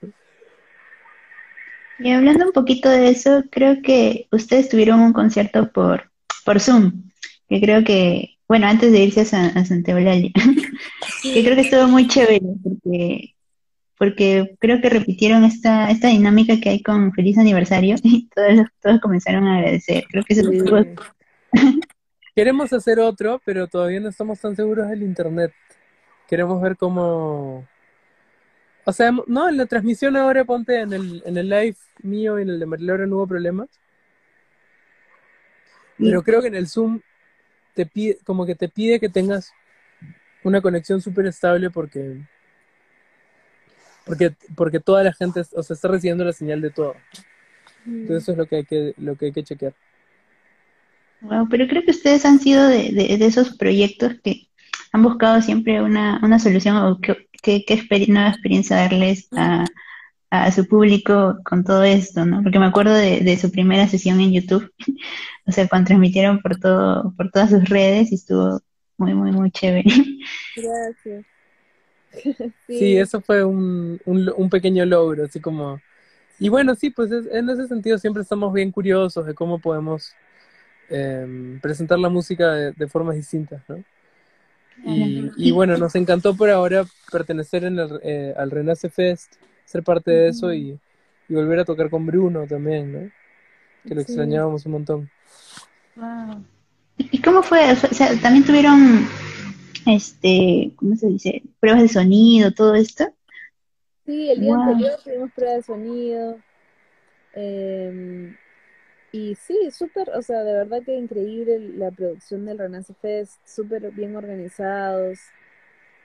Y 1.99 2.11
hablando 2.11 2.45
un 2.45 2.51
poquito 2.51 2.89
de 2.89 3.09
eso, 3.09 3.43
creo 3.51 3.81
que 3.81 4.27
ustedes 4.31 4.69
tuvieron 4.69 4.99
un 4.99 5.13
concierto 5.13 5.71
por, 5.71 6.11
por 6.45 6.59
Zoom, 6.59 7.09
que 7.49 7.59
creo 7.59 7.83
que, 7.83 8.37
bueno, 8.47 8.67
antes 8.67 8.91
de 8.91 8.99
irse 8.99 9.21
a, 9.21 9.25
San- 9.25 9.57
a 9.57 9.65
Santa 9.65 9.91
Eulalia, 9.93 10.31
que 11.23 11.43
creo 11.43 11.55
que 11.55 11.61
estuvo 11.61 11.87
muy 11.87 12.07
chévere, 12.07 12.41
porque, 12.63 13.33
porque 13.97 14.55
creo 14.59 14.79
que 14.81 14.89
repitieron 14.89 15.43
esta, 15.43 15.89
esta 15.89 16.07
dinámica 16.07 16.59
que 16.61 16.69
hay 16.69 16.81
con 16.81 17.11
Feliz 17.13 17.37
Aniversario, 17.37 17.95
y 18.03 18.27
todos, 18.29 18.67
todos 18.81 19.01
comenzaron 19.01 19.47
a 19.47 19.57
agradecer. 19.57 20.05
Creo 20.09 20.23
que 20.23 20.33
eso 20.33 20.51
estuvo 20.51 20.77
Queremos 22.35 22.71
hacer 22.71 22.99
otro, 22.99 23.41
pero 23.43 23.65
todavía 23.67 23.99
no 23.99 24.09
estamos 24.09 24.39
tan 24.39 24.55
seguros 24.55 24.87
del 24.89 25.01
internet. 25.01 25.51
Queremos 26.27 26.61
ver 26.61 26.77
cómo... 26.77 27.67
O 28.85 28.93
sea, 28.93 29.11
no, 29.25 29.49
en 29.49 29.57
la 29.57 29.65
transmisión 29.65 30.15
ahora 30.15 30.45
ponte 30.45 30.79
en 30.79 30.93
el, 30.93 31.23
en 31.25 31.35
el 31.35 31.49
live 31.49 31.75
mío 32.03 32.37
y 32.37 32.43
en 32.43 32.49
el 32.49 32.59
de 32.59 32.65
María 32.67 32.85
Laura 32.85 33.07
no 33.07 33.15
hubo 33.15 33.27
problemas. 33.27 33.69
Pero 35.97 36.21
creo 36.21 36.41
que 36.41 36.47
en 36.49 36.55
el 36.55 36.67
Zoom 36.67 37.01
te 37.73 37.87
pide, 37.87 38.19
como 38.23 38.45
que 38.45 38.53
te 38.53 38.69
pide 38.69 38.99
que 38.99 39.09
tengas 39.09 39.51
una 40.43 40.61
conexión 40.61 41.01
súper 41.01 41.25
estable 41.25 41.71
porque, 41.71 42.21
porque, 44.07 44.35
porque 44.55 44.79
toda 44.79 45.03
la 45.03 45.13
gente, 45.13 45.41
o 45.53 45.63
sea, 45.63 45.73
está 45.75 45.87
recibiendo 45.89 46.23
la 46.25 46.33
señal 46.33 46.61
de 46.61 46.71
todo. 46.71 46.95
Entonces 47.85 48.23
eso 48.23 48.31
es 48.33 48.37
lo 48.37 48.45
que 48.47 48.55
hay 48.57 48.65
que, 48.65 48.93
lo 48.97 49.15
que 49.15 49.25
hay 49.27 49.31
que 49.33 49.43
chequear. 49.43 49.75
Wow, 51.21 51.47
pero 51.49 51.67
creo 51.67 51.83
que 51.83 51.91
ustedes 51.91 52.25
han 52.25 52.39
sido 52.39 52.67
de, 52.67 52.91
de- 52.91 53.17
de 53.17 53.25
esos 53.25 53.57
proyectos 53.57 54.13
que 54.23 54.47
han 54.93 55.03
buscado 55.03 55.41
siempre 55.41 55.81
una, 55.81 56.19
una 56.23 56.39
solución 56.39 56.77
o 56.77 56.99
qué, 57.01 57.27
qué, 57.41 57.65
qué 57.65 57.75
exper- 57.75 58.07
nueva 58.07 58.29
experiencia 58.29 58.75
darles 58.77 59.27
a, 59.35 59.65
a 60.29 60.51
su 60.51 60.67
público 60.67 61.37
con 61.45 61.63
todo 61.63 61.83
esto, 61.83 62.25
¿no? 62.25 62.43
Porque 62.43 62.59
me 62.59 62.67
acuerdo 62.67 62.93
de, 62.93 63.21
de 63.21 63.37
su 63.37 63.51
primera 63.51 63.87
sesión 63.87 64.19
en 64.21 64.33
YouTube, 64.33 64.71
o 65.47 65.51
sea, 65.51 65.67
cuando 65.67 65.87
transmitieron 65.87 66.41
por 66.41 66.57
todo, 66.59 67.13
por 67.17 67.31
todas 67.31 67.49
sus 67.49 67.67
redes 67.69 68.11
y 68.11 68.15
estuvo 68.15 68.61
muy, 68.97 69.13
muy, 69.15 69.31
muy 69.31 69.51
chévere. 69.51 69.89
Gracias. 70.55 71.25
Sí, 72.67 72.97
eso 72.97 73.21
fue 73.21 73.43
un, 73.43 73.99
un, 74.05 74.31
un 74.35 74.49
pequeño 74.49 74.85
logro, 74.85 75.25
así 75.25 75.39
como... 75.39 75.79
Y 76.39 76.49
bueno, 76.49 76.75
sí, 76.75 76.89
pues 76.91 77.11
es- 77.11 77.27
en 77.31 77.49
ese 77.49 77.67
sentido 77.67 77.97
siempre 77.97 78.23
estamos 78.23 78.53
bien 78.53 78.71
curiosos 78.71 79.25
de 79.25 79.33
cómo 79.33 79.59
podemos 79.59 80.13
em, 80.89 81.59
presentar 81.61 81.99
la 81.99 82.09
música 82.09 82.53
de, 82.53 82.71
de 82.73 82.87
formas 82.87 83.15
distintas, 83.15 83.61
¿no? 83.69 83.83
Y, 84.85 85.31
y 85.37 85.51
bueno, 85.51 85.77
nos 85.77 85.95
encantó 85.95 86.35
por 86.35 86.49
ahora 86.49 86.85
pertenecer 87.11 87.63
en 87.65 87.79
el, 87.79 87.99
eh, 88.03 88.33
al 88.37 88.51
Renace 88.51 88.89
Fest, 88.89 89.33
ser 89.65 89.83
parte 89.83 90.11
de 90.11 90.29
eso 90.29 90.53
y, 90.53 90.79
y 91.27 91.33
volver 91.33 91.59
a 91.59 91.65
tocar 91.65 91.89
con 91.89 92.05
Bruno 92.05 92.45
también, 92.47 92.93
¿no? 92.93 93.11
Que 93.87 93.95
lo 93.95 94.01
Sí. 94.01 94.07
extrañábamos 94.07 94.65
un 94.65 94.71
montón. 94.73 95.09
¿Y 96.97 97.09
y 97.17 97.21
cómo 97.21 97.43
fue? 97.43 97.71
O 97.71 97.75
sea, 97.75 98.19
también 98.19 98.45
tuvieron, 98.45 99.07
este, 99.87 100.73
¿cómo 100.77 100.95
se 100.95 101.07
dice? 101.07 101.43
Pruebas 101.59 101.83
de 101.83 101.87
sonido, 101.89 102.51
todo 102.53 102.75
esto. 102.75 103.05
Sí, 104.05 104.29
el 104.31 104.39
día 104.39 104.53
Wow. 104.53 104.55
anterior 104.55 104.99
tuvimos 105.03 105.31
prueba 105.33 105.55
de 105.55 105.63
sonido. 105.63 106.39
eh, 107.35 108.35
y 109.11 109.35
sí, 109.35 109.71
súper, 109.71 110.09
o 110.11 110.21
sea, 110.21 110.43
de 110.43 110.53
verdad 110.53 110.83
que 110.85 110.95
increíble 110.97 111.59
la 111.59 111.91
producción 111.91 112.45
del 112.45 112.59
Renace 112.59 112.93
Fest, 112.95 113.35
súper 113.47 113.91
bien 113.91 114.15
organizados, 114.15 115.19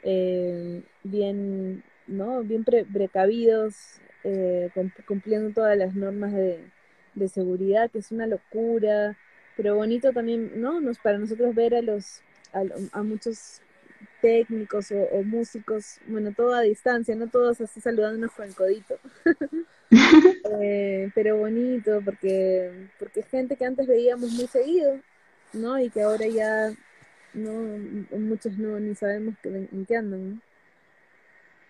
eh, 0.05 0.83
bien, 1.05 1.83
¿no? 2.07 2.43
Bien 2.45 2.65
pre- 2.65 2.85
precavidos, 2.87 3.75
eh, 4.25 4.71
cum- 4.75 4.93
cumpliendo 5.07 5.53
todas 5.53 5.77
las 5.79 5.95
normas 5.95 6.33
de, 6.35 6.61
de 7.15 7.29
seguridad, 7.29 7.91
que 7.91 7.99
es 8.01 8.13
una 8.13 8.27
locura, 8.27 9.17
pero 9.57 9.77
bonito 9.77 10.13
también, 10.13 10.61
¿no? 10.61 10.81
Nos, 10.81 10.99
para 10.99 11.19
nosotros 11.19 11.55
ver 11.55 11.75
a 11.75 11.83
los, 11.83 12.23
a, 12.53 12.63
a 12.93 13.03
muchos 13.03 13.63
técnicos 14.23 14.91
o, 14.93 15.03
o 15.13 15.23
músicos, 15.23 15.99
bueno, 16.07 16.33
todo 16.35 16.55
a 16.55 16.63
distancia, 16.63 17.15
no 17.15 17.29
todos 17.29 17.61
así 17.61 17.81
saludándonos 17.81 18.31
con 18.33 18.47
el 18.47 18.55
codito. 18.55 18.99
Eh, 20.59 21.11
pero 21.15 21.37
bonito, 21.37 22.01
porque, 22.03 22.89
porque 22.99 23.23
gente 23.25 23.57
que 23.57 23.67
antes 23.67 23.87
veíamos 23.87 24.33
muy 24.33 24.47
seguido, 24.47 24.99
¿no? 25.53 25.79
Y 25.79 25.91
que 25.91 26.01
ahora 26.01 26.27
ya, 26.27 26.73
no, 27.35 27.53
muchos 28.19 28.57
no, 28.57 28.81
ni 28.81 28.95
sabemos 28.95 29.35
que, 29.43 29.51
en 29.51 29.85
qué 29.87 29.97
andan, 29.97 30.31
¿no? 30.31 30.41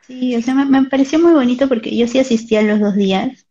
Sí, 0.02 0.36
o 0.36 0.40
sea, 0.40 0.54
me, 0.54 0.66
me 0.66 0.88
pareció 0.88 1.18
muy 1.18 1.32
bonito 1.32 1.68
porque 1.68 1.96
yo 1.96 2.06
sí 2.06 2.20
asistí 2.20 2.54
a 2.54 2.62
los 2.62 2.78
dos 2.78 2.94
días, 2.94 3.44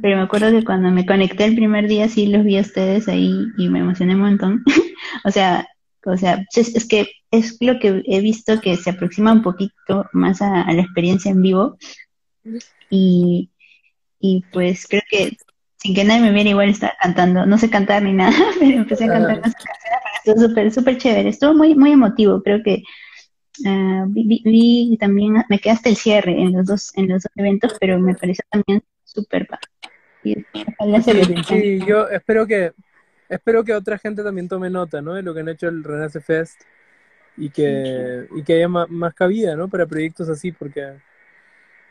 pero 0.00 0.16
me 0.16 0.22
acuerdo 0.22 0.50
que 0.50 0.64
cuando 0.64 0.90
me 0.90 1.06
conecté 1.06 1.44
el 1.44 1.54
primer 1.54 1.88
día 1.88 2.06
sí 2.08 2.26
los 2.26 2.44
vi 2.44 2.58
a 2.58 2.62
ustedes 2.62 3.08
ahí 3.08 3.46
y 3.56 3.68
me 3.70 3.78
emocioné 3.78 4.14
un 4.14 4.20
montón. 4.20 4.64
O 5.24 5.30
sea, 5.30 5.66
o 6.04 6.16
sea, 6.16 6.44
es, 6.54 6.74
es 6.74 6.86
que 6.86 7.06
es 7.38 7.56
lo 7.60 7.78
que 7.78 8.02
he 8.06 8.20
visto 8.20 8.60
que 8.60 8.76
se 8.76 8.90
aproxima 8.90 9.32
un 9.32 9.42
poquito 9.42 10.06
más 10.12 10.42
a, 10.42 10.62
a 10.62 10.72
la 10.72 10.82
experiencia 10.82 11.30
en 11.30 11.42
vivo. 11.42 11.76
Y, 12.90 13.50
y 14.20 14.44
pues 14.52 14.86
creo 14.86 15.02
que 15.10 15.36
sin 15.78 15.94
que 15.94 16.04
nadie 16.04 16.22
me 16.22 16.32
viera 16.32 16.50
igual 16.50 16.70
estaba 16.70 16.94
cantando, 17.00 17.44
no 17.46 17.58
sé 17.58 17.68
cantar 17.68 18.02
ni 18.02 18.12
nada, 18.12 18.32
pero 18.58 18.78
empecé 18.78 19.04
a 19.04 19.08
cantar 19.08 19.36
las 19.38 19.54
canciones, 19.54 19.78
pero 19.82 20.34
estuvo 20.34 20.48
súper, 20.48 20.72
súper 20.72 20.98
chévere, 20.98 21.28
estuvo 21.28 21.54
muy, 21.54 21.74
muy 21.74 21.92
emotivo, 21.92 22.42
creo 22.42 22.62
que 22.62 22.82
Ah, 23.64 24.04
vi, 24.08 24.96
también, 24.98 25.44
me 25.48 25.58
quedé 25.60 25.74
hasta 25.74 25.88
el 25.88 25.96
cierre 25.96 26.32
en 26.32 26.52
los 26.52 26.66
dos, 26.66 26.90
en 26.96 27.08
los 27.08 27.22
dos 27.22 27.32
eventos, 27.36 27.76
pero 27.78 28.00
me 28.00 28.14
pareció 28.14 28.44
también 28.50 28.82
súper 29.04 29.46
Sí, 30.22 30.34
sí, 31.46 31.78
yo 31.86 32.08
espero 32.08 32.46
que 32.46 32.72
espero 33.28 33.62
que 33.62 33.74
otra 33.74 33.98
gente 33.98 34.24
también 34.24 34.48
tome 34.48 34.70
nota, 34.70 35.02
¿no? 35.02 35.14
De 35.14 35.22
lo 35.22 35.34
que 35.34 35.40
han 35.40 35.48
hecho 35.50 35.68
el 35.68 35.84
Renace 35.84 36.20
Fest 36.20 36.62
y 37.36 37.50
que 37.50 38.26
y 38.36 38.42
que 38.42 38.54
haya 38.54 38.68
ma- 38.68 38.86
más, 38.88 39.14
cabida, 39.14 39.56
¿no? 39.56 39.68
Para 39.68 39.86
proyectos 39.86 40.28
así, 40.28 40.52
porque 40.52 40.94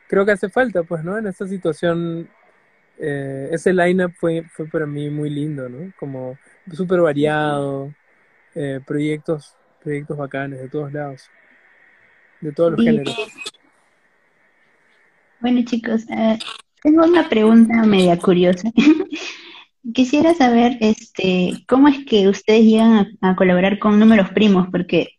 creo 0.07 0.25
que 0.25 0.31
hace 0.31 0.49
falta, 0.49 0.83
pues, 0.83 1.03
¿no? 1.03 1.17
En 1.17 1.27
esta 1.27 1.47
situación 1.47 2.29
eh, 2.99 3.49
ese 3.51 3.73
lineup 3.73 4.13
fue 4.19 4.43
fue 4.51 4.67
para 4.67 4.85
mí 4.85 5.09
muy 5.09 5.29
lindo, 5.29 5.67
¿no? 5.67 5.91
Como 5.97 6.37
súper 6.71 7.01
variado, 7.01 7.93
eh, 8.55 8.79
proyectos 8.85 9.55
proyectos 9.81 10.17
bacanes 10.17 10.61
de 10.61 10.69
todos 10.69 10.93
lados, 10.93 11.29
de 12.39 12.51
todos 12.53 12.71
los 12.71 12.81
Y- 12.81 12.85
géneros. 12.85 13.15
Bueno, 15.41 15.61
chicos, 15.65 16.05
eh, 16.09 16.39
tengo 16.81 17.03
una 17.03 17.27
pregunta 17.27 17.83
media 17.83 18.17
curiosa. 18.17 18.71
Quisiera 19.93 20.33
saber, 20.33 20.77
este, 20.79 21.65
cómo 21.67 21.89
es 21.89 22.05
que 22.05 22.29
ustedes 22.29 22.63
llegan 22.63 22.93
a, 23.21 23.31
a 23.31 23.35
colaborar 23.35 23.77
con 23.79 23.99
Números 23.99 24.29
Primos, 24.29 24.69
porque 24.71 25.09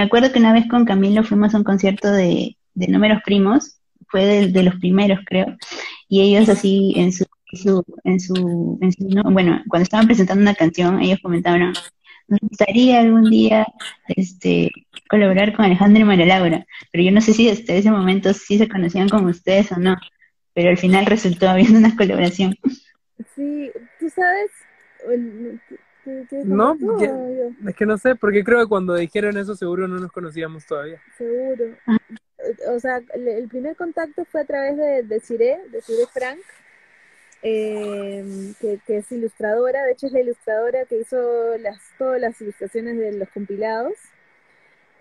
me 0.00 0.06
acuerdo 0.06 0.32
que 0.32 0.38
una 0.38 0.54
vez 0.54 0.66
con 0.66 0.86
Camilo 0.86 1.22
fuimos 1.22 1.54
a 1.54 1.58
un 1.58 1.64
concierto 1.64 2.10
de, 2.10 2.56
de 2.72 2.88
Números 2.88 3.20
Primos, 3.22 3.80
fue 4.08 4.48
de, 4.48 4.62
los 4.62 4.76
primeros, 4.76 5.18
creo, 5.26 5.56
y 6.08 6.22
ellos 6.22 6.48
así 6.48 6.94
en 6.96 7.12
su, 7.12 7.26
su- 7.52 7.84
en 8.04 8.18
su, 8.18 8.78
en 8.80 8.92
su, 8.92 9.08
no, 9.10 9.24
bueno, 9.24 9.62
cuando 9.68 9.82
estaban 9.82 10.06
presentando 10.06 10.40
una 10.40 10.54
canción, 10.54 11.00
ellos 11.02 11.18
comentaron, 11.22 11.74
me 12.28 12.38
gustaría 12.40 13.00
algún 13.00 13.24
día 13.28 13.66
este, 14.08 14.70
colaborar 15.10 15.54
con 15.54 15.66
Alejandro 15.66 16.00
y 16.00 16.04
María 16.06 16.24
Laura, 16.24 16.64
pero 16.90 17.04
yo 17.04 17.12
no 17.12 17.20
sé 17.20 17.34
si 17.34 17.50
hasta 17.50 17.74
ese 17.74 17.90
momento 17.90 18.32
sí 18.32 18.56
se 18.56 18.70
conocían 18.70 19.10
como 19.10 19.28
ustedes 19.28 19.70
o 19.72 19.76
no, 19.76 19.96
pero 20.54 20.70
al 20.70 20.78
final 20.78 21.04
resultó 21.04 21.46
habiendo 21.46 21.78
una 21.78 21.94
colaboración. 21.94 22.56
Sí, 23.36 23.70
tú 23.98 24.08
sabes, 24.08 24.50
no, 26.44 26.76
es 27.66 27.74
que 27.76 27.86
no 27.86 27.98
sé, 27.98 28.14
porque 28.14 28.44
creo 28.44 28.60
que 28.60 28.68
cuando 28.68 28.94
dijeron 28.94 29.36
eso 29.36 29.54
seguro 29.54 29.86
no 29.86 29.98
nos 29.98 30.12
conocíamos 30.12 30.66
todavía. 30.66 31.00
Seguro. 31.16 31.76
O 32.68 32.80
sea, 32.80 33.02
el 33.14 33.48
primer 33.48 33.76
contacto 33.76 34.24
fue 34.24 34.40
a 34.40 34.44
través 34.44 34.76
de, 34.76 35.02
de 35.02 35.20
Cire, 35.20 35.60
de 35.70 35.82
Cire 35.82 36.06
Frank, 36.12 36.40
eh, 37.42 38.52
que, 38.60 38.96
es 38.96 39.12
ilustradora, 39.12 39.84
de 39.84 39.92
hecho 39.92 40.06
es 40.06 40.12
la 40.12 40.20
ilustradora 40.20 40.84
que 40.84 41.00
hizo 41.00 41.56
las, 41.58 41.78
todas 41.98 42.20
las 42.20 42.40
ilustraciones 42.40 42.98
de 42.98 43.12
los 43.12 43.28
compilados. 43.30 43.94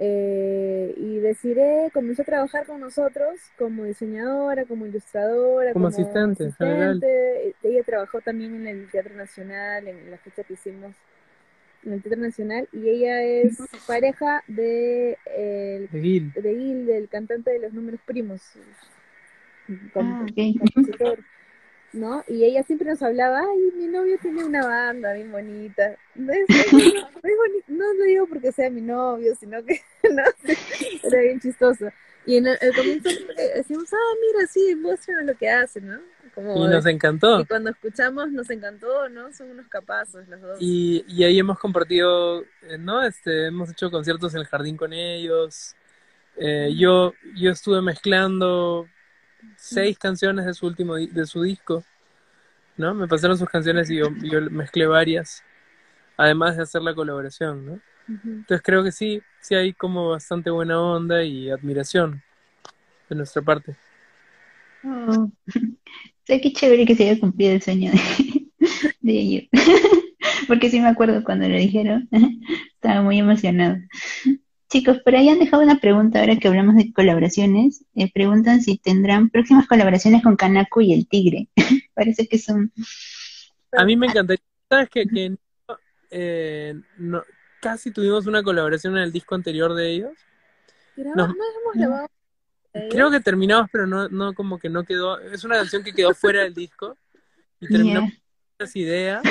Eh, 0.02 0.94
y 0.96 1.18
Desiree 1.20 1.92
comenzó 1.92 2.22
a 2.22 2.26
trabajar 2.26 2.66
con 2.66 2.80
nosotros 2.80 3.38
como 3.58 3.84
diseñadora, 3.84 4.64
como 4.64 4.86
ilustradora, 4.86 5.74
como, 5.74 5.88
asistente, 5.88 6.46
asistente. 6.46 7.54
Ella 7.62 7.84
trabajó 7.84 8.22
también 8.22 8.56
en 8.56 8.68
el 8.68 8.90
Teatro 8.90 9.14
Nacional, 9.16 9.90
en 9.90 10.10
la 10.10 10.18
fecha 10.18 10.44
que 10.44 10.54
hicimos 10.54 10.94
en 11.84 11.94
el 11.94 12.02
Teatro 12.02 12.22
Nacional, 12.22 12.70
y 12.72 12.88
ella 12.88 13.24
es 13.24 13.58
pareja 13.86 14.42
de, 14.48 15.18
de, 15.26 15.88
Gil. 15.92 16.32
de 16.34 16.56
Gil, 16.56 16.86
del 16.86 17.10
cantante 17.10 17.52
de 17.52 17.60
los 17.60 17.74
números 17.74 18.00
primos. 18.06 18.42
Ah, 19.96 20.26
¿no? 21.94 22.24
Y 22.28 22.44
ella 22.44 22.64
siempre 22.64 22.90
nos 22.90 23.02
hablaba, 23.02 23.40
ay, 23.40 23.72
mi 23.76 23.88
novio 23.88 24.18
tiene 24.22 24.44
una 24.44 24.66
banda 24.66 25.14
bien 25.14 25.32
bonita. 25.32 25.96
No, 26.16 26.34
no, 27.68 27.94
lo 27.94 28.04
digo 28.06 28.28
porque 28.28 28.52
sea 28.52 28.70
mi 28.70 28.82
novio, 28.82 29.36
sino 29.36 29.64
que, 29.64 29.82
no, 30.12 30.24
era 31.04 31.22
bien 31.22 31.40
chistoso. 31.40 31.90
Y 32.26 32.38
en 32.38 32.48
el, 32.48 32.58
comienzo 32.76 33.10
decimos, 33.56 33.92
ah, 33.92 34.16
mira, 34.22 34.48
sí, 34.48 34.76
muéstranos 34.76 35.26
lo 35.26 35.38
que 35.38 35.50
hacen, 35.50 35.88
¿no? 35.88 36.00
y 36.38 36.68
nos 36.68 36.86
encantó. 36.86 37.42
Y 37.42 37.46
cuando 37.46 37.72
escuchamos 37.72 38.32
nos 38.32 38.50
encantó, 38.50 39.10
¿no? 39.10 39.34
Son 39.34 39.50
unos 39.50 39.68
capazos 39.68 40.28
los 40.28 40.40
dos. 40.40 40.58
Y, 40.60 41.04
y 41.08 41.24
ahí 41.24 41.40
hemos 41.40 41.60
compartido, 41.60 42.42
eh, 42.62 42.78
¿no? 42.80 43.04
Este, 43.04 43.48
hemos 43.48 43.70
hecho 43.72 43.92
conciertos 43.92 44.34
en 44.36 44.42
el 44.42 44.48
jardín 44.48 44.78
con 44.78 44.94
ellos. 44.94 45.76
Eh, 46.38 46.74
yo, 46.78 47.14
yo 47.36 47.52
estuve 47.52 47.82
mezclando 47.82 48.88
seis 49.56 49.98
canciones 49.98 50.46
de 50.46 50.54
su 50.54 50.68
último 50.68 50.96
de 50.96 51.26
su 51.26 51.42
disco, 51.44 51.84
¿no? 52.78 52.94
Me 52.94 53.08
pasaron 53.08 53.38
sus 53.38 53.50
canciones 53.50 53.90
y 53.90 53.98
yo, 53.98 54.10
mezclé 54.52 54.88
varias, 54.88 55.44
además 56.18 56.58
de 56.58 56.64
hacer 56.64 56.82
la 56.82 56.94
colaboración, 56.94 57.66
¿no? 57.66 57.80
Entonces 58.08 58.62
creo 58.64 58.84
que 58.84 58.92
sí, 58.92 59.22
sí 59.40 59.54
hay 59.54 59.74
como 59.74 60.10
bastante 60.10 60.50
buena 60.50 60.82
onda 60.82 61.24
y 61.24 61.50
admiración 61.50 62.24
de 63.08 63.16
nuestra 63.16 63.42
parte. 63.42 63.76
Oh. 64.84 65.32
sé 66.30 66.42
qué 66.42 66.54
chévere 66.54 66.86
que 66.86 66.96
se 66.96 67.10
haya 67.10 67.20
cumplido 67.20 67.54
el 67.54 67.62
sueño 67.62 67.92
de, 67.92 68.48
de 69.02 69.12
ellos. 69.12 69.44
Porque 70.48 70.70
sí 70.70 70.80
me 70.80 70.88
acuerdo 70.88 71.24
cuando 71.24 71.48
lo 71.48 71.56
dijeron, 71.56 72.08
estaba 72.76 73.02
muy 73.02 73.20
emocionado. 73.20 73.78
Chicos, 74.70 75.00
por 75.00 75.16
ahí 75.16 75.30
han 75.30 75.40
dejado 75.40 75.64
una 75.64 75.80
pregunta 75.80 76.20
ahora 76.20 76.38
que 76.38 76.48
hablamos 76.48 76.76
de 76.76 76.94
colaboraciones. 76.94 77.86
Eh, 77.96 78.12
preguntan 78.14 78.62
si 78.62 78.78
tendrán 78.78 79.30
próximas 79.32 79.68
colaboraciones 79.68 80.22
con 80.22 80.36
Kanako 80.36 80.82
y 80.82 80.94
el 80.94 81.08
Tigre. 81.08 81.50
Parece 81.96 82.28
que 82.28 82.38
son... 82.38 82.72
A 83.72 83.84
mí 83.84 83.96
me 83.96 84.08
encantaría. 84.08 84.44
¿Sabes 84.70 84.90
que, 84.90 85.08
que 85.08 85.36
eh, 86.12 86.76
no, 86.98 87.24
casi 87.60 87.92
tuvimos 87.92 88.28
una 88.28 88.44
colaboración 88.44 88.96
en 88.98 89.04
el 89.04 89.12
disco 89.12 89.34
anterior 89.34 89.74
de 89.74 89.90
ellos? 89.90 90.12
No, 90.96 91.26
hemos 91.26 91.74
grabado. 91.74 92.08
Creo 92.92 93.10
que 93.10 93.20
terminamos, 93.20 93.70
pero 93.72 93.88
no, 93.88 94.08
no 94.10 94.34
como 94.34 94.60
que 94.60 94.70
no 94.70 94.84
quedó. 94.84 95.20
Es 95.20 95.44
una 95.44 95.56
canción 95.56 95.84
que 95.84 95.94
quedó 95.94 96.14
fuera 96.14 96.44
del 96.44 96.54
disco 96.54 96.96
y 97.60 97.68
terminamos 97.68 98.12
con 98.12 98.22
las 98.60 98.76
ideas 98.76 99.24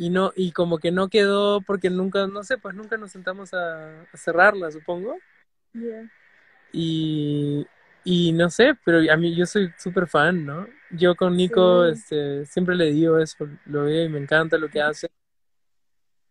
y 0.00 0.08
no 0.08 0.32
y 0.34 0.50
como 0.52 0.78
que 0.78 0.90
no 0.90 1.08
quedó 1.08 1.60
porque 1.60 1.90
nunca 1.90 2.26
no 2.26 2.42
sé 2.42 2.56
pues 2.56 2.74
nunca 2.74 2.96
nos 2.96 3.12
sentamos 3.12 3.52
a, 3.52 4.06
cerrarla 4.14 4.70
supongo. 4.70 5.14
Y 6.72 7.66
y 8.02 8.32
no 8.32 8.48
sé 8.48 8.78
pero 8.82 9.12
a 9.12 9.16
mí 9.18 9.36
yo 9.36 9.44
soy 9.44 9.70
súper 9.76 10.06
fan 10.06 10.46
no 10.46 10.66
yo 10.90 11.14
con 11.14 11.36
Nico 11.36 11.84
este 11.84 12.46
siempre 12.46 12.76
le 12.76 12.86
digo 12.86 13.18
eso 13.18 13.46
lo 13.66 13.84
veo 13.84 14.06
y 14.06 14.08
me 14.08 14.18
encanta 14.18 14.56
lo 14.56 14.70
que 14.70 14.80
hace. 14.80 15.10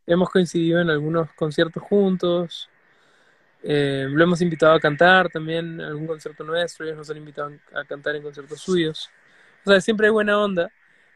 Hemos 0.07 0.31
coincidido 0.31 0.81
en 0.81 0.89
algunos 0.89 1.31
conciertos 1.33 1.83
juntos 1.83 2.67
eh, 3.61 4.07
lo 4.09 4.23
hemos 4.23 4.41
invitado 4.41 4.73
a 4.73 4.79
cantar 4.79 5.29
también 5.29 5.79
en 5.79 5.81
algún 5.81 6.07
concierto 6.07 6.43
nuestro 6.43 6.85
ellos 6.85 6.97
nos 6.97 7.09
han 7.11 7.17
invitado 7.17 7.51
a 7.75 7.85
cantar 7.85 8.15
en 8.15 8.23
conciertos 8.23 8.59
suyos. 8.61 9.11
O 9.63 9.69
sea 9.69 9.79
siempre 9.79 10.07
hay 10.07 10.11
buena 10.11 10.39
onda 10.39 10.71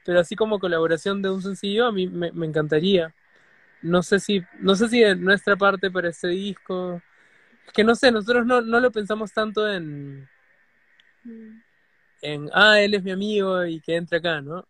pero 0.06 0.20
así 0.20 0.36
como 0.36 0.60
colaboración 0.60 1.22
de 1.22 1.30
un 1.30 1.42
sencillo, 1.42 1.88
a 1.88 1.92
mí 1.92 2.08
me, 2.08 2.28
encantaría. 2.46 3.14
No 3.82 4.04
sé 4.04 4.20
si, 4.20 4.44
no 4.60 4.76
sé 4.76 4.90
si 4.90 5.02
de 5.02 5.16
nuestra 5.16 5.56
parte 5.56 5.92
para 5.92 6.10
este 6.10 6.30
disco, 6.30 7.02
que 7.74 7.84
no 7.84 7.96
sé, 7.96 8.12
nosotros 8.12 8.46
no, 8.46 8.62
no 8.62 8.80
lo 8.80 8.92
pensamos 8.92 9.32
tanto 9.32 9.72
en, 9.72 10.28
en, 12.22 12.50
ah, 12.54 12.80
él 12.80 12.94
es 12.94 13.04
mi 13.04 13.12
amigo 13.12 13.66
y 13.66 13.80
que 13.80 13.96
entre 13.96 14.18
acá, 14.18 14.42
¿no? 14.42 14.66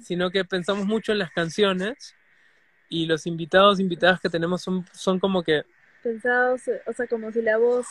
Sino 0.00 0.30
que 0.30 0.44
pensamos 0.44 0.86
mucho 0.86 1.12
en 1.12 1.18
las 1.18 1.30
canciones 1.30 2.14
y 2.88 3.06
los 3.06 3.26
invitados, 3.26 3.80
invitadas 3.80 4.20
que 4.20 4.28
tenemos 4.28 4.62
son, 4.62 4.84
son 4.92 5.18
como 5.18 5.42
que... 5.42 5.64
Pensados, 6.02 6.62
o 6.86 6.92
sea, 6.92 7.06
como 7.08 7.32
si 7.32 7.42
la 7.42 7.56
voz 7.56 7.86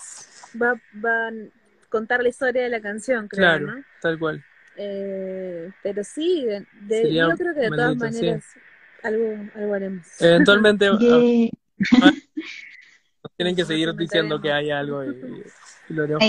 va, 0.61 0.79
va 1.03 1.27
a 1.27 1.31
contar 1.89 2.21
la 2.21 2.29
historia 2.29 2.63
de 2.63 2.69
la 2.69 2.79
canción, 2.79 3.27
creo, 3.27 3.41
claro, 3.41 3.83
tal 4.01 4.17
cual. 4.17 4.43
Eh, 4.77 5.71
pero 5.81 6.03
sí, 6.03 6.45
de, 6.81 7.13
yo 7.13 7.29
creo 7.37 7.53
que 7.53 7.61
de 7.61 7.69
todas 7.69 7.95
maneras 7.95 8.43
algo, 9.03 9.49
algo 9.55 9.73
haremos. 9.73 10.07
Eventualmente 10.19 10.89
nos 10.89 11.01
tienen 13.37 13.55
que 13.55 13.65
seguir 13.65 13.93
diciendo 13.95 14.41
que 14.41 14.51
hay 14.51 14.71
algo 14.71 15.03
y, 15.03 15.43
lo 15.89 16.03
haremos. 16.03 16.23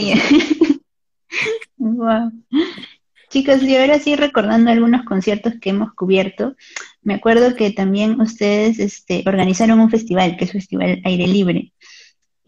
wow. 1.76 2.32
Chicos, 3.28 3.61
y 3.62 3.76
ahora 3.76 3.98
sí 3.98 4.14
recordando 4.14 4.70
algunos 4.70 5.04
conciertos 5.04 5.54
que 5.61 5.70
hemos 5.70 5.92
cubierto, 5.94 6.54
me 7.02 7.14
acuerdo 7.14 7.56
que 7.56 7.72
también 7.72 8.20
ustedes 8.20 8.78
este, 8.78 9.24
organizaron 9.26 9.80
un 9.80 9.90
festival, 9.90 10.37
que 10.37 10.44
es 10.44 10.52
Festival 10.52 11.00
Aire 11.04 11.26
Libre 11.26 11.72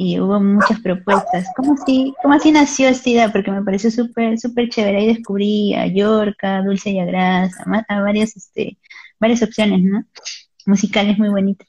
y 0.01 0.21
hubo 0.21 0.39
muchas 0.39 0.81
propuestas. 0.81 1.49
¿Cómo 1.57 1.75
así, 1.75 2.15
cómo 2.23 2.33
así 2.33 2.53
nació 2.53 2.89
esta 2.89 3.11
idea? 3.11 3.33
Porque 3.33 3.51
me 3.51 3.65
pareció 3.65 3.91
súper 3.91 4.39
súper 4.39 4.69
chévere. 4.69 4.99
Ahí 4.99 5.07
descubrí 5.09 5.75
a 5.75 5.89
Yorka, 5.89 6.63
Dulce 6.63 6.91
y 6.91 7.01
Agras, 7.01 7.53
a, 7.89 8.01
varias, 8.01 8.37
este, 8.37 8.79
varias 9.19 9.43
opciones, 9.43 9.83
¿no? 9.83 10.05
Musicales 10.67 11.19
muy 11.19 11.31
bonitas. 11.31 11.67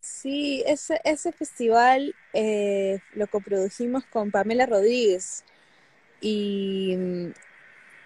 Sí, 0.00 0.64
ese, 0.66 1.00
ese 1.04 1.30
festival 1.30 2.16
eh, 2.32 2.98
lo 3.14 3.28
coprodujimos 3.28 4.04
con 4.06 4.32
Pamela 4.32 4.66
Rodríguez. 4.66 5.44
Y, 6.20 6.96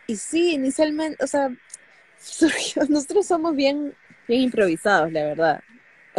y 0.06 0.16
sí, 0.16 0.52
inicialmente, 0.52 1.24
o 1.24 1.26
sea, 1.26 1.48
nosotros 2.90 3.26
somos 3.26 3.56
bien, 3.56 3.94
bien 4.28 4.42
improvisados, 4.42 5.10
la 5.10 5.24
verdad. 5.24 5.62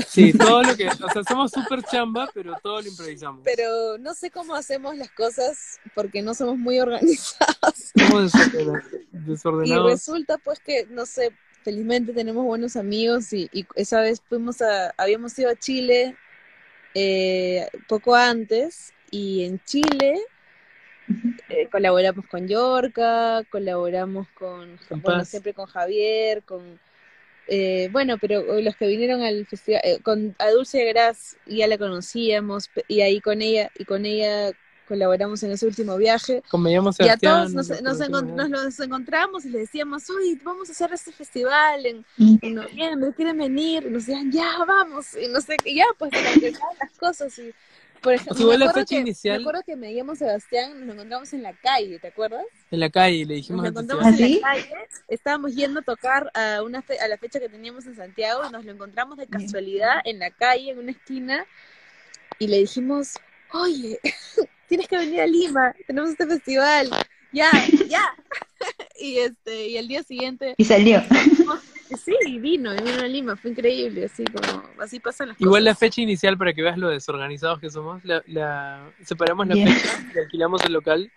Sí, 0.07 0.33
todo 0.37 0.63
lo 0.63 0.75
que, 0.75 0.87
o 0.87 1.09
sea, 1.11 1.23
somos 1.27 1.51
súper 1.51 1.83
chamba, 1.83 2.29
pero 2.33 2.55
todo 2.61 2.81
lo 2.81 2.87
improvisamos. 2.87 3.41
Pero 3.43 3.97
no 3.97 4.13
sé 4.13 4.29
cómo 4.29 4.55
hacemos 4.55 4.97
las 4.97 5.09
cosas 5.11 5.79
porque 5.93 6.21
no 6.21 6.33
somos 6.33 6.57
muy 6.57 6.79
organizados. 6.79 7.91
Somos 7.97 8.31
desordenados. 9.11 9.91
Y 9.91 9.93
resulta 9.93 10.37
pues 10.37 10.59
que, 10.59 10.85
no 10.89 11.05
sé, 11.05 11.31
felizmente 11.63 12.13
tenemos 12.13 12.43
buenos 12.43 12.75
amigos 12.75 13.31
y, 13.33 13.49
esa 13.75 14.01
vez 14.01 14.21
fuimos 14.27 14.61
a, 14.61 14.93
habíamos 14.97 15.37
ido 15.39 15.49
a 15.49 15.55
Chile 15.55 16.15
eh, 16.93 17.67
poco 17.87 18.15
antes 18.15 18.93
y 19.11 19.45
en 19.45 19.59
Chile 19.63 20.21
eh, 21.49 21.67
colaboramos 21.71 22.25
con 22.27 22.47
Yorka, 22.47 23.43
colaboramos 23.49 24.27
con, 24.29 24.79
bueno, 25.01 25.23
siempre 25.25 25.53
con 25.53 25.67
Javier, 25.67 26.43
con 26.43 26.79
eh, 27.47 27.89
bueno, 27.91 28.17
pero 28.19 28.59
los 28.61 28.75
que 28.75 28.87
vinieron 28.87 29.21
al 29.21 29.45
festival, 29.45 29.81
eh, 29.83 29.99
con 30.01 30.35
a 30.39 30.49
Dulce 30.49 30.85
Gras 30.85 31.37
ya 31.45 31.67
la 31.67 31.77
conocíamos 31.77 32.69
y 32.87 33.01
ahí 33.01 33.21
con 33.21 33.41
ella 33.41 33.71
y 33.77 33.85
con 33.85 34.05
ella 34.05 34.51
colaboramos 34.87 35.41
en 35.43 35.51
ese 35.51 35.65
último 35.65 35.97
viaje. 35.97 36.43
y 36.99 37.09
a 37.09 37.17
todos 37.17 37.53
nos, 37.53 37.81
nos, 37.81 38.79
encontramos 38.79 39.45
y 39.45 39.49
les 39.49 39.61
decíamos, 39.61 40.09
uy, 40.09 40.39
vamos 40.43 40.69
a 40.69 40.71
hacer 40.71 40.93
este 40.93 41.11
festival 41.11 41.85
en, 41.85 42.05
en 42.17 42.55
noviembre, 42.55 43.13
quieren 43.15 43.37
venir, 43.37 43.83
y 43.87 43.89
nos 43.89 44.05
decían, 44.05 44.31
ya, 44.31 44.63
vamos, 44.65 45.15
y 45.15 45.27
no 45.27 45.41
sé, 45.41 45.57
ya, 45.65 45.85
pues 45.97 46.11
las 46.13 46.91
cosas 46.99 47.37
y 47.39 47.51
Por 48.05 48.13
ejemplo, 48.13 48.33
O 48.33 48.37
sea, 48.37 48.43
igual 48.43 48.59
me 48.59 48.65
la 48.65 48.73
fecha 48.73 48.85
que- 48.95 49.01
inicial- 49.01 49.37
Me 49.39 49.43
acuerdo 49.43 49.63
que 49.65 49.75
me 49.75 49.91
llamo 49.91 50.15
Sebastián, 50.15 50.77
nos 50.77 50.85
lo 50.85 50.93
encontramos 50.93 51.33
en 51.33 51.41
la 51.43 51.53
calle, 51.53 51.99
¿te 51.99 52.07
acuerdas? 52.07 52.45
En 52.71 52.79
la 52.79 52.89
calle 52.89 53.17
le 53.17 53.25
Nos 53.25 53.35
dijimos 53.35 53.63
lo 53.65 53.73
tu 53.73 53.79
encontramos 53.79 54.05
¿Ah, 54.05 54.09
en 54.23 54.33
la 54.35 54.41
calle, 54.47 54.69
estábamos 55.09 55.55
yendo 55.55 55.79
a 55.79 55.83
tocar 55.83 56.31
a, 56.35 56.61
una 56.63 56.81
fe- 56.81 56.99
a 56.99 57.07
la 57.07 57.17
fecha 57.17 57.39
que 57.39 57.49
teníamos 57.49 57.85
en 57.87 57.95
Santiago 57.95 58.41
y 58.47 58.51
nos 58.51 58.63
lo 58.63 58.71
encontramos 58.71 59.17
de 59.17 59.27
casualidad 59.27 59.95
en 60.05 60.19
la 60.19 60.29
calle, 60.31 60.69
en 60.71 60.79
una 60.79 60.91
esquina, 60.91 61.45
y 62.39 62.47
le 62.47 62.59
dijimos, 62.59 63.13
oye, 63.51 63.99
tienes 64.69 64.87
que 64.87 64.97
venir 64.97 65.21
a 65.21 65.27
Lima, 65.27 65.73
tenemos 65.87 66.11
este 66.11 66.27
festival, 66.27 66.89
ya, 67.33 67.49
ya. 67.89 68.03
y 68.99 69.17
este, 69.17 69.67
y 69.69 69.77
el 69.77 69.87
día 69.87 70.03
siguiente, 70.03 70.53
Y 70.57 70.63
salió. 70.65 71.01
Sí, 72.03 72.39
vino, 72.39 72.71
vino 72.73 72.99
a 73.01 73.07
Lima, 73.07 73.35
fue 73.35 73.51
increíble, 73.51 74.05
así 74.05 74.23
como, 74.25 74.63
así 74.81 74.99
pasan 74.99 75.29
las 75.29 75.41
Igual 75.41 75.63
la 75.63 75.75
fecha 75.75 76.01
inicial, 76.01 76.37
para 76.37 76.53
que 76.53 76.61
veas 76.61 76.77
lo 76.77 76.89
desorganizados 76.89 77.59
que 77.59 77.69
somos, 77.69 78.03
la, 78.05 78.23
la- 78.27 78.89
separamos 79.03 79.47
la 79.47 79.55
fecha 79.55 79.87
y 80.15 80.19
alquilamos 80.19 80.63
el 80.65 80.73
local 80.73 81.11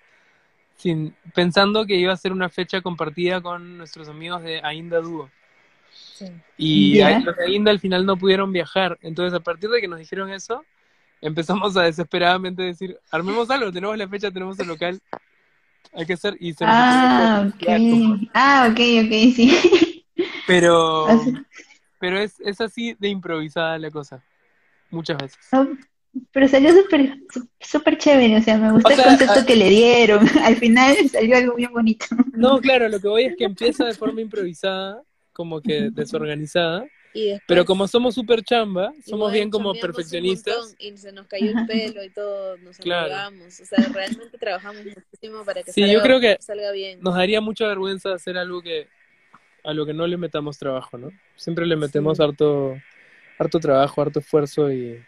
sin, 0.77 1.14
pensando 1.35 1.87
que 1.87 1.97
iba 1.97 2.12
a 2.12 2.16
ser 2.16 2.33
una 2.33 2.49
fecha 2.49 2.81
compartida 2.81 3.41
con 3.41 3.79
nuestros 3.79 4.09
amigos 4.09 4.43
de 4.43 4.61
Ainda 4.62 5.01
Dúo. 5.01 5.31
Sí. 5.93 6.27
Y 6.57 6.99
los 7.25 7.37
de 7.37 7.45
Ainda 7.47 7.71
al 7.71 7.81
final 7.81 8.05
no 8.07 8.16
pudieron 8.16 8.53
viajar. 8.53 8.99
Entonces, 9.03 9.35
a 9.35 9.41
partir 9.43 9.71
de 9.71 9.81
que 9.81 9.89
nos 9.89 9.99
dijeron 9.99 10.31
eso, 10.31 10.64
empezamos 11.21 11.77
a 11.77 11.83
desesperadamente 11.83 12.62
decir, 12.62 12.97
armemos 13.11 13.51
algo, 13.51 13.73
tenemos 13.73 13.97
la 13.97 14.07
fecha, 14.09 14.31
tenemos 14.31 14.59
el 14.61 14.69
local, 14.69 15.01
hay 15.93 16.07
que 16.07 16.12
hacer... 16.12 16.37
Y 16.39 16.53
se 16.55 16.64
nos 16.64 16.75
Ah, 16.77 17.41
ocurrió 17.41 17.55
que- 17.59 18.21
ok. 18.25 18.31
Ah, 18.35 18.69
ok, 18.71 18.81
ok, 19.07 19.35
sí. 19.35 19.85
Pero, 20.49 21.07
pero 22.01 22.18
es, 22.18 22.40
es 22.40 22.61
así 22.62 22.96
de 22.99 23.09
improvisada 23.09 23.78
la 23.78 23.90
cosa, 23.90 24.24
muchas 24.90 25.18
veces. 25.18 25.38
No, 25.53 25.68
pero 26.32 26.49
salió 26.49 26.72
súper 26.72 27.18
súper 27.61 27.99
chévere, 27.99 28.38
o 28.38 28.42
sea, 28.42 28.57
me 28.57 28.72
gustó 28.72 28.88
O 28.88 28.92
sea, 28.92 29.05
el 29.05 29.11
concepto 29.11 29.40
ah- 29.40 29.46
que 29.46 29.57
le 29.57 29.68
dieron. 29.68 30.26
Al 30.42 30.57
final 30.57 30.96
salió 31.11 31.36
algo 31.36 31.55
bien 31.55 31.70
bonito. 31.70 32.07
No, 32.32 32.59
claro, 32.61 32.88
lo 32.88 32.99
que 32.99 33.09
voy 33.09 33.24
es 33.24 33.36
que 33.36 33.44
empieza 33.44 33.84
de 33.84 33.92
forma 33.92 34.22
improvisada, 34.22 35.03
como 35.34 35.61
que 35.61 35.90
desorganizada, 35.92 36.86
Y 37.12 37.26
después, 37.26 37.42
pero 37.46 37.66
como 37.66 37.86
somos 37.86 38.14
súper 38.14 38.42
chamba, 38.42 38.94
somos 39.05 39.30
bien 39.30 39.51
como 39.51 39.74
perfeccionistas. 39.74 40.57
montón 40.57 40.76
Y 40.78 40.96
se 40.96 41.12
nos 41.12 41.26
cayó 41.26 41.51
el 41.51 41.66
pelo 41.66 42.03
y 42.03 42.09
todo, 42.09 42.57
nos 42.59 42.78
Claro. 42.78 43.36
O 43.46 43.51
sea, 43.51 43.86
realmente 43.92 44.38
trabajamos 44.38 44.82
muchísimo 44.82 45.44
para 45.44 45.62
que 45.62 45.72
Sí, 45.72 45.82
salga, 45.82 45.92
yo 45.92 46.03
creo 46.03 46.20
que 46.20 46.38
salga 46.40 46.72
bien. 46.72 47.01
Nos 47.03 47.14
daría 47.14 47.42
mucha 47.42 47.66
vergüenza 47.66 48.14
hacer 48.14 48.38
algo 48.38 48.62
que 48.62 48.88
a 49.65 49.73
lo 49.75 49.85
que 49.87 49.93
no 49.95 50.07
le 50.07 50.17
metamos 50.17 50.59
trabajo, 50.59 50.97
¿no? 50.99 51.11
Siempre 51.37 51.67
le 51.67 51.77
metemos 51.77 52.17
Sí. 52.19 52.23
harto, 52.23 52.77
harto 53.39 53.61
trabajo, 53.61 54.01
harto 54.03 54.21
esfuerzo 54.21 54.73
y 54.73 54.99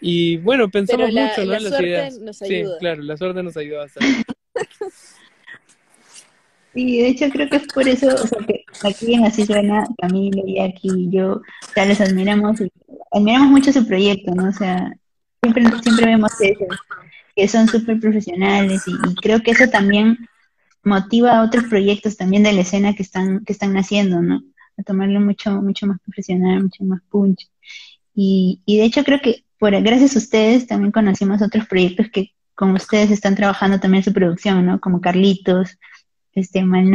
y 0.00 0.36
bueno, 0.38 0.68
pensamos 0.70 1.06
Pero 1.06 1.14
la- 1.14 1.28
mucho, 1.28 1.44
¿no? 1.44 1.50
la 1.52 1.56
en 1.58 1.62
las 1.62 1.70
suerte 1.70 1.86
ideas. 1.88 2.18
nos 2.20 2.36
Sí, 2.38 2.54
ayuda. 2.56 2.78
claro, 2.78 3.02
la 3.02 3.16
suerte 3.16 3.42
nos 3.42 3.56
ayuda 3.56 3.78
bastante. 3.80 4.24
Sí, 6.74 6.98
de 7.00 7.06
hecho 7.08 7.28
creo 7.30 7.48
que 7.48 7.56
es 7.58 7.68
por 7.72 7.88
eso, 7.88 8.08
o 8.08 8.26
sea, 8.26 8.44
que 8.48 8.64
aquí 8.82 9.14
en 9.14 9.24
Así 9.24 9.46
Suena, 9.46 9.86
Camilo, 9.96 10.42
Jackie 10.44 10.88
y 11.04 11.10
yo, 11.10 11.34
o 11.34 11.42
sea, 11.72 11.84
les 11.86 12.00
admiramos, 12.00 12.60
y- 12.60 12.68
admiramos 13.12 13.48
mucho 13.48 13.72
su 13.72 13.86
proyecto, 13.86 14.34
¿no? 14.34 14.48
O 14.48 14.52
sea, 14.52 14.92
siempre, 15.40 15.64
siempre 15.82 16.06
vemos 16.06 16.32
eso, 16.40 16.66
que 17.36 17.46
son 17.46 17.68
súper 17.68 18.00
profesionales 18.00 18.82
y, 18.88 18.90
y 18.90 19.14
creo 19.22 19.40
que 19.40 19.52
eso 19.52 19.68
también 19.68 20.18
motiva 20.84 21.38
a 21.38 21.44
otros 21.44 21.64
proyectos 21.64 22.16
también 22.16 22.42
de 22.42 22.52
la 22.52 22.60
escena 22.62 22.94
que 22.94 23.02
están, 23.02 23.44
que 23.44 23.52
están 23.52 23.72
naciendo, 23.72 24.22
¿no? 24.22 24.42
A 24.76 24.82
tomarlo 24.82 25.20
mucho, 25.20 25.50
mucho 25.62 25.86
más 25.86 25.98
profesional, 26.00 26.64
mucho 26.64 26.84
más 26.84 27.00
punch. 27.08 27.48
Y, 28.14 28.60
y 28.66 28.78
de 28.78 28.84
hecho 28.84 29.04
creo 29.04 29.20
que 29.20 29.44
por, 29.58 29.72
gracias 29.82 30.14
a 30.14 30.18
ustedes 30.18 30.66
también 30.66 30.92
conocimos 30.92 31.42
otros 31.42 31.66
proyectos 31.66 32.08
que 32.10 32.30
con 32.54 32.70
ustedes 32.72 33.10
están 33.10 33.34
trabajando 33.34 33.80
también 33.80 34.04
su 34.04 34.12
producción, 34.12 34.64
¿no? 34.66 34.80
Como 34.80 35.00
Carlitos, 35.00 35.78
este 36.32 36.64
mal. 36.64 36.90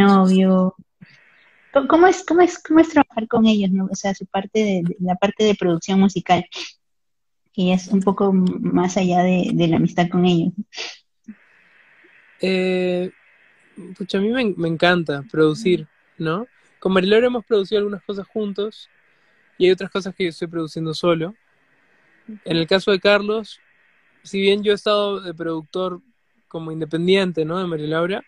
¿Cómo- 1.74 1.88
¿Cómo 1.88 2.08
es, 2.08 2.24
cómo 2.26 2.42
es, 2.42 2.58
cómo 2.62 2.80
es 2.80 2.90
trabajar 2.90 3.28
con 3.28 3.46
ellos, 3.46 3.72
no? 3.72 3.88
O 3.92 3.96
sea, 3.96 4.14
su 4.16 4.26
parte 4.26 4.60
de, 4.60 4.96
la 5.00 5.16
parte 5.16 5.44
de 5.44 5.56
producción 5.56 6.00
musical, 6.00 6.46
que 7.54 7.74
es 7.74 7.88
un 7.90 8.02
poco 8.02 8.34
más 8.34 8.98
allá 8.98 9.24
de, 9.24 9.52
de 9.54 9.68
la 9.68 9.78
amistad 9.78 10.10
con 10.10 10.26
ellos. 10.26 10.54
Eh, 12.42 13.12
pucha, 13.98 14.18
a 14.18 14.22
mí 14.22 14.30
me, 14.30 14.54
me 14.58 14.68
encanta 14.68 15.24
producir, 15.32 15.88
¿no? 16.18 16.48
Con 16.80 16.94
Marilora 16.94 17.28
hemos 17.28 17.46
producido 17.46 17.80
algunas 17.80 18.02
cosas 18.04 18.28
juntos 18.28 18.90
y 19.58 19.66
hay 19.66 19.72
otras 19.72 19.90
cosas 19.90 20.16
que 20.16 20.24
yo 20.26 20.30
estoy 20.30 20.48
produciendo 20.48 20.94
solo. 20.94 21.36
En 22.46 22.58
el 22.58 22.68
caso 22.68 22.92
de 22.92 23.00
Carlos, 23.00 23.60
si 24.24 24.40
bien 24.40 24.64
yo 24.64 24.72
he 24.72 24.76
estado 24.76 25.20
de 25.22 25.34
productor 25.34 26.02
como 26.48 26.72
independiente, 26.72 27.46
¿no? 27.46 27.58
De 27.58 27.66
María 27.66 27.88
Laura, 27.88 28.24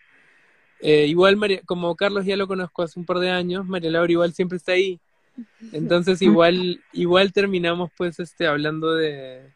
eh, 0.80 1.06
igual 1.08 1.38
María- 1.38 1.62
como 1.66 1.96
Carlos 1.96 2.26
ya 2.26 2.36
lo 2.36 2.48
conozco 2.48 2.84
hace 2.84 3.00
un 3.00 3.06
par 3.06 3.20
de 3.20 3.30
años, 3.30 3.66
María 3.66 3.92
Laura 3.92 4.12
igual 4.12 4.34
siempre 4.34 4.58
está 4.58 4.74
ahí. 4.74 5.00
Entonces 5.72 6.22
igual, 6.22 6.82
igual 6.94 7.32
terminamos 7.32 7.92
pues 7.98 8.20
este 8.20 8.48
hablando 8.48 8.94
de, 8.94 9.52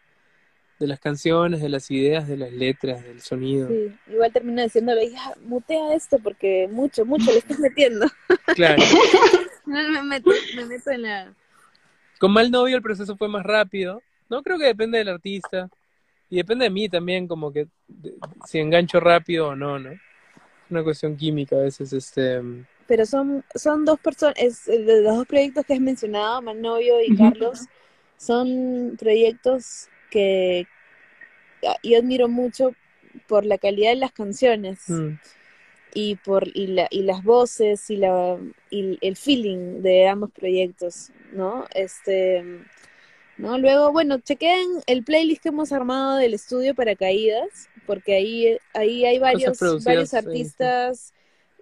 de 0.79 0.87
las 0.87 0.99
canciones, 0.99 1.61
de 1.61 1.69
las 1.69 1.89
ideas, 1.89 2.27
de 2.27 2.37
las 2.37 2.51
letras, 2.51 3.03
del 3.03 3.21
sonido. 3.21 3.69
Sí, 3.69 3.91
igual 4.11 4.31
termina 4.31 4.63
diciéndole, 4.63 5.09
ya, 5.09 5.33
mutea 5.45 5.93
esto 5.93 6.19
porque 6.19 6.67
mucho, 6.69 7.05
mucho 7.05 7.31
le 7.31 7.39
estás 7.39 7.59
metiendo. 7.59 8.05
Claro. 8.55 8.81
me, 9.65 10.03
meto, 10.03 10.29
me 10.55 10.65
meto 10.65 10.91
en 10.91 11.01
la... 11.01 11.33
Con 12.19 12.31
Mal 12.31 12.51
Novio 12.51 12.77
el 12.77 12.81
proceso 12.81 13.17
fue 13.17 13.27
más 13.27 13.43
rápido. 13.43 14.01
No 14.29 14.43
creo 14.43 14.57
que 14.57 14.65
depende 14.65 14.97
del 14.97 15.09
artista. 15.09 15.69
Y 16.29 16.37
depende 16.37 16.65
de 16.65 16.69
mí 16.69 16.87
también, 16.89 17.27
como 17.27 17.51
que 17.51 17.67
de- 17.87 18.15
si 18.45 18.59
engancho 18.59 18.99
rápido 18.99 19.49
o 19.49 19.55
no, 19.55 19.79
¿no? 19.79 19.91
Es 19.91 19.99
una 20.69 20.83
cuestión 20.83 21.15
química 21.17 21.55
a 21.55 21.59
veces, 21.59 21.91
este... 21.93 22.41
Pero 22.87 23.05
son, 23.05 23.43
son 23.55 23.83
dos 23.83 23.99
personas, 23.99 24.37
eh, 24.37 24.77
de 24.77 25.01
los 25.01 25.17
dos 25.17 25.27
proyectos 25.27 25.65
que 25.65 25.73
has 25.73 25.79
mencionado, 25.79 26.41
Manovio 26.41 27.01
y. 27.01 27.15
Carlos, 27.17 27.61
son 28.17 28.95
proyectos 28.99 29.89
que 30.15 30.67
yo 31.83 31.97
admiro 31.97 32.29
mucho 32.29 32.71
por 33.27 33.45
la 33.45 33.57
calidad 33.57 33.89
de 33.89 33.97
las 33.97 34.11
canciones 34.13 34.79
mm, 34.87 35.17
y 35.93 36.15
por 36.15 36.47
y, 36.53 36.67
la, 36.67 36.87
y 36.89 37.01
las 37.01 37.23
voces 37.23 37.89
y 37.89 37.97
la 37.97 38.37
y 38.69 38.97
el 39.01 39.17
feeling 39.17 39.81
de 39.81 40.07
ambos 40.07 40.31
proyectos, 40.31 41.11
¿no? 41.33 41.65
Este, 41.73 42.43
¿no? 43.37 43.57
Luego, 43.57 43.91
bueno, 43.91 44.19
chequen 44.19 44.65
el 44.87 45.03
playlist 45.03 45.41
que 45.41 45.49
hemos 45.49 45.73
armado 45.73 46.17
del 46.17 46.33
estudio 46.33 46.75
para 46.75 46.95
caídas, 46.95 47.69
porque 47.85 48.15
ahí 48.15 48.57
ahí 48.73 49.03
hay 49.05 49.19
varios 49.19 49.59
varios 49.83 50.13
artistas 50.13 51.13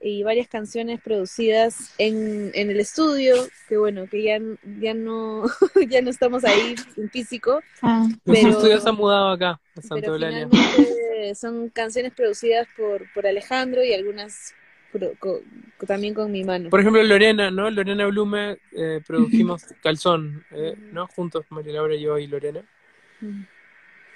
y 0.05 0.21
varias 0.21 0.49
canciones 0.49 0.99
producidas 1.01 1.93
en, 1.97 2.51
en 2.53 2.69
el 2.69 2.79
estudio, 2.79 3.35
que 3.69 3.77
bueno, 3.77 4.05
que 4.07 4.21
ya, 4.21 4.37
ya 4.79 4.93
no 4.93 5.43
ya 5.89 6.01
no 6.01 6.09
estamos 6.09 6.43
ahí 6.43 6.75
en 6.97 7.09
físico, 7.09 7.61
Ah, 7.81 8.07
estudio 8.25 8.79
se 8.81 8.89
ha 8.89 8.91
mudado 8.91 9.29
acá, 9.29 9.61
a 9.77 9.81
Santa 9.81 9.95
pero 10.01 10.13
Eulalia. 10.13 10.47
finalmente 10.49 11.35
son 11.35 11.69
canciones 11.69 12.13
producidas 12.13 12.67
por, 12.75 13.11
por 13.13 13.25
Alejandro 13.25 13.81
y 13.83 13.93
algunas 13.93 14.53
pro- 14.91 15.13
co- 15.19 15.41
co- 15.77 15.85
también 15.85 16.13
con 16.13 16.31
mi 16.31 16.43
mano. 16.43 16.69
Por 16.69 16.81
ejemplo, 16.81 17.01
Lorena, 17.01 17.49
¿no? 17.49 17.69
Lorena 17.69 18.05
Blume, 18.07 18.57
eh, 18.73 19.01
produjimos 19.07 19.63
Calzón, 19.81 20.43
eh, 20.51 20.75
¿no? 20.91 21.07
Juntos, 21.07 21.45
María 21.49 21.73
Laura, 21.73 21.95
yo 21.95 22.17
y 22.17 22.27
Lorena. 22.27 22.61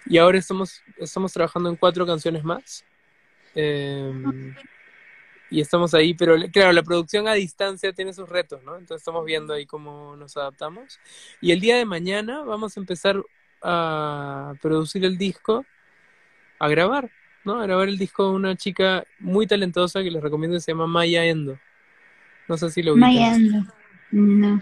Y 0.05 0.17
ahora 0.17 0.37
estamos, 0.37 0.81
estamos 0.97 1.31
trabajando 1.31 1.69
en 1.69 1.75
cuatro 1.77 2.05
canciones 2.05 2.43
más. 2.43 2.83
Eh, 3.55 4.11
y 5.49 5.61
estamos 5.61 5.93
ahí, 5.93 6.13
pero 6.13 6.35
claro, 6.51 6.73
la 6.73 6.83
producción 6.83 7.27
a 7.27 7.33
distancia 7.33 7.93
tiene 7.93 8.13
sus 8.13 8.27
retos, 8.27 8.63
¿no? 8.63 8.73
Entonces 8.73 9.01
estamos 9.01 9.23
viendo 9.25 9.53
ahí 9.53 9.65
cómo 9.65 10.15
nos 10.15 10.35
adaptamos. 10.37 10.99
Y 11.41 11.51
el 11.51 11.59
día 11.59 11.77
de 11.77 11.85
mañana 11.85 12.41
vamos 12.43 12.75
a 12.75 12.79
empezar 12.79 13.21
a 13.61 14.53
producir 14.61 15.05
el 15.05 15.17
disco, 15.17 15.65
a 16.59 16.67
grabar, 16.67 17.09
¿no? 17.45 17.59
A 17.61 17.63
grabar 17.63 17.87
el 17.87 17.97
disco 17.97 18.29
de 18.29 18.35
una 18.35 18.55
chica 18.55 19.03
muy 19.19 19.47
talentosa 19.47 20.03
que 20.03 20.11
les 20.11 20.21
recomiendo, 20.21 20.59
se 20.59 20.71
llama 20.71 20.87
Maya 20.87 21.25
Endo. 21.25 21.57
No 22.47 22.57
sé 22.57 22.69
si 22.71 22.83
lo 22.83 22.93
ubican. 22.93 23.09
Maya 23.13 23.33
Ando. 23.33 23.73
No. 24.11 24.61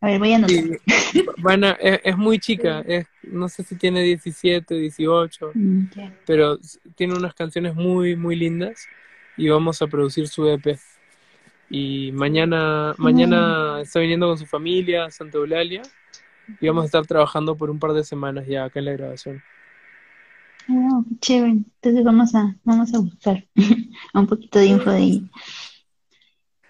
A 0.00 0.06
ver, 0.06 0.18
voy 0.18 0.32
a 0.32 0.36
anotar. 0.36 0.56
Sí, 0.56 1.24
van 1.38 1.62
a- 1.64 1.72
es, 1.80 2.00
es 2.04 2.16
muy 2.16 2.38
chica, 2.38 2.80
es, 2.86 3.06
no 3.22 3.48
sé 3.48 3.62
si 3.62 3.76
tiene 3.76 4.02
17, 4.02 4.74
18, 4.74 5.52
Mm, 5.54 5.84
ya. 5.94 6.12
pero 6.26 6.58
tiene 6.96 7.14
unas 7.14 7.34
canciones 7.34 7.74
muy, 7.74 8.16
muy 8.16 8.34
lindas 8.34 8.86
y 9.42 9.48
vamos 9.48 9.82
a 9.82 9.88
producir 9.88 10.28
su 10.28 10.46
EP. 10.46 10.78
Y 11.68 12.12
mañana, 12.12 12.94
mañana 12.96 13.80
está 13.80 13.98
viniendo 13.98 14.28
con 14.28 14.38
su 14.38 14.46
familia 14.46 15.06
a 15.06 15.10
Santa 15.10 15.38
Eulalia 15.38 15.82
y 16.60 16.68
vamos 16.68 16.84
a 16.84 16.86
estar 16.86 17.04
trabajando 17.06 17.56
por 17.56 17.68
un 17.68 17.80
par 17.80 17.92
de 17.92 18.04
semanas 18.04 18.46
ya 18.46 18.64
acá 18.64 18.78
en 18.78 18.84
la 18.84 18.92
grabación. 18.92 19.42
Oh, 20.68 21.04
qué 21.08 21.16
chévere. 21.18 21.50
Entonces 21.50 22.04
vamos 22.04 22.36
a, 22.36 22.54
vamos 22.62 22.94
a 22.94 23.00
buscar 23.00 23.44
un 24.14 24.26
poquito 24.28 24.60
de 24.60 24.66
info 24.66 24.90
de 24.90 24.96
ahí. 24.96 25.30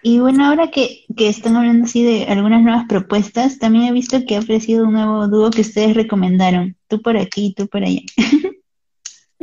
Y 0.01 0.19
bueno, 0.19 0.47
ahora 0.47 0.71
que, 0.71 1.05
que 1.15 1.29
están 1.29 1.55
hablando 1.55 1.85
así 1.85 2.03
de 2.03 2.25
algunas 2.25 2.63
nuevas 2.63 2.85
propuestas, 2.89 3.59
también 3.59 3.85
he 3.85 3.91
visto 3.91 4.25
que 4.25 4.35
ha 4.35 4.39
aparecido 4.39 4.85
un 4.87 4.93
nuevo 4.93 5.27
dúo 5.27 5.51
que 5.51 5.61
ustedes 5.61 5.95
recomendaron. 5.95 6.75
Tú 6.87 7.03
por 7.03 7.17
aquí, 7.17 7.53
tú 7.55 7.67
por 7.67 7.83
allá. 7.83 8.01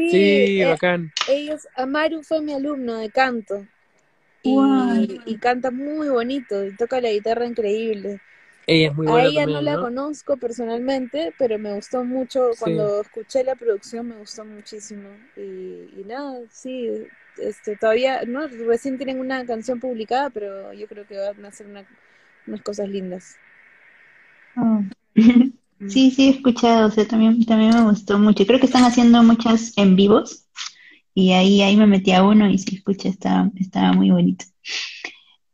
Sí, 0.08 0.60
eh, 0.60 0.66
bacán. 0.66 1.12
ellos, 1.28 1.68
Amaru 1.76 2.22
fue 2.22 2.40
mi 2.40 2.52
alumno 2.52 2.96
de 2.96 3.10
canto. 3.10 3.66
Y, 4.42 5.36
canta 5.38 5.70
muy 5.70 6.08
bonito 6.08 6.64
y 6.64 6.74
toca 6.76 7.00
la 7.00 7.10
guitarra 7.10 7.46
increíble. 7.46 8.20
Ella 8.66 8.88
es 8.88 8.96
muy 8.96 9.06
A 9.08 9.24
ella 9.24 9.46
no 9.46 9.60
la 9.60 9.76
¿no? 9.76 9.82
conozco 9.82 10.36
personalmente, 10.36 11.34
pero 11.38 11.58
me 11.58 11.74
gustó 11.74 12.04
mucho. 12.04 12.52
Sí. 12.52 12.58
Cuando 12.60 13.00
escuché 13.02 13.44
la 13.44 13.54
producción 13.56 14.08
me 14.08 14.16
gustó 14.16 14.44
muchísimo. 14.44 15.08
Y, 15.36 15.40
y 15.96 16.04
nada, 16.06 16.40
sí, 16.50 17.06
este, 17.38 17.76
todavía, 17.76 18.22
no, 18.26 18.46
recién 18.48 18.96
tienen 18.96 19.20
una 19.20 19.44
canción 19.44 19.80
publicada, 19.80 20.30
pero 20.30 20.72
yo 20.72 20.86
creo 20.86 21.06
que 21.06 21.16
van 21.18 21.44
a 21.44 21.48
hacer 21.48 21.66
una- 21.66 21.86
unas 22.46 22.62
cosas 22.62 22.88
lindas. 22.88 23.36
Oh. 24.56 24.82
Sí, 25.88 26.10
sí, 26.12 26.28
he 26.28 26.30
escuchado, 26.30 26.88
o 26.88 26.90
sea, 26.90 27.06
también, 27.06 27.44
también 27.44 27.70
me 27.74 27.82
gustó 27.90 28.18
mucho. 28.18 28.46
Creo 28.46 28.60
que 28.60 28.66
están 28.66 28.84
haciendo 28.84 29.22
muchas 29.22 29.72
en 29.76 29.96
vivos 29.96 30.46
y 31.14 31.32
ahí, 31.32 31.62
ahí 31.62 31.76
me 31.76 31.86
metí 31.86 32.12
a 32.12 32.24
uno 32.24 32.48
y 32.50 32.58
se 32.58 32.76
escucha, 32.76 33.08
estaba, 33.08 33.50
estaba 33.56 33.92
muy 33.92 34.10
bonito. 34.10 34.44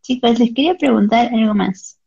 Chicos, 0.02 0.38
les 0.38 0.54
quería 0.54 0.74
preguntar 0.76 1.30
algo 1.34 1.54
más. 1.54 1.98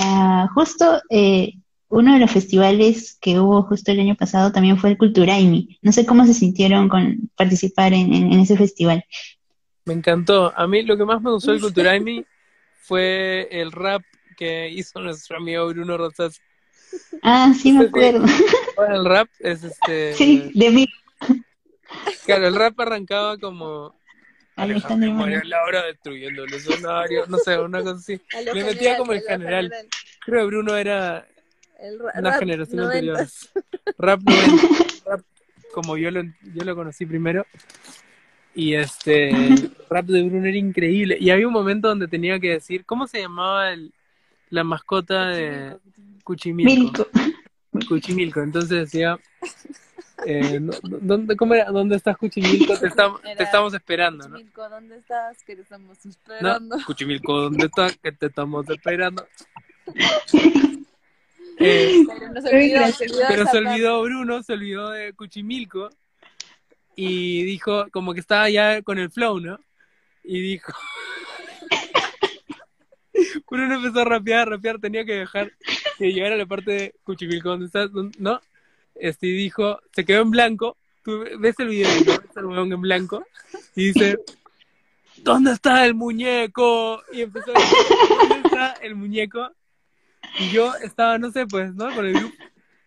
Ah, 0.00 0.48
justo 0.54 1.00
eh, 1.10 1.54
uno 1.88 2.14
de 2.14 2.20
los 2.20 2.30
festivales 2.30 3.18
que 3.20 3.38
hubo 3.40 3.62
justo 3.64 3.92
el 3.92 4.00
año 4.00 4.14
pasado 4.16 4.52
también 4.52 4.78
fue 4.78 4.90
el 4.90 4.98
Culturaimi. 4.98 5.78
No 5.82 5.92
sé 5.92 6.06
cómo 6.06 6.24
se 6.26 6.34
sintieron 6.34 6.88
con 6.88 7.30
participar 7.36 7.92
en, 7.92 8.12
en- 8.14 8.32
en 8.32 8.40
ese 8.40 8.56
festival. 8.56 9.04
Me 9.84 9.94
encantó. 9.94 10.52
A 10.56 10.66
mí 10.66 10.82
lo 10.82 10.96
que 10.96 11.04
más 11.04 11.20
me 11.22 11.30
gustó 11.32 11.52
del 11.52 11.60
Culturaimi 11.60 12.24
fue 12.74 13.48
el 13.50 13.72
rap 13.72 14.02
que 14.36 14.70
hizo 14.70 15.00
nuestro 15.00 15.36
amigo 15.36 15.68
Bruno 15.68 15.96
Rosas. 15.96 16.40
Ah, 17.22 17.52
sí, 17.56 17.72
me 17.72 17.84
acuerdo. 17.86 18.24
Bueno, 18.76 18.94
el 18.96 19.04
rap 19.04 19.28
es 19.40 19.64
este. 19.64 20.14
Sí, 20.16 20.50
de 20.54 20.70
mí. 20.70 20.88
Claro, 22.24 22.48
el 22.48 22.54
rap 22.54 22.78
arrancaba 22.80 23.38
como. 23.38 23.94
Alejandro 24.54 24.86
Alejandro 24.96 25.12
María 25.12 25.36
Manuel. 25.38 25.50
Laura 25.50 25.86
destruyendo 25.86 26.44
el 26.44 26.54
escenario. 26.54 27.26
No 27.26 27.38
sé, 27.38 27.58
una 27.58 27.80
cosa 27.82 27.96
así. 27.98 28.20
Le 28.52 28.52
metía 28.64 28.72
general, 28.74 28.96
como 28.98 29.12
el 29.12 29.22
general. 29.22 29.72
Creo 30.20 30.40
que 30.40 30.46
Bruno 30.46 30.76
era 30.76 31.26
El 31.78 31.98
ra- 31.98 32.12
una 32.18 32.30
rap 32.30 32.38
generación 32.40 32.80
anterior. 32.80 33.18
Rap 33.98 34.20
90. 34.20 34.66
Rap 35.06 35.20
como 35.72 35.96
yo 35.96 36.10
lo, 36.10 36.22
yo 36.22 36.64
lo 36.64 36.74
conocí 36.76 37.06
primero. 37.06 37.46
Y 38.54 38.74
este. 38.74 39.30
El 39.30 39.74
rap 39.90 40.04
de 40.06 40.22
Bruno 40.22 40.46
era 40.46 40.56
increíble. 40.58 41.16
Y 41.18 41.30
había 41.30 41.46
un 41.46 41.52
momento 41.54 41.88
donde 41.88 42.06
tenía 42.08 42.38
que 42.38 42.50
decir. 42.50 42.84
¿Cómo 42.84 43.06
se 43.06 43.20
llamaba 43.20 43.72
el, 43.72 43.92
la 44.50 44.64
mascota 44.64 45.28
de 45.28 45.78
Cuchimilco? 46.22 47.06
Cuchimilco. 47.88 48.40
Entonces 48.40 48.70
decía. 48.70 49.18
Eh, 50.24 50.60
¿dónde, 50.82 51.36
¿Cómo 51.36 51.54
era? 51.54 51.70
¿Dónde 51.70 51.96
estás, 51.96 52.16
Cuchimilco? 52.16 52.78
Te, 52.78 52.86
estamos 52.86 53.20
te 53.22 53.32
Era 53.32 53.44
estamos 53.44 53.74
esperando, 53.74 54.28
¿no? 54.28 54.36
Cuchimilco, 54.36 54.68
¿dónde 54.68 54.96
estás? 54.96 55.42
Que 55.42 55.56
te 55.56 55.62
estamos 55.62 55.98
No, 56.04 56.10
esperando. 56.10 56.76
Cuchimilco, 56.86 57.40
¿dónde 57.40 57.66
estás? 57.66 57.96
Que 57.96 58.12
te 58.12 58.26
estamos 58.26 58.68
esperando. 58.68 59.26
Eh, 61.58 62.02
Pero 62.08 62.40
se 62.40 62.48
olvidó, 62.48 62.86
se 62.86 63.04
olvidó 63.04 63.22
pero 63.28 63.46
se 63.46 63.58
olvidó 63.58 64.02
Bruno, 64.02 64.42
se 64.42 64.52
olvidó 64.54 64.90
de 64.90 65.12
Cuchimilco 65.12 65.90
y 66.96 67.44
dijo, 67.44 67.86
como 67.90 68.14
que 68.14 68.20
estaba 68.20 68.50
ya 68.50 68.82
con 68.82 68.98
el 68.98 69.10
flow, 69.10 69.38
¿no? 69.38 69.60
Y 70.24 70.40
dijo, 70.40 70.72
Bruno 73.50 73.76
empezó 73.76 74.00
a 74.00 74.04
rapear, 74.04 74.48
rapear, 74.48 74.78
tenía 74.78 75.04
que 75.04 75.14
dejar 75.14 75.52
que 75.98 76.12
llegara 76.12 76.36
la 76.36 76.46
parte 76.46 76.70
de 76.72 76.94
Cuchimilco, 77.04 77.50
¿dónde 77.50 77.66
estás? 77.66 77.92
¿Dónde- 77.92 78.16
¿No? 78.18 78.40
Este, 78.94 79.26
dijo, 79.26 79.80
se 79.92 80.04
quedó 80.04 80.22
en 80.22 80.30
blanco, 80.30 80.76
tú 81.04 81.24
ves 81.38 81.58
el 81.58 81.68
video, 81.68 81.88
¿no? 82.06 82.12
Ves 82.12 82.36
el 82.36 82.44
huevón 82.44 82.72
en 82.72 82.80
blanco, 82.80 83.26
y 83.74 83.86
dice, 83.86 84.18
¿dónde 85.16 85.52
está 85.52 85.86
el 85.86 85.94
muñeco? 85.94 87.02
Y 87.12 87.22
empezó 87.22 87.50
a 87.50 87.54
decir, 87.54 87.78
¿dónde 88.28 88.48
está 88.48 88.72
el 88.82 88.94
muñeco? 88.94 89.50
Y 90.38 90.50
yo 90.50 90.74
estaba, 90.76 91.18
no 91.18 91.30
sé, 91.32 91.46
pues, 91.46 91.74
¿no? 91.74 91.94
Con 91.94 92.06
el 92.06 92.14
grupo. 92.14 92.34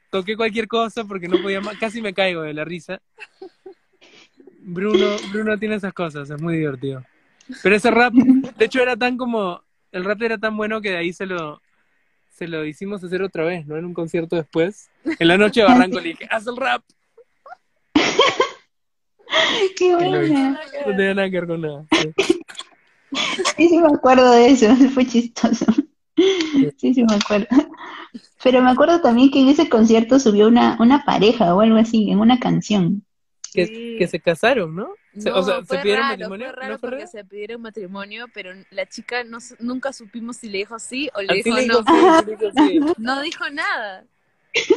Toqué 0.09 0.37
cualquier 0.37 0.67
cosa 0.67 1.03
porque 1.03 1.27
no 1.27 1.41
podía 1.41 1.59
más. 1.59 1.77
Casi 1.77 2.01
me 2.01 2.13
caigo 2.13 2.41
de 2.41 2.53
la 2.53 2.63
risa. 2.63 3.01
Bruno, 4.59 5.17
Bruno 5.31 5.57
tiene 5.57 5.75
esas 5.75 5.93
cosas, 5.93 6.29
es 6.29 6.41
muy 6.41 6.57
divertido. 6.57 7.03
Pero 7.61 7.75
ese 7.75 7.91
rap, 7.91 8.13
de 8.13 8.65
hecho, 8.65 8.81
era 8.81 8.95
tan 8.95 9.17
como. 9.17 9.63
El 9.91 10.03
rap 10.03 10.21
era 10.21 10.37
tan 10.37 10.57
bueno 10.57 10.81
que 10.81 10.91
de 10.91 10.97
ahí 10.97 11.13
se 11.13 11.25
lo, 11.25 11.61
se 12.35 12.47
lo 12.49 12.65
hicimos 12.65 13.01
hacer 13.03 13.21
otra 13.21 13.45
vez, 13.45 13.65
¿no? 13.65 13.77
En 13.77 13.85
un 13.85 13.93
concierto 13.93 14.35
después. 14.35 14.89
En 15.19 15.27
la 15.27 15.37
noche 15.37 15.61
de 15.61 15.67
Barranco 15.67 15.99
le 16.01 16.09
dije, 16.09 16.27
haz 16.29 16.45
el 16.47 16.57
rap. 16.57 16.83
Qué 19.77 19.95
buena. 19.95 20.59
No 20.85 20.95
tenía 20.95 21.13
nada 21.13 21.29
que 21.29 21.39
ver 21.39 21.47
con 21.47 21.61
nada. 21.61 21.85
sí. 21.91 22.13
Sí, 23.57 23.69
sí 23.69 23.77
me 23.77 23.87
acuerdo 23.87 24.29
de 24.31 24.47
eso, 24.47 24.75
fue 24.93 25.05
chistoso. 25.05 25.65
Sí, 26.77 26.93
sí 26.93 27.03
me 27.03 27.15
acuerdo. 27.15 27.47
Pero 28.43 28.61
me 28.61 28.71
acuerdo 28.71 28.99
también 29.01 29.31
que 29.31 29.39
en 29.39 29.47
ese 29.49 29.69
concierto 29.69 30.19
subió 30.19 30.47
una, 30.47 30.75
una 30.79 31.05
pareja 31.05 31.55
o 31.55 31.61
algo 31.61 31.77
así, 31.77 32.09
en 32.11 32.19
una 32.19 32.39
canción. 32.39 33.03
Que, 33.53 33.67
Sí. 33.67 33.95
que 33.97 34.07
se 34.07 34.19
casaron, 34.19 34.75
¿no? 34.75 34.89
No, 35.15 35.37
o 35.37 35.43
sea, 35.43 35.63
fue 35.63 35.77
¿se 35.77 35.79
pidieron 35.79 36.05
raro, 36.05 36.17
matrimonio? 36.17 36.45
Fue 36.47 36.53
raro 36.53 36.73
¿No 36.73 36.79
fue 36.79 36.89
porque 36.89 36.97
raro? 36.97 37.11
se 37.11 37.23
pidieron 37.25 37.61
matrimonio, 37.61 38.27
pero 38.33 38.51
la 38.69 38.85
chica 38.85 39.23
no, 39.23 39.37
nunca 39.59 39.93
supimos 39.93 40.37
si 40.37 40.49
le 40.49 40.59
dijo 40.59 40.77
sí 40.79 41.09
o 41.15 41.21
le 41.21 41.35
dijo 41.35 41.55
le 41.55 41.61
no. 41.61 41.73
dijo 41.73 41.83
sí, 41.83 42.21
le 42.25 42.35
dijo 42.35 42.51
sí. 42.51 42.79
No 42.97 43.21
dijo 43.21 43.49
nada. 43.49 44.05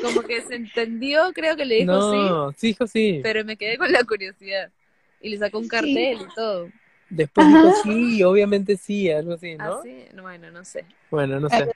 Como 0.01 0.23
que 0.25 0.43
se 0.43 0.57
entendió, 0.57 1.33
creo 1.35 1.57
que 1.57 1.65
le 1.65 1.77
dijo 1.77 2.01
sí, 2.01 2.41
No, 2.41 2.53
sí 2.57 2.69
dijo 2.69 2.87
sí. 2.87 3.23
pero 3.23 3.45
me 3.45 3.57
quedé 3.57 3.79
con 3.79 3.93
la 3.93 4.05
curiosidad. 4.05 4.73
Y 5.21 5.31
le 5.31 5.39
sacó 5.39 5.59
un 5.59 5.69
cartel 5.69 6.23
y 6.23 6.29
todo. 6.35 6.71
Después 7.11 7.49
dijo 7.49 7.71
sí, 7.71 8.23
obviamente 8.23 8.77
sí, 8.77 9.11
algo 9.11 9.33
así, 9.35 9.57
¿no? 9.57 9.73
¿Ah, 9.73 9.81
sí? 9.83 10.07
No, 10.15 10.23
Bueno, 10.23 10.51
no 10.51 10.65
sé. 10.65 10.85
Bueno, 11.11 11.41
no 11.41 11.49
sé. 11.51 11.71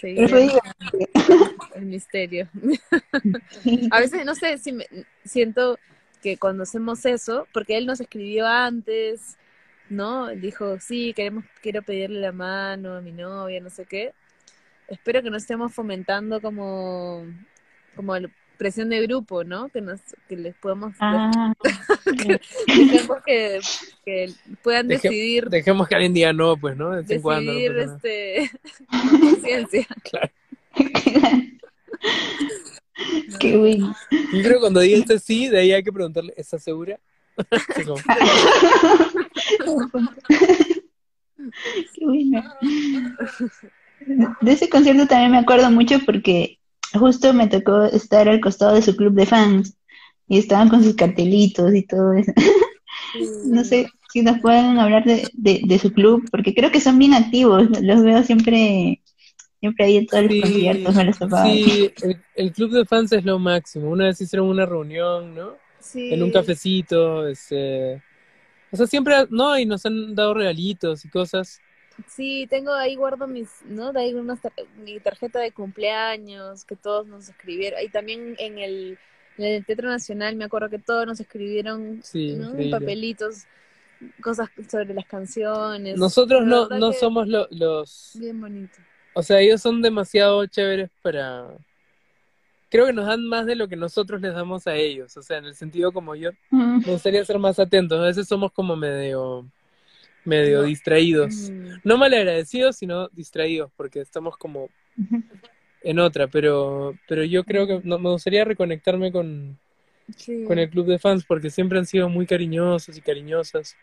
Sí, 0.00 0.16
el 1.74 1.86
misterio. 1.86 2.48
A 3.90 4.00
veces, 4.00 4.24
no 4.24 4.34
sé, 4.34 4.58
si 4.58 4.72
me- 4.72 4.86
siento 5.24 5.78
que 6.22 6.36
cuando 6.36 6.62
hacemos 6.64 7.04
eso, 7.06 7.46
porque 7.52 7.76
él 7.76 7.86
nos 7.86 8.00
escribió 8.00 8.46
antes, 8.46 9.36
¿no? 9.88 10.28
Dijo, 10.28 10.78
sí, 10.80 11.12
queremos, 11.14 11.44
quiero 11.62 11.82
pedirle 11.82 12.20
la 12.20 12.32
mano 12.32 12.94
a 12.96 13.00
mi 13.00 13.12
novia, 13.12 13.60
no 13.60 13.70
sé 13.70 13.84
qué. 13.86 14.12
Espero 14.88 15.22
que 15.22 15.30
no 15.30 15.36
estemos 15.36 15.72
fomentando 15.74 16.40
como, 16.40 17.24
como 17.94 18.14
presión 18.56 18.88
de 18.88 19.02
grupo, 19.02 19.44
¿no? 19.44 19.68
Que 19.68 19.80
nos, 19.80 20.00
que 20.28 20.36
les 20.36 20.54
podamos, 20.56 20.94
Ah, 21.00 21.52
dejemos 22.66 23.18
que, 23.26 23.60
que 24.04 24.30
puedan 24.62 24.88
Deje- 24.88 25.02
decidir, 25.08 25.48
Dejemos 25.50 25.86
que 25.88 25.94
alguien 25.96 26.14
diga 26.14 26.32
no, 26.32 26.56
pues, 26.56 26.76
¿no? 26.76 26.90
De 27.02 27.14
en 27.16 27.22
cuando. 27.22 27.52
no 27.52 27.58
decidir, 27.58 27.78
este, 27.78 28.50
con 29.10 29.20
conciencia. 29.20 29.86
qué 33.40 33.56
bueno. 33.56 33.94
Yo 34.10 34.42
creo 34.42 34.54
que 34.54 34.60
cuando 34.60 34.80
diga 34.80 34.98
este 34.98 35.18
sí, 35.18 35.48
de 35.48 35.58
ahí 35.58 35.72
hay 35.72 35.82
que 35.82 35.92
preguntarle, 35.92 36.34
¿estás 36.36 36.62
segura? 36.62 36.98
Como, 39.64 40.10
Qué 41.94 42.04
bueno. 42.04 42.42
De 44.40 44.52
ese 44.52 44.68
concierto 44.68 45.06
también 45.06 45.32
me 45.32 45.38
acuerdo 45.38 45.70
mucho 45.70 45.98
porque 46.04 46.58
justo 46.94 47.32
me 47.32 47.46
tocó 47.48 47.84
estar 47.84 48.28
al 48.28 48.40
costado 48.40 48.74
de 48.74 48.82
su 48.82 48.96
club 48.96 49.14
de 49.14 49.26
fans 49.26 49.76
y 50.28 50.38
estaban 50.38 50.68
con 50.68 50.82
sus 50.82 50.94
cartelitos 50.94 51.74
y 51.74 51.82
todo 51.82 52.12
eso. 52.14 52.32
No 53.46 53.64
sé 53.64 53.88
si 54.12 54.22
nos 54.22 54.40
pueden 54.40 54.78
hablar 54.78 55.04
de, 55.04 55.28
de, 55.32 55.62
de 55.64 55.78
su 55.78 55.92
club, 55.92 56.28
porque 56.30 56.54
creo 56.54 56.70
que 56.70 56.80
son 56.80 56.98
bien 56.98 57.14
activos, 57.14 57.68
los 57.80 58.02
veo 58.02 58.22
siempre, 58.24 59.02
siempre 59.66 59.84
ahí 59.84 59.96
en 59.98 60.06
todos 60.06 60.22
los 60.24 60.32
Sí, 60.32 60.40
conciertos, 60.42 60.94
me 60.94 61.04
los 61.04 61.18
topaba. 61.18 61.44
sí, 61.44 61.92
el, 62.02 62.16
el 62.34 62.52
club 62.52 62.70
de 62.72 62.84
fans 62.84 63.12
es 63.12 63.24
lo 63.24 63.38
máximo. 63.38 63.90
Una 63.90 64.04
vez 64.06 64.20
hicieron 64.20 64.48
una 64.48 64.66
reunión, 64.66 65.34
¿no? 65.34 65.56
Sí. 65.80 66.12
En 66.12 66.22
un 66.22 66.30
cafecito, 66.32 67.26
este... 67.28 68.02
O 68.72 68.76
sea, 68.76 68.86
siempre, 68.86 69.14
¿no? 69.30 69.58
Y 69.58 69.64
nos 69.66 69.86
han 69.86 70.14
dado 70.14 70.34
regalitos 70.34 71.04
y 71.04 71.08
cosas. 71.08 71.60
Sí, 72.08 72.46
tengo 72.50 72.74
ahí 72.74 72.94
guardo 72.96 73.26
mis, 73.26 73.48
¿no? 73.64 73.92
De 73.92 74.00
ahí 74.00 74.12
unas 74.14 74.40
tar- 74.42 74.52
mi 74.84 74.98
tarjeta 75.00 75.38
de 75.38 75.52
cumpleaños 75.52 76.64
que 76.64 76.76
todos 76.76 77.06
nos 77.06 77.28
escribieron. 77.28 77.80
Y 77.82 77.88
también 77.88 78.34
en 78.38 78.58
el, 78.58 78.98
en 79.38 79.44
el 79.44 79.64
Teatro 79.64 79.88
Nacional 79.88 80.36
me 80.36 80.44
acuerdo 80.44 80.68
que 80.68 80.78
todos 80.80 81.06
nos 81.06 81.20
escribieron, 81.20 82.00
Sí. 82.02 82.36
Papelitos, 82.70 83.44
cosas 84.20 84.50
sobre 84.70 84.92
las 84.92 85.06
canciones. 85.06 85.96
Nosotros 85.96 86.42
La 86.42 86.46
no, 86.46 86.68
no 86.68 86.90
que 86.90 86.98
somos 86.98 87.28
lo- 87.28 87.48
los... 87.50 88.10
Bien 88.20 88.38
bonito. 88.40 88.76
O 89.18 89.22
sea, 89.22 89.40
ellos 89.40 89.62
son 89.62 89.80
demasiado 89.80 90.44
chéveres 90.46 90.90
para... 91.02 91.48
Creo 92.68 92.84
que 92.86 92.92
nos 92.92 93.06
dan 93.06 93.24
más 93.26 93.46
de 93.46 93.54
lo 93.56 93.66
que 93.66 93.76
nosotros 93.76 94.20
les 94.20 94.34
damos 94.34 94.66
a 94.66 94.74
ellos. 94.76 95.16
O 95.16 95.22
sea, 95.22 95.38
en 95.38 95.46
el 95.46 95.54
sentido 95.54 95.90
como 95.92 96.14
yo, 96.14 96.30
Mm, 96.50 96.80
me 96.84 96.92
gustaría 96.92 97.24
ser 97.24 97.38
más 97.38 97.58
atentos. 97.58 97.98
A 97.98 98.04
veces 98.04 98.28
somos 98.28 98.52
como 98.52 98.76
medio... 98.76 99.50
medio 100.24 100.62
No. 100.62 100.64
distraídos. 100.64 101.50
Mm, 101.50 101.80
No 101.84 101.96
malagradecidos, 101.96 102.76
sino 102.76 103.08
distraídos, 103.08 103.70
porque 103.76 104.00
estamos 104.00 104.36
como 104.36 104.68
en 105.82 105.98
otra, 105.98 106.26
pero, 106.28 106.94
pero 107.08 107.24
yo 107.24 107.44
creo 107.44 107.66
que 107.66 107.80
no, 107.84 107.98
me 107.98 108.10
gustaría 108.10 108.44
reconectarme 108.44 109.12
con, 109.12 109.58
sí. 110.16 110.44
con 110.44 110.58
el 110.58 110.68
club 110.68 110.86
de 110.88 110.98
fans, 110.98 111.24
porque 111.24 111.48
siempre 111.50 111.78
han 111.78 111.86
sido 111.86 112.08
muy 112.10 112.26
cariñosos 112.26 112.96
y 112.98 113.00
cariñosas. 113.00 113.76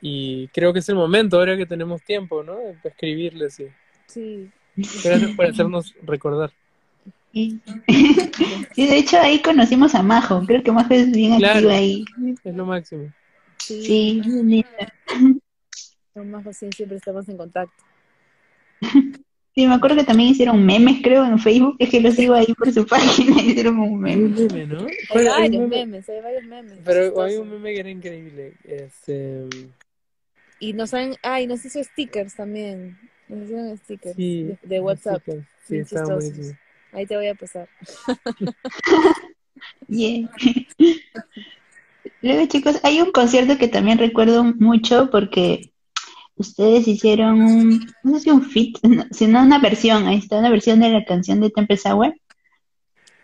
Y 0.00 0.48
creo 0.48 0.72
que 0.72 0.78
es 0.80 0.88
el 0.88 0.94
momento, 0.96 1.36
ahora 1.38 1.56
que 1.56 1.66
tenemos 1.66 2.02
tiempo, 2.02 2.42
¿no? 2.42 2.56
De 2.56 2.88
escribirles 2.88 3.60
y 3.60 3.68
Sí. 4.12 4.50
gracias 5.04 5.30
por 5.36 5.46
hacernos 5.46 5.94
recordar. 6.02 6.50
Y, 7.32 7.58
sí, 8.74 8.86
de 8.86 8.98
hecho 8.98 9.18
ahí 9.18 9.40
conocimos 9.40 9.94
a 9.94 10.02
Majo. 10.02 10.44
Creo 10.46 10.62
que 10.62 10.70
Majo 10.72 10.92
es 10.94 11.10
bien 11.10 11.38
Claro. 11.38 11.54
activa 11.54 11.74
ahí. 11.74 12.04
Es 12.44 12.54
lo 12.54 12.66
máximo. 12.66 13.12
Sí. 13.58 13.82
Sí, 13.82 14.22
linda. 14.24 14.92
Con 16.12 16.30
más 16.30 16.46
así 16.46 16.68
siempre 16.76 16.98
estamos 16.98 17.28
en 17.28 17.36
contacto. 17.36 17.82
Sí, 19.54 19.66
me 19.66 19.74
acuerdo 19.74 19.96
que 19.96 20.04
también 20.04 20.30
hicieron 20.30 20.64
memes, 20.64 21.02
creo, 21.02 21.26
en 21.26 21.38
Facebook. 21.38 21.76
Es 21.78 21.90
que 21.90 22.00
lo 22.00 22.10
sigo 22.10 22.32
ahí 22.32 22.46
por 22.56 22.72
su 22.72 22.86
página. 22.88 23.38
Hicieron 23.42 23.78
un 23.80 24.00
meme. 24.00 24.30
¿no? 24.66 24.86
Hay 25.14 25.26
varios 25.26 25.62
meme- 25.64 25.68
memes, 25.68 26.08
hay 26.08 26.20
varios 26.22 26.44
memes. 26.44 26.78
Pero 26.82 27.20
hay 27.22 27.36
un 27.36 27.50
meme 27.50 27.74
que 27.74 27.80
era 27.80 27.90
increíble. 27.90 28.54
Este, 28.64 29.44
Y 30.58 30.72
nos 30.72 30.94
han, 30.94 31.16
ah, 31.22 31.38
y 31.42 31.46
nos 31.46 31.62
hizo 31.66 31.84
stickers 31.84 32.34
también. 32.34 32.98
Nos 33.32 33.44
hicieron 33.44 33.78
stickers 33.78 34.16
sí, 34.16 34.42
de, 34.44 34.58
de 34.62 34.80
WhatsApp. 34.80 35.22
Sí, 35.66 35.82
buenísimo. 36.04 36.58
Ahí 36.92 37.06
te 37.06 37.16
voy 37.16 37.28
a 37.28 37.34
pasar. 37.34 37.68
Yeah. 39.88 40.28
Luego, 42.22 42.46
chicos, 42.46 42.80
hay 42.82 43.00
un 43.00 43.12
concierto 43.12 43.58
que 43.58 43.68
también 43.68 43.98
recuerdo 43.98 44.42
mucho 44.42 45.08
porque 45.10 45.72
ustedes 46.34 46.88
hicieron 46.88 47.40
un, 47.42 47.86
no 48.02 48.14
sé 48.14 48.20
si 48.24 48.30
un 48.30 48.42
fit, 48.42 48.76
no, 48.82 49.04
sino 49.12 49.40
una 49.42 49.60
versión, 49.60 50.06
ahí 50.06 50.18
está, 50.18 50.38
una 50.38 50.50
versión 50.50 50.80
de 50.80 50.90
la 50.90 51.04
canción 51.04 51.40
de 51.40 51.50
Temple 51.50 51.76
Sour 51.76 52.14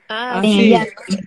Ah, 0.08 0.40
Ah, 0.40 0.42
en 0.44 0.86
sí. 1.06 1.18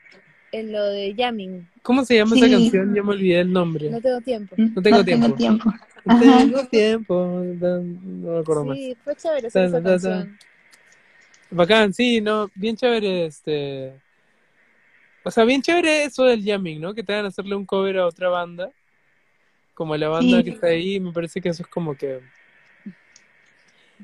en 0.53 0.71
lo 0.71 0.86
de 0.86 1.13
Yamming. 1.13 1.67
¿Cómo 1.82 2.05
se 2.05 2.15
llama 2.15 2.36
esa 2.36 2.49
canción? 2.49 2.95
Ya 2.95 3.03
me 3.03 3.11
olvidé 3.11 3.41
el 3.41 3.51
nombre. 3.51 3.89
No 3.89 4.01
tengo 4.01 4.21
tiempo. 4.21 4.55
No 4.57 4.82
tengo 4.82 5.03
tiempo. 5.03 5.36
tiempo. 5.36 5.65
No 5.65 5.71
Ajá. 5.71 5.91
Tengo 6.04 6.66
tiempo. 6.68 7.41
No 7.43 8.32
me 8.34 8.39
acuerdo 8.39 8.66
más. 8.66 8.78
Sí, 8.78 8.97
fue 9.04 9.16
chévere 9.16 9.47
esa 9.47 9.84
canción. 9.84 10.38
Bacán, 11.49 11.93
sí, 11.93 12.22
no, 12.22 12.49
bien 12.56 12.76
chévere 12.76 13.26
este. 13.26 13.93
O 15.24 15.30
sea, 15.32 15.43
bien 15.43 15.62
chévere 15.62 16.06
eso 16.06 16.24
del 16.24 16.43
jamming, 16.43 16.80
¿no? 16.82 16.93
Que 16.95 17.04
te 17.04 17.14
hagan 17.14 17.26
hacerle 17.26 17.56
un 17.56 17.66
cover 17.66 17.97
a 17.99 18.08
otra 18.08 18.30
banda. 18.30 18.72
Como 19.74 19.95
la 19.97 20.10
banda 20.10 20.38
Sí. 20.38 20.43
que 20.43 20.49
está 20.52 20.68
ahí, 20.68 20.99
me 20.99 21.12
parece 21.12 21.41
que 21.41 21.49
eso 21.49 21.64
es 21.64 21.70
como 21.70 21.95
que. 21.95 22.22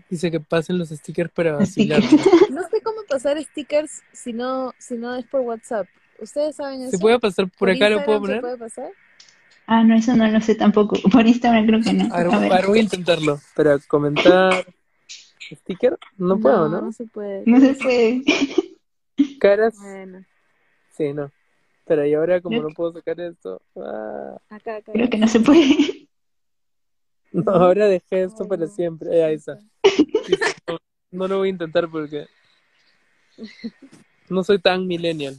Dice 0.10 0.30
que 0.30 0.40
pasen 0.40 0.78
los 0.78 0.90
stickers 0.90 1.32
para 1.32 1.54
vacilar. 1.54 2.02
No 2.52 2.64
sé 2.70 2.82
cómo 2.84 3.02
pasar 3.08 3.42
stickers 3.42 4.02
si 4.12 4.34
no, 4.34 4.74
si 4.78 4.96
no 4.96 5.16
es 5.16 5.26
por 5.26 5.42
WhatsApp. 5.42 5.88
¿Ustedes 6.20 6.56
saben 6.56 6.82
eso? 6.82 6.92
¿Se 6.92 6.98
puede 7.00 7.20
pasar 7.20 7.50
por 7.50 7.70
acá? 7.70 7.90
¿Lo 7.90 8.04
puedo 8.04 8.18
Instagram 8.18 8.22
poner? 8.22 8.36
¿Se 8.38 8.42
puede 8.42 8.58
pasar? 8.58 8.92
Ah, 9.68 9.84
no, 9.84 9.96
eso 9.96 10.16
no 10.16 10.28
lo 10.28 10.40
sé 10.42 10.56
tampoco. 10.56 10.96
Por 11.12 11.28
Instagram 11.28 11.66
creo 11.68 11.82
que 11.82 11.94
no. 11.94 12.14
A 12.14 12.24
ver, 12.24 12.34
A 12.34 12.40
ver, 12.40 12.68
voy 12.68 12.80
a 12.80 12.84
intentarlo. 12.84 13.40
Para 13.56 13.78
comentar. 13.80 14.66
¿Sticker? 15.54 15.98
No 16.18 16.40
puedo, 16.40 16.68
¿no? 16.70 16.82
No 16.82 16.92
se 16.92 17.06
puede. 17.06 17.44
no 17.46 17.60
se 17.60 17.74
puede. 17.76 18.22
Caras. 19.40 19.76
Bueno, 19.80 20.24
Sí, 20.96 21.14
no. 21.14 21.32
Pero 21.86 22.06
y 22.06 22.14
ahora 22.16 22.42
como 22.42 22.58
Creo 22.58 22.70
no 22.70 22.76
puedo 22.76 22.94
sacar 22.94 23.20
esto. 23.22 23.62
ah, 23.78 24.38
acá, 24.50 24.78
acá. 24.78 24.92
Creo 24.92 25.10
que 25.10 25.18
no 25.18 25.28
se 25.28 25.40
puede. 25.40 25.64
No, 27.34 27.52
ahora 27.52 27.88
dejé 27.88 28.24
esto 28.24 28.44
Ay, 28.44 28.50
para 28.50 28.66
no. 28.66 28.72
siempre. 28.72 29.10
Eh, 29.16 29.24
ahí 29.24 29.36
está. 29.36 29.60
No, 30.66 30.78
no 31.12 31.28
lo 31.28 31.38
voy 31.40 31.50
a 31.50 31.52
intentar 31.52 31.88
porque 31.90 32.26
no 34.30 34.44
soy 34.46 34.60
tan 34.60 34.88
millennial. 34.88 35.36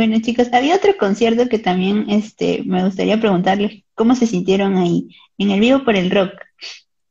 Bueno, 0.00 0.16
chicos, 0.22 0.48
había 0.54 0.76
otro 0.76 0.96
concierto 0.96 1.46
que 1.50 1.58
también 1.58 2.08
este, 2.08 2.62
me 2.64 2.82
gustaría 2.82 3.20
preguntarles 3.20 3.82
cómo 3.94 4.14
se 4.14 4.26
sintieron 4.26 4.78
ahí, 4.78 5.10
en 5.36 5.50
el 5.50 5.60
vivo 5.60 5.84
por 5.84 5.94
el 5.94 6.10
rock. 6.10 6.30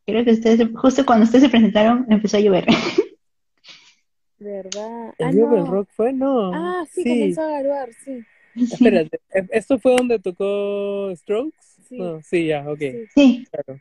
Creo 0.08 0.26
que 0.26 0.32
ustedes, 0.32 0.68
justo 0.74 1.06
cuando 1.06 1.26
ustedes 1.26 1.44
se 1.44 1.50
presentaron, 1.52 2.08
empezó 2.10 2.38
a 2.38 2.40
llover. 2.40 2.66
¿Verdad? 4.40 5.14
¿El 5.20 5.28
Ah, 5.28 5.32
vivo 5.32 5.50
del 5.50 5.66
no. 5.66 5.72
rock 5.72 5.90
fue? 5.92 6.14
No. 6.14 6.52
Ah, 6.52 6.84
sí, 6.92 7.04
sí. 7.04 7.10
comenzó 7.10 7.44
a 7.44 7.62
grabar, 7.62 7.90
sí. 8.04 8.26
Espérate, 8.56 9.20
¿e- 9.36 9.48
¿esto 9.52 9.78
fue 9.78 9.96
donde 9.96 10.18
tocó 10.18 11.12
Strokes? 11.16 11.54
Sí. 11.88 12.00
No, 12.00 12.24
sí, 12.24 12.48
ya, 12.48 12.68
ok, 12.68 12.80
Sí, 12.80 13.06
Sí, 13.14 13.48
claro. 13.52 13.80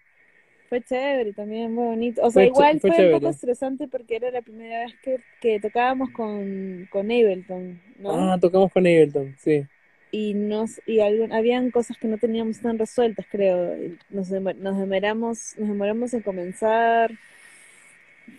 fue 0.68 0.82
chévere 0.82 1.32
también, 1.32 1.74
muy 1.74 1.86
bonito. 1.86 2.20
O 2.22 2.30
sea, 2.30 2.42
Fue 2.42 2.48
igual 2.48 2.78
fue 2.78 2.90
fue, 2.90 3.06
un 3.06 3.20
poco 3.20 3.30
estresante 3.30 3.88
porque 3.88 4.16
era 4.16 4.30
la 4.30 4.42
primera 4.42 4.80
vez 4.84 4.92
que, 5.02 5.18
que 5.40 5.60
tocábamos 5.60 6.10
con, 6.10 6.86
con 6.90 7.10
Ableton, 7.10 7.80
¿no? 7.98 8.10
Ah, 8.32 8.38
tocamos 8.40 8.72
con 8.72 8.86
Ableton, 8.86 9.34
sí. 9.38 9.66
y 10.10 10.34
nos 10.34 10.80
y 10.86 11.00
algún, 11.00 11.32
habían 11.32 11.70
cosas 11.70 11.98
que 11.98 12.08
no 12.08 12.16
teníamos 12.18 12.60
tan 12.60 12.78
resueltas 12.78 13.26
creo 13.30 13.76
nos, 14.10 14.30
demo- 14.30 14.54
nos 14.54 14.78
demoramos 14.78 15.54
nos 15.58 15.68
demoramos 15.68 16.14
en 16.14 16.22
comenzar 16.22 17.10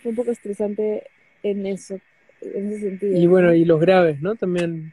fue 0.02 0.10
un 0.10 0.16
poco 0.16 0.30
estresante 0.30 1.04
en 1.42 1.66
eso 1.66 1.98
en 2.42 2.72
ese 2.72 2.80
sentido 2.80 3.18
Y 3.18 3.26
bueno, 3.26 3.52
y 3.54 3.64
los 3.64 3.80
graves, 3.80 4.20
¿no? 4.22 4.34
También. 4.34 4.92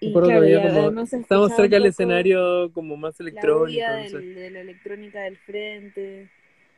y 0.00 0.12
claro, 0.12 0.42
había 0.42 0.58
y 0.58 0.62
como- 0.62 0.80
además 0.82 1.12
escuchaba 1.12 1.48
cerca 1.50 1.76
del 1.76 1.86
escenario 1.86 2.72
como 2.72 2.96
más 2.96 3.18
la 3.20 3.24
electrónico, 3.28 3.80
sé. 4.08 4.16
del- 4.16 4.34
de 4.34 4.50
la 4.50 4.60
electrónica 4.60 5.20
del 5.22 5.36
frente 5.36 6.28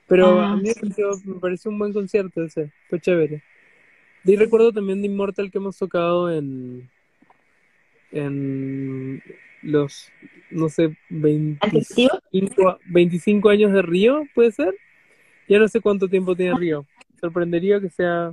Pero 0.06 0.40
Ah, 0.40 0.52
a 0.52 0.56
mí 0.56 0.64
me 0.68 0.74
pareció, 0.74 1.10
me 1.24 1.40
pareció 1.40 1.70
un 1.70 1.78
buen 1.78 1.92
concierto 1.92 2.44
ese, 2.44 2.70
fue 2.88 3.00
chévere. 3.00 3.42
Y 4.24 4.36
recuerdo 4.36 4.72
también 4.72 5.00
de 5.02 5.08
Immortal 5.08 5.50
que 5.50 5.58
hemos 5.58 5.78
tocado 5.78 6.30
en, 6.30 6.88
en 8.12 9.22
los, 9.62 10.10
no 10.50 10.68
sé, 10.68 10.96
¿Alternativo? 11.10 12.20
25, 12.32 12.78
25 12.86 13.48
años 13.48 13.72
de 13.72 13.82
Río, 13.82 14.26
¿puede 14.34 14.52
ser? 14.52 14.74
Ya 15.48 15.58
no 15.58 15.68
sé 15.68 15.80
cuánto 15.80 16.08
tiempo 16.08 16.36
tiene 16.36 16.54
Río. 16.58 16.86
Sorprendería 17.20 17.80
que 17.80 17.90
sea 17.90 18.32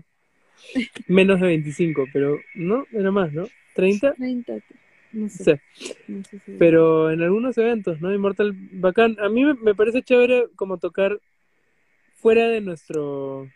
menos 1.08 1.40
de 1.40 1.48
25, 1.48 2.06
pero 2.14 2.38
no, 2.56 2.86
era 2.92 3.12
más, 3.12 3.32
¿no? 3.34 3.48
¿30? 3.76 4.16
30 4.16 4.54
no 5.12 5.28
sé, 5.30 5.44
sé. 5.44 5.62
no 6.08 6.24
sé 6.24 6.40
si- 6.46 6.52
Pero 6.60 7.10
en 7.12 7.22
algunos 7.22 7.58
eventos, 7.58 8.00
¿no? 8.02 8.14
Immortal, 8.14 8.54
bacán. 8.74 9.18
A 9.20 9.30
mí 9.30 9.44
me, 9.44 9.54
me 9.56 9.74
parece 9.76 10.04
chévere 10.04 10.48
como 10.56 10.78
tocar 10.78 11.20
fuera 12.16 12.48
de 12.50 12.62
nuestro, 12.62 13.50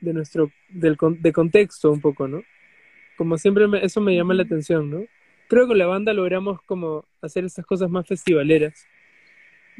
de 0.00 0.12
nuestro, 0.12 0.50
del, 0.68 0.96
con- 0.96 1.20
de 1.22 1.32
contexto 1.32 1.90
un 1.92 2.00
poco, 2.00 2.26
¿no? 2.28 2.42
Como 3.16 3.38
siempre 3.38 3.66
me- 3.68 3.84
eso 3.84 4.00
me 4.00 4.14
llama 4.16 4.34
la 4.34 4.42
atención, 4.44 4.90
¿no? 4.90 5.04
Creo 5.48 5.64
que 5.64 5.68
con 5.68 5.78
la 5.78 5.86
banda 5.86 6.12
logramos 6.12 6.60
como 6.62 7.04
hacer 7.22 7.44
estas 7.44 7.66
cosas 7.66 7.90
más 7.90 8.06
festivaleras, 8.06 8.86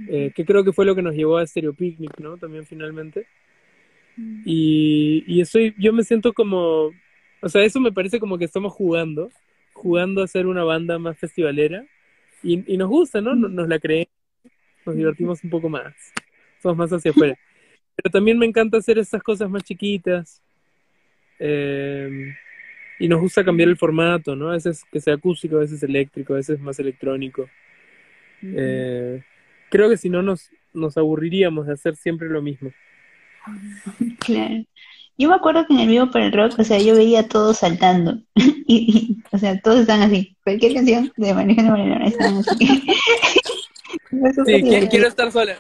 eh, 0.08 0.32
que 0.34 0.44
creo 0.44 0.64
que 0.64 0.72
fue 0.72 0.84
lo 0.86 0.94
que 0.94 1.02
nos 1.02 1.14
llevó 1.14 1.38
a 1.38 1.46
Stereo 1.46 1.74
Picnic, 1.74 2.18
¿no? 2.18 2.36
También 2.36 2.64
finalmente. 2.66 3.26
Y, 4.44 5.24
y 5.26 5.40
estoy, 5.40 5.74
yo 5.78 5.92
me 5.92 6.04
siento 6.04 6.32
como, 6.32 6.90
o 7.40 7.48
sea, 7.48 7.64
eso 7.64 7.80
me 7.80 7.92
parece 7.92 8.20
como 8.20 8.38
que 8.38 8.44
estamos 8.44 8.72
jugando, 8.72 9.30
jugando 9.72 10.22
a 10.22 10.28
ser 10.28 10.46
una 10.46 10.64
banda 10.64 10.98
más 10.98 11.18
festivalera. 11.18 11.84
Y, 12.42 12.72
y 12.72 12.76
nos 12.76 12.88
gusta, 12.88 13.20
¿no? 13.20 13.34
Nos, 13.34 13.50
nos 13.50 13.68
la 13.68 13.78
creemos, 13.78 14.08
nos 14.86 14.96
divertimos 14.96 15.44
un 15.44 15.50
poco 15.50 15.68
más, 15.68 15.94
somos 16.62 16.76
más 16.78 16.92
hacia 16.92 17.12
afuera. 17.12 17.36
Pero 17.96 18.10
también 18.12 18.38
me 18.38 18.46
encanta 18.46 18.78
hacer 18.78 18.98
estas 18.98 19.22
cosas 19.22 19.50
más 19.50 19.64
chiquitas. 19.64 20.42
eh, 21.38 22.34
y 22.98 23.08
nos 23.08 23.20
gusta 23.20 23.44
cambiar 23.44 23.68
el 23.68 23.76
formato, 23.76 24.36
¿no? 24.36 24.50
A 24.50 24.52
veces 24.52 24.82
que 24.90 25.00
sea 25.00 25.14
acústico, 25.14 25.56
a 25.56 25.60
veces 25.60 25.82
eléctrico, 25.82 26.34
a 26.34 26.36
veces 26.36 26.60
más 26.60 26.78
electrónico. 26.78 27.48
Eh, 28.42 29.22
creo 29.70 29.88
que 29.88 29.96
si 29.96 30.08
no 30.08 30.22
nos, 30.22 30.50
nos 30.72 30.96
aburriríamos 30.96 31.66
de 31.66 31.72
hacer 31.72 31.96
siempre 31.96 32.28
lo 32.28 32.42
mismo. 32.42 32.70
Claro. 34.20 34.64
Yo 35.16 35.28
me 35.28 35.36
acuerdo 35.36 35.64
que 35.66 35.74
en 35.74 35.80
el 35.80 35.88
vivo 35.88 36.10
por 36.10 36.20
el 36.20 36.32
rock, 36.32 36.58
o 36.58 36.64
sea, 36.64 36.78
yo 36.80 36.96
veía 36.96 37.20
a 37.20 37.28
todos 37.28 37.58
saltando. 37.58 38.18
Y, 38.66 38.76
y, 38.76 39.22
o 39.30 39.38
sea, 39.38 39.60
todos 39.60 39.80
están 39.80 40.00
así. 40.00 40.34
Cualquier 40.42 40.72
canción 40.72 41.12
de 41.18 41.34
Manejo 41.34 41.60
de 41.60 41.68
Moreno 41.68 42.06
están 42.06 42.38
así. 42.38 42.82
Sí, 44.46 44.62
quiero 44.90 45.08
estar 45.08 45.30
sola. 45.30 45.56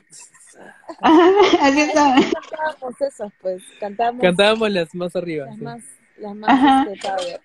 Ajá, 1.00 1.30
así 1.60 1.80
estaba. 1.80 2.14
cantábamos 2.14 3.00
esas 3.00 3.32
pues 3.40 3.62
cantábamos 3.80 4.22
Cantábamos 4.22 4.70
las 4.70 4.94
más 4.94 5.14
arriba. 5.16 5.46
las 5.46 5.56
sí. 5.56 5.62
más 5.62 5.82
las 6.18 6.34
más 6.34 6.50
Ajá. 6.50 6.86
este, 6.92 7.08
power. 7.08 7.40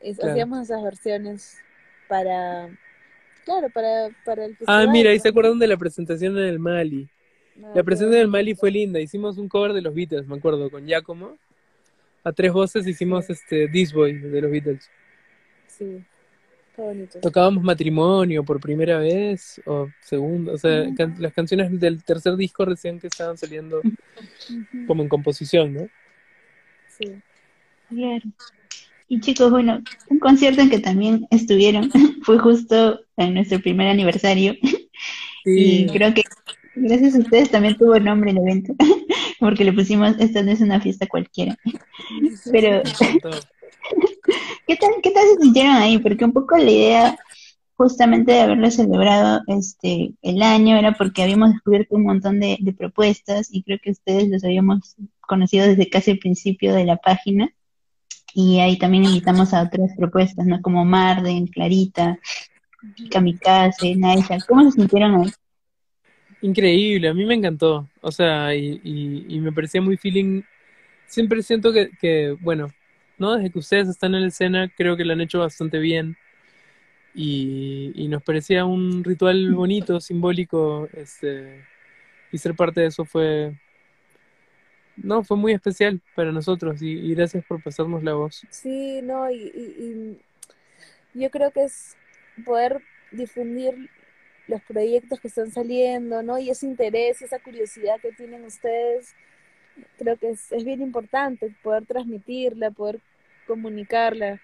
Es- 0.00 0.16
Claro. 0.16 0.32
hacíamos 0.32 0.60
esas 0.62 0.82
versiones 0.82 1.58
para 2.08 2.68
claro 3.44 3.68
para 3.70 4.08
para 4.24 4.44
el 4.44 4.52
Ah, 4.52 4.56
festival, 4.58 4.90
mira, 4.90 5.10
ahí 5.10 5.18
se 5.18 5.28
¿no? 5.28 5.30
acuerdan 5.30 5.58
de 5.58 5.66
la 5.66 5.76
presentación 5.76 6.36
en 6.38 6.44
el 6.44 6.58
Mali. 6.58 7.08
No, 7.56 7.68
La 7.74 7.82
presentación 7.82 8.10
del 8.20 8.28
Mali 8.28 8.44
bonito. 8.52 8.60
fue 8.60 8.70
linda. 8.70 9.00
Hicimos 9.00 9.38
un 9.38 9.48
cover 9.48 9.72
de 9.72 9.80
los 9.82 9.94
Beatles, 9.94 10.26
me 10.26 10.36
acuerdo, 10.36 10.70
con 10.70 10.86
Giacomo. 10.86 11.38
A 12.22 12.32
tres 12.32 12.52
voces 12.52 12.86
hicimos 12.86 13.26
Sí. 13.26 13.32
este 13.32 13.68
This 13.68 13.92
Boy 13.92 14.12
de 14.18 14.40
los 14.42 14.50
Beatles. 14.50 14.90
Sí. 15.66 16.04
Qué 16.74 16.82
bonito. 16.82 17.18
tocábamos 17.20 17.64
matrimonio 17.64 18.44
por 18.44 18.60
primera 18.60 18.98
vez 18.98 19.62
o 19.64 19.88
segundo, 20.02 20.52
o 20.52 20.58
sea, 20.58 20.84
can- 20.94 21.16
las 21.18 21.32
canciones 21.32 21.80
del 21.80 22.04
tercer 22.04 22.36
disco 22.36 22.66
recién 22.66 23.00
que 23.00 23.06
estaban 23.06 23.38
saliendo 23.38 23.80
como 24.86 25.02
en 25.02 25.08
composición, 25.08 25.72
¿no? 25.72 25.88
Sí. 26.88 27.14
Claro. 27.88 28.22
Y 29.08 29.20
chicos, 29.20 29.50
bueno, 29.50 29.82
un 30.10 30.18
concierto 30.18 30.60
en 30.60 30.70
que 30.70 30.80
también 30.80 31.26
estuvieron 31.30 31.90
fue 32.22 32.38
justo 32.38 33.00
en 33.16 33.34
nuestro 33.34 33.60
primer 33.60 33.88
aniversario 33.88 34.54
y 35.44 35.86
creo 35.86 36.12
que 36.12 36.24
gracias 36.74 37.14
a 37.14 37.18
ustedes 37.18 37.50
también 37.50 37.76
tuvo 37.76 37.98
nombre 38.00 38.32
el 38.32 38.38
evento, 38.38 38.74
porque 39.40 39.64
le 39.64 39.72
pusimos 39.72 40.14
esta 40.18 40.42
no 40.42 40.50
es 40.50 40.60
una 40.60 40.80
fiesta 40.80 41.06
cualquiera. 41.06 41.56
Pero. 42.50 42.82
¿qué 44.66 44.76
tal, 44.76 44.90
qué 45.02 45.10
tal 45.12 45.24
se 45.28 45.42
sintieron 45.42 45.76
ahí? 45.76 45.98
Porque 45.98 46.24
un 46.24 46.32
poco 46.32 46.56
la 46.56 46.70
idea 46.70 47.18
justamente 47.76 48.32
de 48.32 48.40
haberlo 48.40 48.70
celebrado 48.70 49.42
este 49.46 50.14
el 50.22 50.42
año 50.42 50.76
era 50.76 50.92
porque 50.92 51.22
habíamos 51.22 51.52
descubierto 51.52 51.94
un 51.94 52.04
montón 52.04 52.40
de, 52.40 52.56
de 52.60 52.72
propuestas 52.72 53.48
y 53.52 53.62
creo 53.62 53.78
que 53.80 53.90
ustedes 53.90 54.28
los 54.28 54.42
habíamos 54.42 54.96
conocido 55.20 55.66
desde 55.66 55.88
casi 55.88 56.12
el 56.12 56.18
principio 56.18 56.74
de 56.74 56.86
la 56.86 56.96
página 56.96 57.52
y 58.38 58.60
ahí 58.60 58.76
también 58.76 59.04
invitamos 59.04 59.54
a 59.54 59.62
otras 59.62 59.92
propuestas, 59.96 60.44
¿no? 60.44 60.60
Como 60.60 60.84
Marden, 60.84 61.46
Clarita, 61.46 62.18
Kamikaze, 63.10 63.96
Naisha. 63.96 64.36
¿Cómo 64.46 64.70
se 64.70 64.72
sintieron 64.72 65.22
ahí? 65.22 65.30
Increíble, 66.42 67.08
a 67.08 67.14
mí 67.14 67.24
me 67.24 67.32
encantó, 67.32 67.88
o 68.02 68.12
sea, 68.12 68.54
y, 68.54 68.78
y, 68.84 69.24
y 69.26 69.40
me 69.40 69.52
parecía 69.52 69.80
muy 69.80 69.96
feeling, 69.96 70.42
siempre 71.06 71.42
siento 71.42 71.72
que, 71.72 71.88
que, 71.98 72.36
bueno, 72.42 72.68
¿no? 73.16 73.36
Desde 73.36 73.50
que 73.50 73.58
ustedes 73.58 73.88
están 73.88 74.14
en 74.14 74.20
la 74.20 74.28
escena, 74.28 74.70
creo 74.76 74.98
que 74.98 75.06
lo 75.06 75.14
han 75.14 75.22
hecho 75.22 75.38
bastante 75.38 75.78
bien 75.78 76.14
y, 77.14 77.90
y 77.94 78.06
nos 78.08 78.22
parecía 78.22 78.66
un 78.66 79.02
ritual 79.02 79.54
bonito, 79.54 79.98
simbólico, 79.98 80.90
este, 80.92 81.64
y 82.30 82.36
ser 82.36 82.54
parte 82.54 82.82
de 82.82 82.88
eso 82.88 83.06
fue, 83.06 83.58
no, 84.96 85.22
fue 85.24 85.36
muy 85.36 85.52
especial 85.52 86.00
para 86.14 86.32
nosotros 86.32 86.80
y, 86.82 87.14
gracias 87.14 87.44
por 87.44 87.62
pasarnos 87.62 88.02
la 88.02 88.14
voz. 88.14 88.42
Sí, 88.50 89.00
no, 89.02 89.30
y, 89.30 89.36
y- 89.36 90.20
yo 91.14 91.30
creo 91.30 91.50
que 91.50 91.64
es 91.64 91.96
poder 92.44 92.82
difundir 93.10 93.90
los 94.48 94.62
proyectos 94.62 95.18
que 95.20 95.28
están 95.28 95.50
saliendo, 95.50 96.22
¿no? 96.22 96.38
Y 96.38 96.50
ese 96.50 96.66
interés, 96.66 97.22
esa 97.22 97.38
curiosidad 97.38 98.00
que 98.00 98.12
tienen 98.12 98.44
ustedes, 98.44 99.14
creo 99.98 100.16
que 100.16 100.30
es, 100.30 100.52
es 100.52 100.64
bien 100.64 100.82
importante 100.82 101.54
poder 101.62 101.86
transmitirla, 101.86 102.70
poder 102.70 103.00
comunicarla. 103.46 104.40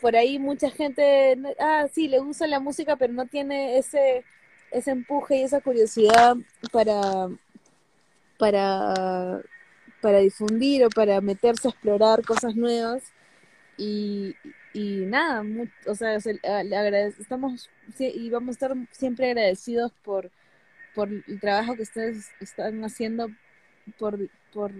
Por 0.00 0.16
ahí 0.16 0.38
mucha 0.38 0.70
gente, 0.70 1.36
ah, 1.58 1.86
sí, 1.92 2.08
le 2.08 2.18
gusta 2.18 2.46
la 2.46 2.60
música, 2.60 2.96
pero 2.96 3.12
no 3.12 3.26
tiene 3.26 3.78
ese, 3.78 4.24
ese 4.70 4.90
empuje 4.90 5.36
y 5.36 5.42
esa 5.42 5.60
curiosidad 5.60 6.36
para, 6.72 7.28
para, 8.38 9.42
para 10.00 10.18
difundir 10.18 10.84
o 10.84 10.88
para 10.90 11.20
meterse 11.20 11.68
a 11.68 11.70
explorar 11.70 12.24
cosas 12.24 12.56
nuevas. 12.56 13.02
Y, 13.76 14.34
y 14.72 15.04
nada, 15.06 15.42
mu- 15.42 15.68
o 15.86 15.94
sea, 15.94 16.16
estamos 16.16 17.70
y 17.98 18.30
vamos 18.30 18.48
a 18.48 18.52
estar 18.56 18.74
siempre 18.90 19.26
agradecidos 19.26 19.92
por, 20.02 20.30
por 20.94 21.08
el 21.08 21.40
trabajo 21.40 21.76
que 21.76 21.82
ustedes 21.82 22.28
están 22.40 22.84
haciendo 22.84 23.28
por, 23.98 24.18
por 24.52 24.72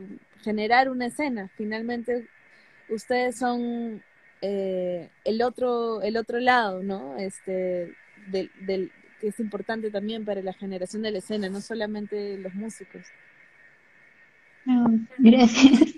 generar 0.43 0.91
una 0.91 1.07
escena. 1.07 1.49
Finalmente, 1.57 2.27
ustedes 2.89 3.39
son 3.39 4.03
eh, 4.43 5.11
el 5.25 5.43
otro, 5.43 6.03
el 6.03 6.16
otro 6.16 6.41
lado, 6.41 6.83
¿no? 6.83 7.16
Este, 7.16 7.95
del, 8.27 8.51
del, 8.61 8.91
que 9.21 9.29
es 9.29 9.41
importante 9.41 9.91
también 9.91 10.25
para 10.25 10.43
la 10.43 10.53
generación 10.53 11.03
de 11.03 11.12
la 11.12 11.19
escena, 11.19 11.49
no 11.49 11.61
solamente 11.61 12.37
los 12.39 12.55
músicos. 12.55 13.03
Gracias. 15.19 15.95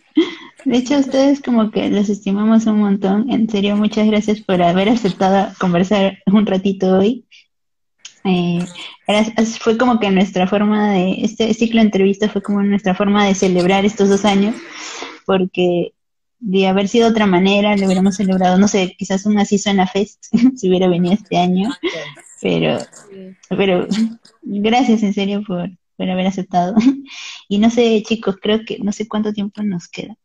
De 0.64 0.76
hecho, 0.76 0.98
ustedes 0.98 1.40
como 1.40 1.70
que 1.70 1.88
los 1.90 2.08
estimamos 2.08 2.66
un 2.66 2.78
montón. 2.80 3.30
En 3.30 3.48
serio, 3.48 3.76
muchas 3.76 4.06
gracias 4.06 4.40
por 4.40 4.62
haber 4.62 4.88
aceptado 4.88 5.52
conversar 5.58 6.18
un 6.26 6.46
ratito 6.46 6.98
hoy. 6.98 7.24
Eh, 8.24 8.64
fue 9.58 9.78
como 9.78 9.98
que 9.98 10.10
nuestra 10.10 10.46
forma 10.46 10.92
de, 10.92 11.22
este 11.22 11.54
ciclo 11.54 11.80
de 11.80 11.86
entrevistas 11.86 12.30
fue 12.30 12.42
como 12.42 12.62
nuestra 12.62 12.94
forma 12.94 13.24
de 13.24 13.34
celebrar 13.34 13.86
estos 13.86 14.10
dos 14.10 14.26
años, 14.26 14.54
porque 15.24 15.94
de 16.38 16.68
haber 16.68 16.88
sido 16.88 17.06
de 17.06 17.12
otra 17.12 17.26
manera, 17.26 17.76
lo 17.76 17.86
hubiéramos 17.86 18.16
celebrado, 18.16 18.58
no 18.58 18.68
sé, 18.68 18.94
quizás 18.98 19.24
una 19.24 19.44
Suena 19.46 19.86
Fest, 19.86 20.26
si 20.56 20.68
hubiera 20.68 20.88
venido 20.88 21.14
este 21.14 21.38
año, 21.38 21.70
pero 22.42 22.78
Sí. 23.10 23.36
pero 23.48 23.86
gracias 24.42 25.02
en 25.02 25.14
serio 25.14 25.42
por, 25.46 25.70
por 26.00 26.08
haber 26.08 26.26
aceptado. 26.26 26.74
Y 27.48 27.58
no 27.58 27.68
sé, 27.68 28.02
chicos, 28.06 28.36
creo 28.40 28.64
que 28.64 28.78
no 28.78 28.92
sé 28.92 29.06
cuánto 29.06 29.32
tiempo 29.32 29.62
nos 29.62 29.88
queda. 29.88 30.16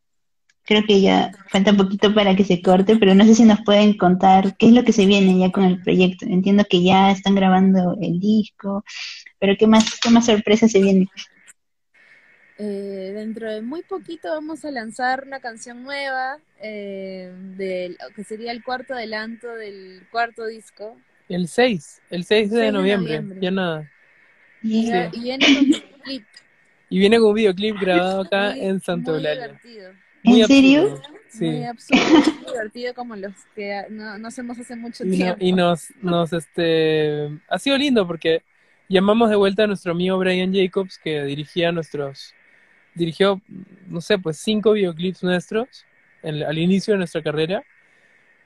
Creo 0.62 0.84
que 0.86 1.00
ya 1.00 1.32
falta 1.48 1.72
un 1.72 1.76
poquito 1.76 2.14
para 2.14 2.34
que 2.34 2.44
se 2.44 2.62
corte, 2.62 2.96
pero 2.96 3.14
no 3.14 3.24
sé 3.24 3.34
si 3.34 3.44
nos 3.44 3.60
pueden 3.62 3.98
contar 3.98 4.56
qué 4.56 4.68
es 4.68 4.72
lo 4.72 4.84
que 4.84 4.92
se 4.92 5.06
viene 5.06 5.38
ya 5.38 5.50
con 5.50 5.64
el 5.64 5.82
proyecto. 5.82 6.24
Entiendo 6.24 6.64
que 6.64 6.82
ya 6.82 7.10
están 7.10 7.34
grabando 7.34 7.96
el 8.00 8.20
disco, 8.20 8.84
pero 9.38 9.54
qué 9.58 9.66
más, 9.66 10.00
qué 10.00 10.08
más 10.08 10.26
sorpresa 10.26 10.66
se 10.68 10.80
viene. 10.80 11.08
Eh, 12.58 13.12
dentro 13.14 13.50
de 13.52 13.60
muy 13.60 13.82
poquito 13.82 14.28
vamos 14.30 14.64
a 14.64 14.70
lanzar 14.70 15.24
una 15.26 15.40
canción 15.40 15.82
nueva, 15.82 16.38
eh, 16.62 17.30
del, 17.56 17.98
que 18.14 18.24
sería 18.24 18.52
el 18.52 18.64
cuarto 18.64 18.94
adelanto 18.94 19.48
del 19.48 20.06
cuarto 20.10 20.46
disco. 20.46 20.96
El 21.28 21.48
6, 21.48 22.02
el 22.10 22.24
6 22.24 22.50
de 22.50 22.56
6 22.56 22.66
de 22.66 22.72
noviembre, 22.72 23.14
noviembre. 23.16 23.40
ya 23.42 23.50
nada. 23.50 23.90
Y, 24.68 25.20
viene 25.20 25.46
con 25.46 25.56
un 25.56 25.72
clip 26.02 26.24
Y 26.88 26.98
viene 26.98 27.18
con 27.18 27.28
un 27.28 27.34
videoclip 27.34 27.80
grabado 27.80 28.20
acá 28.22 28.50
muy, 28.50 28.60
en 28.60 28.80
Santa 28.80 29.10
muy 29.10 29.18
Eulalia. 29.20 29.46
divertido. 29.46 29.92
Muy 30.22 30.40
¿En 30.42 30.46
serio? 30.48 30.80
absurdo, 30.82 31.02
Muy 31.34 31.56
Sí. 31.56 31.64
absurdo, 31.64 32.02
muy 32.10 32.46
divertido 32.52 32.94
como 32.94 33.16
los 33.16 33.34
que 33.54 33.82
no, 33.90 34.18
no 34.18 34.28
hacemos 34.28 34.58
hace 34.58 34.76
mucho 34.76 35.04
Y, 35.04 35.08
no- 35.08 35.16
tiempo. 35.16 35.44
y 35.44 35.52
nos, 35.52 35.90
nos, 36.02 36.32
este, 36.32 37.28
ha 37.48 37.58
sido 37.58 37.76
lindo 37.76 38.06
porque 38.06 38.42
llamamos 38.88 39.30
de 39.30 39.36
vuelta 39.36 39.64
a 39.64 39.66
nuestro 39.66 39.92
amigo 39.92 40.16
Brian 40.18 40.54
Jacobs, 40.54 40.98
que 40.98 41.24
dirigía 41.24 41.72
nuestros, 41.72 42.34
dirigió, 42.94 43.40
no 43.88 44.00
sé, 44.00 44.18
pues 44.18 44.38
cinco 44.38 44.72
videoclips 44.72 45.22
nuestros 45.22 45.84
en- 46.22 46.42
al 46.44 46.58
inicio 46.58 46.94
de 46.94 46.98
nuestra 46.98 47.22
carrera. 47.22 47.62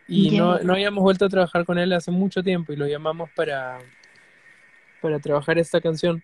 Y 0.08 0.36
no, 0.36 0.58
no 0.60 0.72
habíamos 0.72 1.04
vuelto 1.04 1.26
a 1.26 1.28
trabajar 1.28 1.64
con 1.64 1.78
él 1.78 1.92
hace 1.92 2.10
mucho 2.10 2.42
tiempo 2.42 2.72
y 2.72 2.76
lo 2.76 2.86
llamamos 2.88 3.30
para, 3.36 3.78
para 5.01 5.18
trabajar 5.18 5.59
esta 5.59 5.80
canción. 5.80 6.22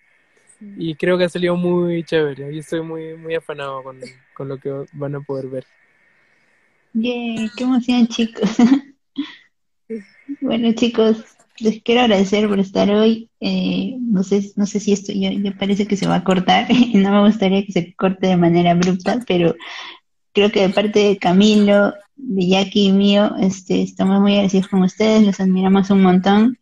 Sí. 0.59 0.75
Y 0.79 0.95
creo 0.95 1.19
que 1.19 1.25
ha 1.25 1.29
salido 1.29 1.57
muy 1.57 2.05
chévere. 2.05 2.55
Y 2.55 2.59
estoy 2.59 2.83
muy, 2.83 3.17
muy 3.17 3.35
afanado 3.35 3.83
con, 3.83 4.01
con 4.35 4.49
lo 4.49 4.59
que 4.59 4.87
van 4.93 5.15
a 5.15 5.21
poder 5.21 5.49
ver. 5.49 5.67
Yeah, 6.93 7.51
qué 7.57 7.65
emoción, 7.65 8.07
chicos. 8.09 8.57
Bueno, 10.41 10.73
chicos, 10.73 11.25
les 11.59 11.83
quiero 11.83 12.03
agradecer 12.03 12.49
por 12.49 12.59
estar 12.59 12.91
hoy. 12.91 13.31
Eh, 13.41 13.97
no 14.01 14.23
sé, 14.23 14.53
no 14.57 14.67
sé 14.67 14.81
si 14.81 14.93
esto 14.93 15.13
ya, 15.13 15.33
ya 15.33 15.53
parece 15.53 15.87
que 15.87 15.97
se 15.97 16.07
va 16.07 16.17
a 16.17 16.25
cortar 16.25 16.67
y 16.71 16.95
no 16.95 17.11
me 17.11 17.27
gustaría 17.27 17.65
que 17.65 17.73
se 17.73 17.95
corte 17.95 18.27
de 18.27 18.37
manera 18.37 18.73
abrupta, 18.73 19.21
pero 19.27 19.55
creo 20.33 20.51
que 20.51 20.63
de 20.63 20.69
parte 20.71 20.99
de 21.01 21.17
Camilo, 21.19 21.95
de 22.17 22.49
Jackie 22.49 22.87
y 22.87 22.93
mío, 22.93 23.35
este, 23.41 23.83
estamos 23.83 24.21
muy 24.21 24.33
agradecidos 24.33 24.69
con 24.69 24.83
ustedes, 24.83 25.25
los 25.25 25.41
admiramos 25.41 25.91
un 25.91 26.03
montón 26.03 26.59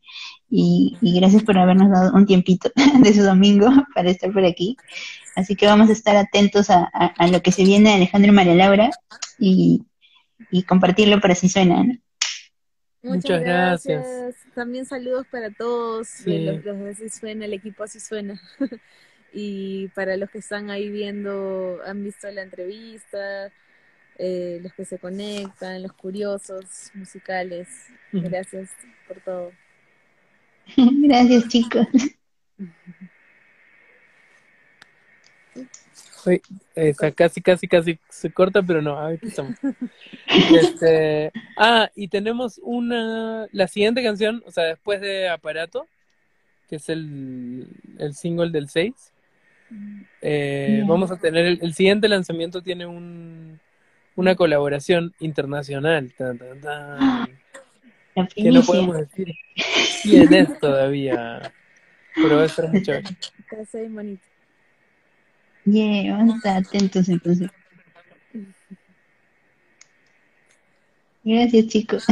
y, 0.56 0.96
y 1.00 1.18
gracias 1.18 1.42
por 1.42 1.58
habernos 1.58 1.90
dado 1.90 2.14
un 2.14 2.26
tiempito 2.26 2.70
de 3.02 3.12
su 3.12 3.22
domingo 3.24 3.68
para 3.94 4.10
estar 4.10 4.32
por 4.32 4.44
aquí. 4.44 4.76
Así 5.34 5.56
que 5.56 5.66
vamos 5.66 5.88
a 5.88 5.92
estar 5.92 6.14
atentos 6.14 6.70
a, 6.70 6.88
a- 6.92 7.12
a 7.18 7.26
lo 7.26 7.42
que 7.42 7.50
se 7.50 7.64
viene 7.64 7.88
de 7.90 7.96
Alejandro 7.96 8.30
y 8.30 8.34
María 8.36 8.54
Laura 8.54 8.90
y, 9.36 9.82
y 10.52 10.62
compartirlo 10.62 11.20
para 11.20 11.34
si 11.34 11.48
suena, 11.48 11.82
¿no? 11.82 11.94
Muchas, 13.02 13.14
Muchas 13.16 13.40
gracias. 13.42 14.06
gracias. 14.06 14.54
También 14.54 14.86
saludos 14.86 15.26
para 15.28 15.50
todos, 15.50 16.06
Sí. 16.06 16.44
los, 16.44 16.64
los 16.64 16.78
de 16.78 16.90
Así 16.90 17.08
Suena, 17.10 17.44
el 17.46 17.52
equipo 17.52 17.82
Así 17.82 17.98
Suena. 17.98 18.40
y 19.32 19.88
para 19.88 20.16
los 20.16 20.30
que 20.30 20.38
están 20.38 20.70
ahí 20.70 20.88
viendo, 20.88 21.80
han 21.84 22.04
visto 22.04 22.30
la 22.30 22.42
entrevista, 22.42 23.50
eh, 24.18 24.60
los 24.62 24.72
que 24.74 24.84
se 24.84 24.98
conectan, 24.98 25.82
los 25.82 25.92
curiosos 25.94 26.92
musicales. 26.94 27.66
Gracias 28.12 28.70
por 29.08 29.20
todo. 29.20 29.50
Gracias, 30.76 31.48
chicos. 31.48 31.86
Uy, 36.26 36.40
esa, 36.74 37.12
casi, 37.12 37.42
casi, 37.42 37.68
casi 37.68 37.98
se 38.08 38.32
corta, 38.32 38.62
pero 38.62 38.80
no, 38.80 38.98
aquí 38.98 39.26
estamos. 39.26 39.56
Este, 40.26 41.30
ah, 41.58 41.90
y 41.94 42.08
tenemos 42.08 42.58
una, 42.62 43.46
la 43.52 43.68
siguiente 43.68 44.02
canción, 44.02 44.42
o 44.46 44.50
sea, 44.50 44.64
después 44.64 45.00
de 45.02 45.28
Aparato, 45.28 45.86
que 46.68 46.76
es 46.76 46.88
el, 46.88 47.68
el 47.98 48.14
single 48.14 48.50
del 48.50 48.70
6, 48.70 49.12
eh, 50.22 50.82
vamos 50.86 51.10
a 51.10 51.16
tener, 51.16 51.44
el, 51.44 51.58
el 51.60 51.74
siguiente 51.74 52.08
lanzamiento 52.08 52.62
tiene 52.62 52.86
un, 52.86 53.60
una 54.16 54.34
colaboración 54.34 55.14
internacional. 55.20 56.12
Tan, 56.16 56.38
tan, 56.38 56.60
tan. 56.60 57.43
La 58.14 58.26
que 58.26 58.50
no 58.50 58.62
podemos 58.62 58.96
decir 58.98 59.34
quién 60.02 60.32
es 60.32 60.58
todavía, 60.60 61.52
pero 62.14 62.36
va 62.36 62.44
a 62.44 62.48
ser 62.48 62.68
muy 62.68 62.82
chévere. 62.82 63.08
Te 63.50 63.66
soy 63.66 63.88
bonito. 63.88 64.22
Yeah, 65.64 66.12
vamos 66.16 66.34
a 66.34 66.36
estar 66.36 66.56
atentos 66.58 67.08
entonces. 67.08 67.50
Gracias, 71.24 71.66
chicos. 71.68 72.04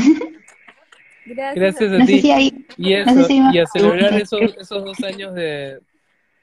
Gracias. 1.26 1.55
Gracias 1.55 1.92
a 1.92 1.98
No 1.98 2.07
ti. 2.07 2.20
si 2.20 2.30
hay. 2.32 2.66
Y 2.76 2.94
no 2.94 3.05
sé 3.05 3.20
eso, 3.20 3.24
si 3.26 3.40
y 3.53 3.59
a 3.59 3.66
celebrar 3.66 4.14
esos, 4.14 4.57
esos 4.59 4.84
dos 4.84 5.00
años 5.05 5.34
de, 5.34 5.80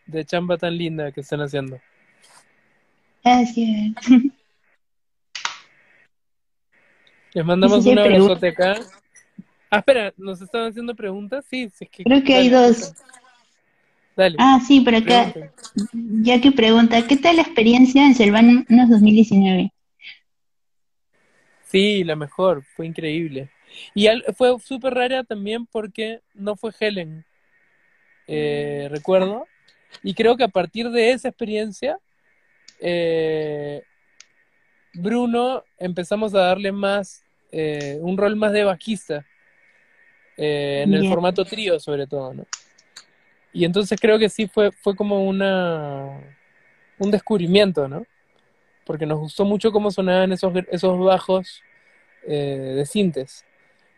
de 0.05 0.25
chamba 0.25 0.57
tan 0.57 0.77
linda 0.77 1.11
que 1.11 1.21
están 1.21 1.41
haciendo. 1.41 1.81
Gracias. 3.23 3.93
Les 7.33 7.45
mandamos 7.45 7.77
No 7.77 7.83
sé 7.83 7.89
si 7.89 7.93
un 7.93 7.99
abrazote 7.99 8.47
acá. 8.49 8.75
Ah, 9.69 9.77
espera, 9.79 10.13
¿nos 10.17 10.41
estaban 10.41 10.69
haciendo 10.69 10.95
preguntas? 10.95 11.45
Sí, 11.49 11.63
es 11.79 11.89
que. 11.91 12.03
Creo 12.03 12.23
que 12.23 12.33
hay 12.33 12.49
dos. 12.49 12.93
Dale, 14.15 14.35
Ah, 14.39 14.59
sí, 14.65 14.81
por 14.81 14.95
acá. 14.95 15.31
pregunten. 15.33 16.23
Ya 16.23 16.41
que 16.41 16.51
pregunta, 16.51 17.05
¿qué 17.07 17.15
tal 17.17 17.35
la 17.37 17.43
experiencia 17.43 18.05
en 18.05 18.15
Selvanos 18.15 18.65
2019? 18.67 19.71
Sí, 21.63 22.03
la 22.03 22.15
mejor, 22.15 22.63
fue 22.75 22.87
increíble. 22.87 23.49
Y 23.93 24.07
al- 24.07 24.25
fue 24.35 24.57
súper 24.59 24.95
rara 24.95 25.23
también 25.23 25.67
porque 25.67 26.21
no 26.33 26.55
fue 26.55 26.71
Helen, 26.79 27.23
eh, 28.27 28.87
recuerdo. 28.91 29.45
Y 30.01 30.15
creo 30.15 30.35
que 30.35 30.43
a 30.43 30.47
partir 30.49 30.89
de 30.89 31.11
esa 31.11 31.27
experiencia, 31.29 31.99
eh, 32.79 33.83
Bruno 34.93 35.63
empezamos 35.77 36.33
a 36.33 36.39
darle 36.39 36.71
más, 36.71 37.23
eh, 37.51 37.99
un 38.01 38.17
rol 38.17 38.35
más 38.35 38.51
de 38.51 38.63
bajista, 38.63 39.25
eh, 40.41 40.83
en 40.83 40.93
el 40.93 41.09
formato 41.09 41.43
trío 41.43 41.79
sobre 41.81 42.07
todo, 42.07 42.33
¿no? 42.33 42.45
Y 43.51 43.65
entonces 43.65 43.99
creo 43.99 44.17
que 44.17 44.29
sí 44.29 44.47
fue, 44.47 44.71
fue 44.71 44.95
como 44.95 45.25
una, 45.27 46.17
un 46.97 47.11
descubrimiento, 47.11 47.89
¿no? 47.89 48.05
Porque 48.85 49.05
nos 49.05 49.19
gustó 49.19 49.43
mucho 49.43 49.71
cómo 49.73 49.91
sonaban 49.91 50.31
esos, 50.31 50.53
esos 50.71 50.97
bajos 50.97 51.61
eh, 52.25 52.73
de 52.75 52.85
sintes, 52.85 53.43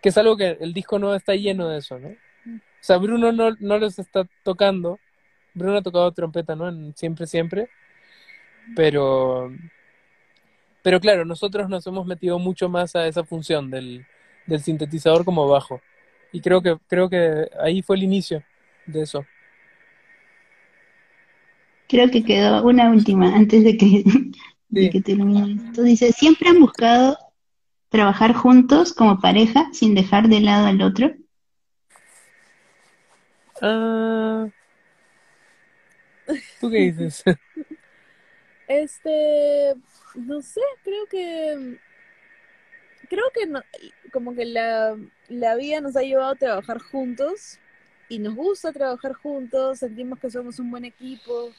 que 0.01 0.09
es 0.09 0.17
algo 0.17 0.35
que 0.35 0.57
el 0.59 0.73
disco 0.73 0.97
no 0.97 1.13
está 1.13 1.35
lleno 1.35 1.69
de 1.69 1.77
eso, 1.77 1.99
¿no? 1.99 2.09
O 2.09 2.83
sea, 2.83 2.97
Bruno 2.97 3.31
no, 3.31 3.55
no 3.59 3.77
los 3.77 3.99
está 3.99 4.27
tocando, 4.41 4.99
Bruno 5.53 5.77
ha 5.77 5.83
tocado 5.83 6.11
trompeta, 6.11 6.55
¿no? 6.55 6.67
En 6.69 6.95
siempre, 6.95 7.27
siempre, 7.27 7.69
pero, 8.75 9.51
pero 10.81 10.99
claro, 10.99 11.23
nosotros 11.23 11.69
nos 11.69 11.85
hemos 11.85 12.07
metido 12.07 12.39
mucho 12.39 12.67
más 12.67 12.95
a 12.95 13.05
esa 13.05 13.23
función 13.23 13.69
del, 13.69 14.07
del 14.47 14.61
sintetizador 14.61 15.23
como 15.23 15.47
bajo, 15.47 15.81
y 16.31 16.41
creo 16.41 16.61
que, 16.61 16.77
creo 16.87 17.09
que 17.09 17.49
ahí 17.59 17.81
fue 17.81 17.95
el 17.97 18.03
inicio 18.03 18.43
de 18.85 19.01
eso. 19.03 19.25
Creo 21.87 22.09
que 22.09 22.23
quedó 22.23 22.63
una 22.63 22.89
última 22.89 23.35
antes 23.35 23.63
de 23.63 23.77
que, 23.77 24.03
de 24.69 24.81
Sí. 24.83 24.89
que 24.89 25.01
termine 25.01 25.55
esto. 25.67 25.83
Dice, 25.83 26.11
¿siempre 26.13 26.49
han 26.49 26.59
buscado 26.59 27.17
trabajar 27.89 28.33
juntos 28.33 28.93
como 28.93 29.19
pareja 29.19 29.67
sin 29.73 29.93
dejar 29.95 30.29
de 30.29 30.39
lado 30.39 30.67
al 30.67 30.81
otro? 30.81 31.13
Ah, 33.61 34.47
¿tú 36.59 36.69
qué 36.69 36.77
dices? 36.91 37.23
Este, 38.67 39.73
no 40.15 40.41
sé, 40.41 40.61
creo 40.85 41.05
que, 41.07 41.77
creo 43.09 43.25
que 43.33 43.45
no- 43.45 43.61
como 44.11 44.33
que 44.35 44.45
la, 44.45 44.97
la 45.29 45.55
vida 45.55 45.81
nos 45.81 45.95
ha 45.95 46.01
llevado 46.01 46.31
a 46.31 46.35
trabajar 46.35 46.79
juntos 46.79 47.59
y 48.09 48.19
nos 48.19 48.35
gusta 48.35 48.71
trabajar 48.73 49.13
juntos, 49.13 49.79
sentimos 49.79 50.19
que 50.19 50.29
somos 50.29 50.59
un 50.59 50.69
buen 50.71 50.85
equipo, 50.85 51.49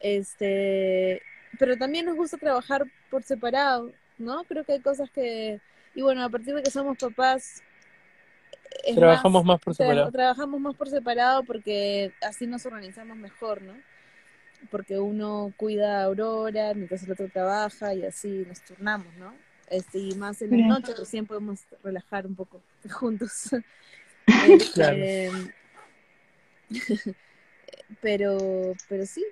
este, 0.00 1.22
pero 1.58 1.76
también 1.76 2.06
nos 2.06 2.16
gusta 2.16 2.36
trabajar 2.38 2.84
por 3.10 3.22
separado, 3.22 3.92
¿no? 4.18 4.44
Creo 4.44 4.64
que 4.64 4.72
hay 4.74 4.80
cosas 4.80 5.10
que, 5.10 5.60
y 5.94 6.02
bueno, 6.02 6.24
a 6.24 6.28
partir 6.30 6.54
de 6.54 6.62
que 6.62 6.70
somos 6.70 6.96
papás, 6.98 7.62
Trabajamos 8.94 9.44
más 9.44 9.60
por 9.60 9.72
tra- 9.72 9.76
separado. 9.78 10.10
trabajamos 10.10 10.60
más 10.60 10.74
por 10.74 10.90
separado 10.90 11.44
porque 11.44 12.12
así 12.20 12.46
nos 12.46 12.66
organizamos 12.66 13.16
mejor, 13.16 13.62
¿no? 13.62 13.74
Porque 14.70 14.98
uno 14.98 15.52
cuida 15.56 16.00
a 16.00 16.04
Aurora 16.04 16.74
mientras 16.74 17.02
el 17.04 17.12
otro 17.12 17.28
trabaja 17.28 17.94
y 17.94 18.04
así 18.04 18.44
nos 18.48 18.60
turnamos, 18.62 19.12
¿no? 19.16 19.32
Este, 19.70 19.98
y 19.98 20.14
más 20.14 20.40
en 20.42 20.50
la 20.60 20.68
noche 20.68 20.94
recién 20.96 21.26
podemos 21.26 21.60
relajar 21.82 22.26
un 22.26 22.34
poco 22.34 22.60
juntos. 22.90 23.50
Este, 24.42 24.72
Claro. 24.72 24.98
pero, 28.00 28.74
pero 28.88 29.06
sí, 29.06 29.24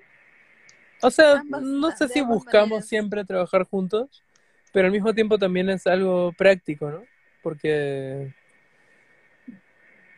O 1.01 1.11
sea, 1.11 1.39
Ambas- 1.39 1.61
no 1.61 1.91
sé 1.91 2.07
si 2.07 2.21
buscamos 2.21 2.69
maneras. 2.69 2.87
siempre 2.87 3.25
trabajar 3.25 3.63
juntos, 3.65 4.23
pero 4.71 4.85
al 4.87 4.91
mismo 4.91 5.13
tiempo 5.13 5.37
también 5.37 5.69
es 5.69 5.85
algo 5.87 6.31
práctico, 6.33 6.89
¿no? 6.89 7.03
Porque, 7.41 8.31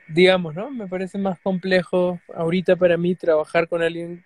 digamos, 0.07 0.53
¿no? 0.53 0.69
Me 0.69 0.87
parece 0.87 1.17
más 1.17 1.39
complejo 1.39 2.19
ahorita 2.33 2.75
para 2.75 2.97
mí 2.97 3.15
trabajar 3.15 3.67
con 3.67 3.81
alguien 3.81 4.23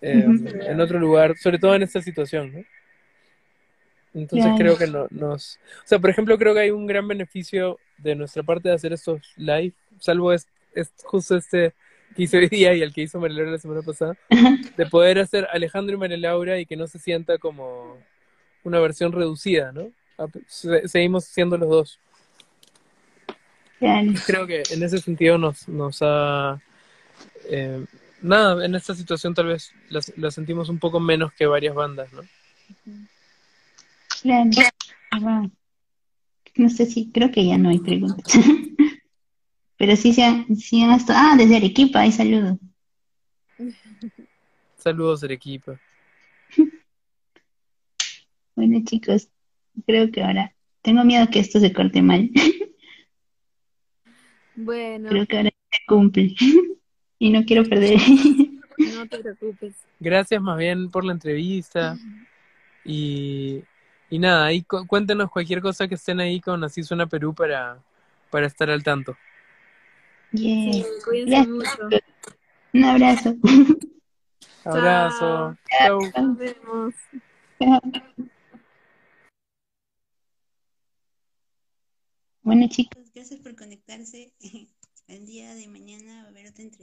eh, 0.00 0.26
Ujú. 0.26 0.48
en 0.48 0.80
otro 0.80 0.98
lugar, 0.98 1.36
sobre 1.36 1.58
todo 1.58 1.74
en 1.74 1.82
esta 1.82 2.00
situación, 2.02 2.52
¿no? 2.52 2.64
Entonces 4.14 4.52
creo 4.58 4.76
que 4.76 4.86
no, 4.86 5.06
nos... 5.10 5.58
O 5.78 5.86
sea, 5.86 5.98
por 5.98 6.10
ejemplo, 6.10 6.36
creo 6.38 6.52
que 6.54 6.60
hay 6.60 6.70
un 6.70 6.86
gran 6.86 7.08
beneficio 7.08 7.78
de 7.98 8.14
nuestra 8.14 8.42
parte 8.42 8.68
de 8.68 8.74
hacer 8.74 8.92
estos 8.92 9.20
live, 9.36 9.72
salvo 9.98 10.32
es, 10.32 10.46
es 10.74 10.92
justo 11.04 11.36
este 11.36 11.72
que 12.14 12.24
hice 12.24 12.36
hoy 12.36 12.48
día 12.48 12.74
y 12.74 12.82
el 12.82 12.92
que 12.92 13.00
hizo 13.02 13.18
María 13.18 13.38
Laura 13.38 13.52
la 13.52 13.58
semana 13.58 13.80
pasada, 13.82 14.16
de 14.76 14.86
poder 14.86 15.18
hacer 15.18 15.48
Alejandro 15.50 15.94
y 15.96 15.98
María 15.98 16.18
Laura 16.18 16.58
y 16.58 16.66
que 16.66 16.76
no 16.76 16.86
se 16.86 16.98
sienta 16.98 17.38
como 17.38 17.96
una 18.64 18.80
versión 18.80 19.12
reducida, 19.12 19.72
¿no? 19.72 19.90
A- 20.18 20.26
se- 20.46 20.86
Seguimos 20.88 21.24
siendo 21.24 21.56
los 21.56 21.68
dos. 21.70 22.00
Claro. 23.78 24.12
Creo 24.26 24.46
que 24.46 24.62
en 24.70 24.82
ese 24.82 24.98
sentido 24.98 25.38
nos, 25.38 25.66
nos 25.68 25.98
ha... 26.02 26.60
eh, 27.48 27.84
nada, 28.20 28.64
en 28.64 28.74
esta 28.74 28.94
situación 28.94 29.34
tal 29.34 29.46
vez 29.46 29.72
la, 29.88 30.00
la 30.16 30.30
sentimos 30.30 30.68
un 30.68 30.78
poco 30.78 31.00
menos 31.00 31.32
que 31.32 31.46
varias 31.46 31.74
bandas, 31.74 32.12
¿no? 32.12 32.22
Claro. 34.22 35.50
No 36.54 36.68
sé 36.68 36.86
si, 36.86 37.10
creo 37.10 37.30
que 37.30 37.46
ya 37.46 37.58
no 37.58 37.70
hay 37.70 37.80
preguntas. 37.80 38.32
Pero 39.76 39.96
sí 39.96 40.12
se 40.12 40.22
han, 40.22 40.56
sí 40.56 40.82
han 40.82 40.92
estado. 40.92 41.18
Ah, 41.20 41.34
desde 41.36 41.56
Arequipa, 41.56 42.00
hay 42.00 42.12
saludos. 42.12 42.58
Saludos, 44.76 45.24
Arequipa. 45.24 45.78
Bueno, 48.54 48.82
chicos, 48.84 49.30
creo 49.86 50.12
que 50.12 50.22
ahora 50.22 50.54
tengo 50.82 51.04
miedo 51.04 51.26
que 51.32 51.38
esto 51.38 51.58
se 51.58 51.72
corte 51.72 52.02
mal. 52.02 52.30
bueno, 54.54 55.08
Creo 55.08 55.26
que 55.26 55.36
ahora 55.38 55.50
se 55.70 55.78
cumple. 55.86 56.34
Y 57.18 57.30
no 57.30 57.46
quiero 57.46 57.64
perder. 57.64 57.98
no 58.94 59.08
te 59.08 59.20
preocupes. 59.20 59.74
Gracias 59.98 60.42
más 60.42 60.58
bien 60.58 60.90
por 60.90 61.02
la 61.02 61.12
entrevista 61.12 61.96
y, 62.84 63.62
y 64.12 64.18
nada, 64.18 64.44
ahí 64.44 64.62
cu- 64.62 64.86
cuéntenos 64.86 65.30
cualquier 65.30 65.62
cosa 65.62 65.88
que 65.88 65.94
estén 65.94 66.20
ahí 66.20 66.38
con 66.38 66.62
Así 66.62 66.82
Suena 66.82 67.06
Perú 67.06 67.34
para, 67.34 67.78
para 68.30 68.46
estar 68.46 68.68
al 68.68 68.82
tanto. 68.82 69.16
Yeah. 70.32 70.72
Sí, 70.72 70.84
cuídense 71.02 71.30
Gracias. 71.30 71.48
mucho. 71.48 71.96
Un 72.74 72.84
abrazo. 72.84 73.34
Abrazo. 74.64 75.56
Chau. 75.78 76.00
Nos 76.16 76.36
vemos. 76.36 76.94
Bueno, 82.42 82.66
chicos, 82.68 83.10
gracias 83.14 83.40
por 83.40 83.54
conectarse. 83.56 84.32
El 85.08 85.26
día 85.26 85.54
de 85.54 85.68
mañana 85.68 86.22
va 86.22 86.28
a 86.28 86.30
haber 86.30 86.48
otra 86.48 86.62
entrevista. 86.64 86.78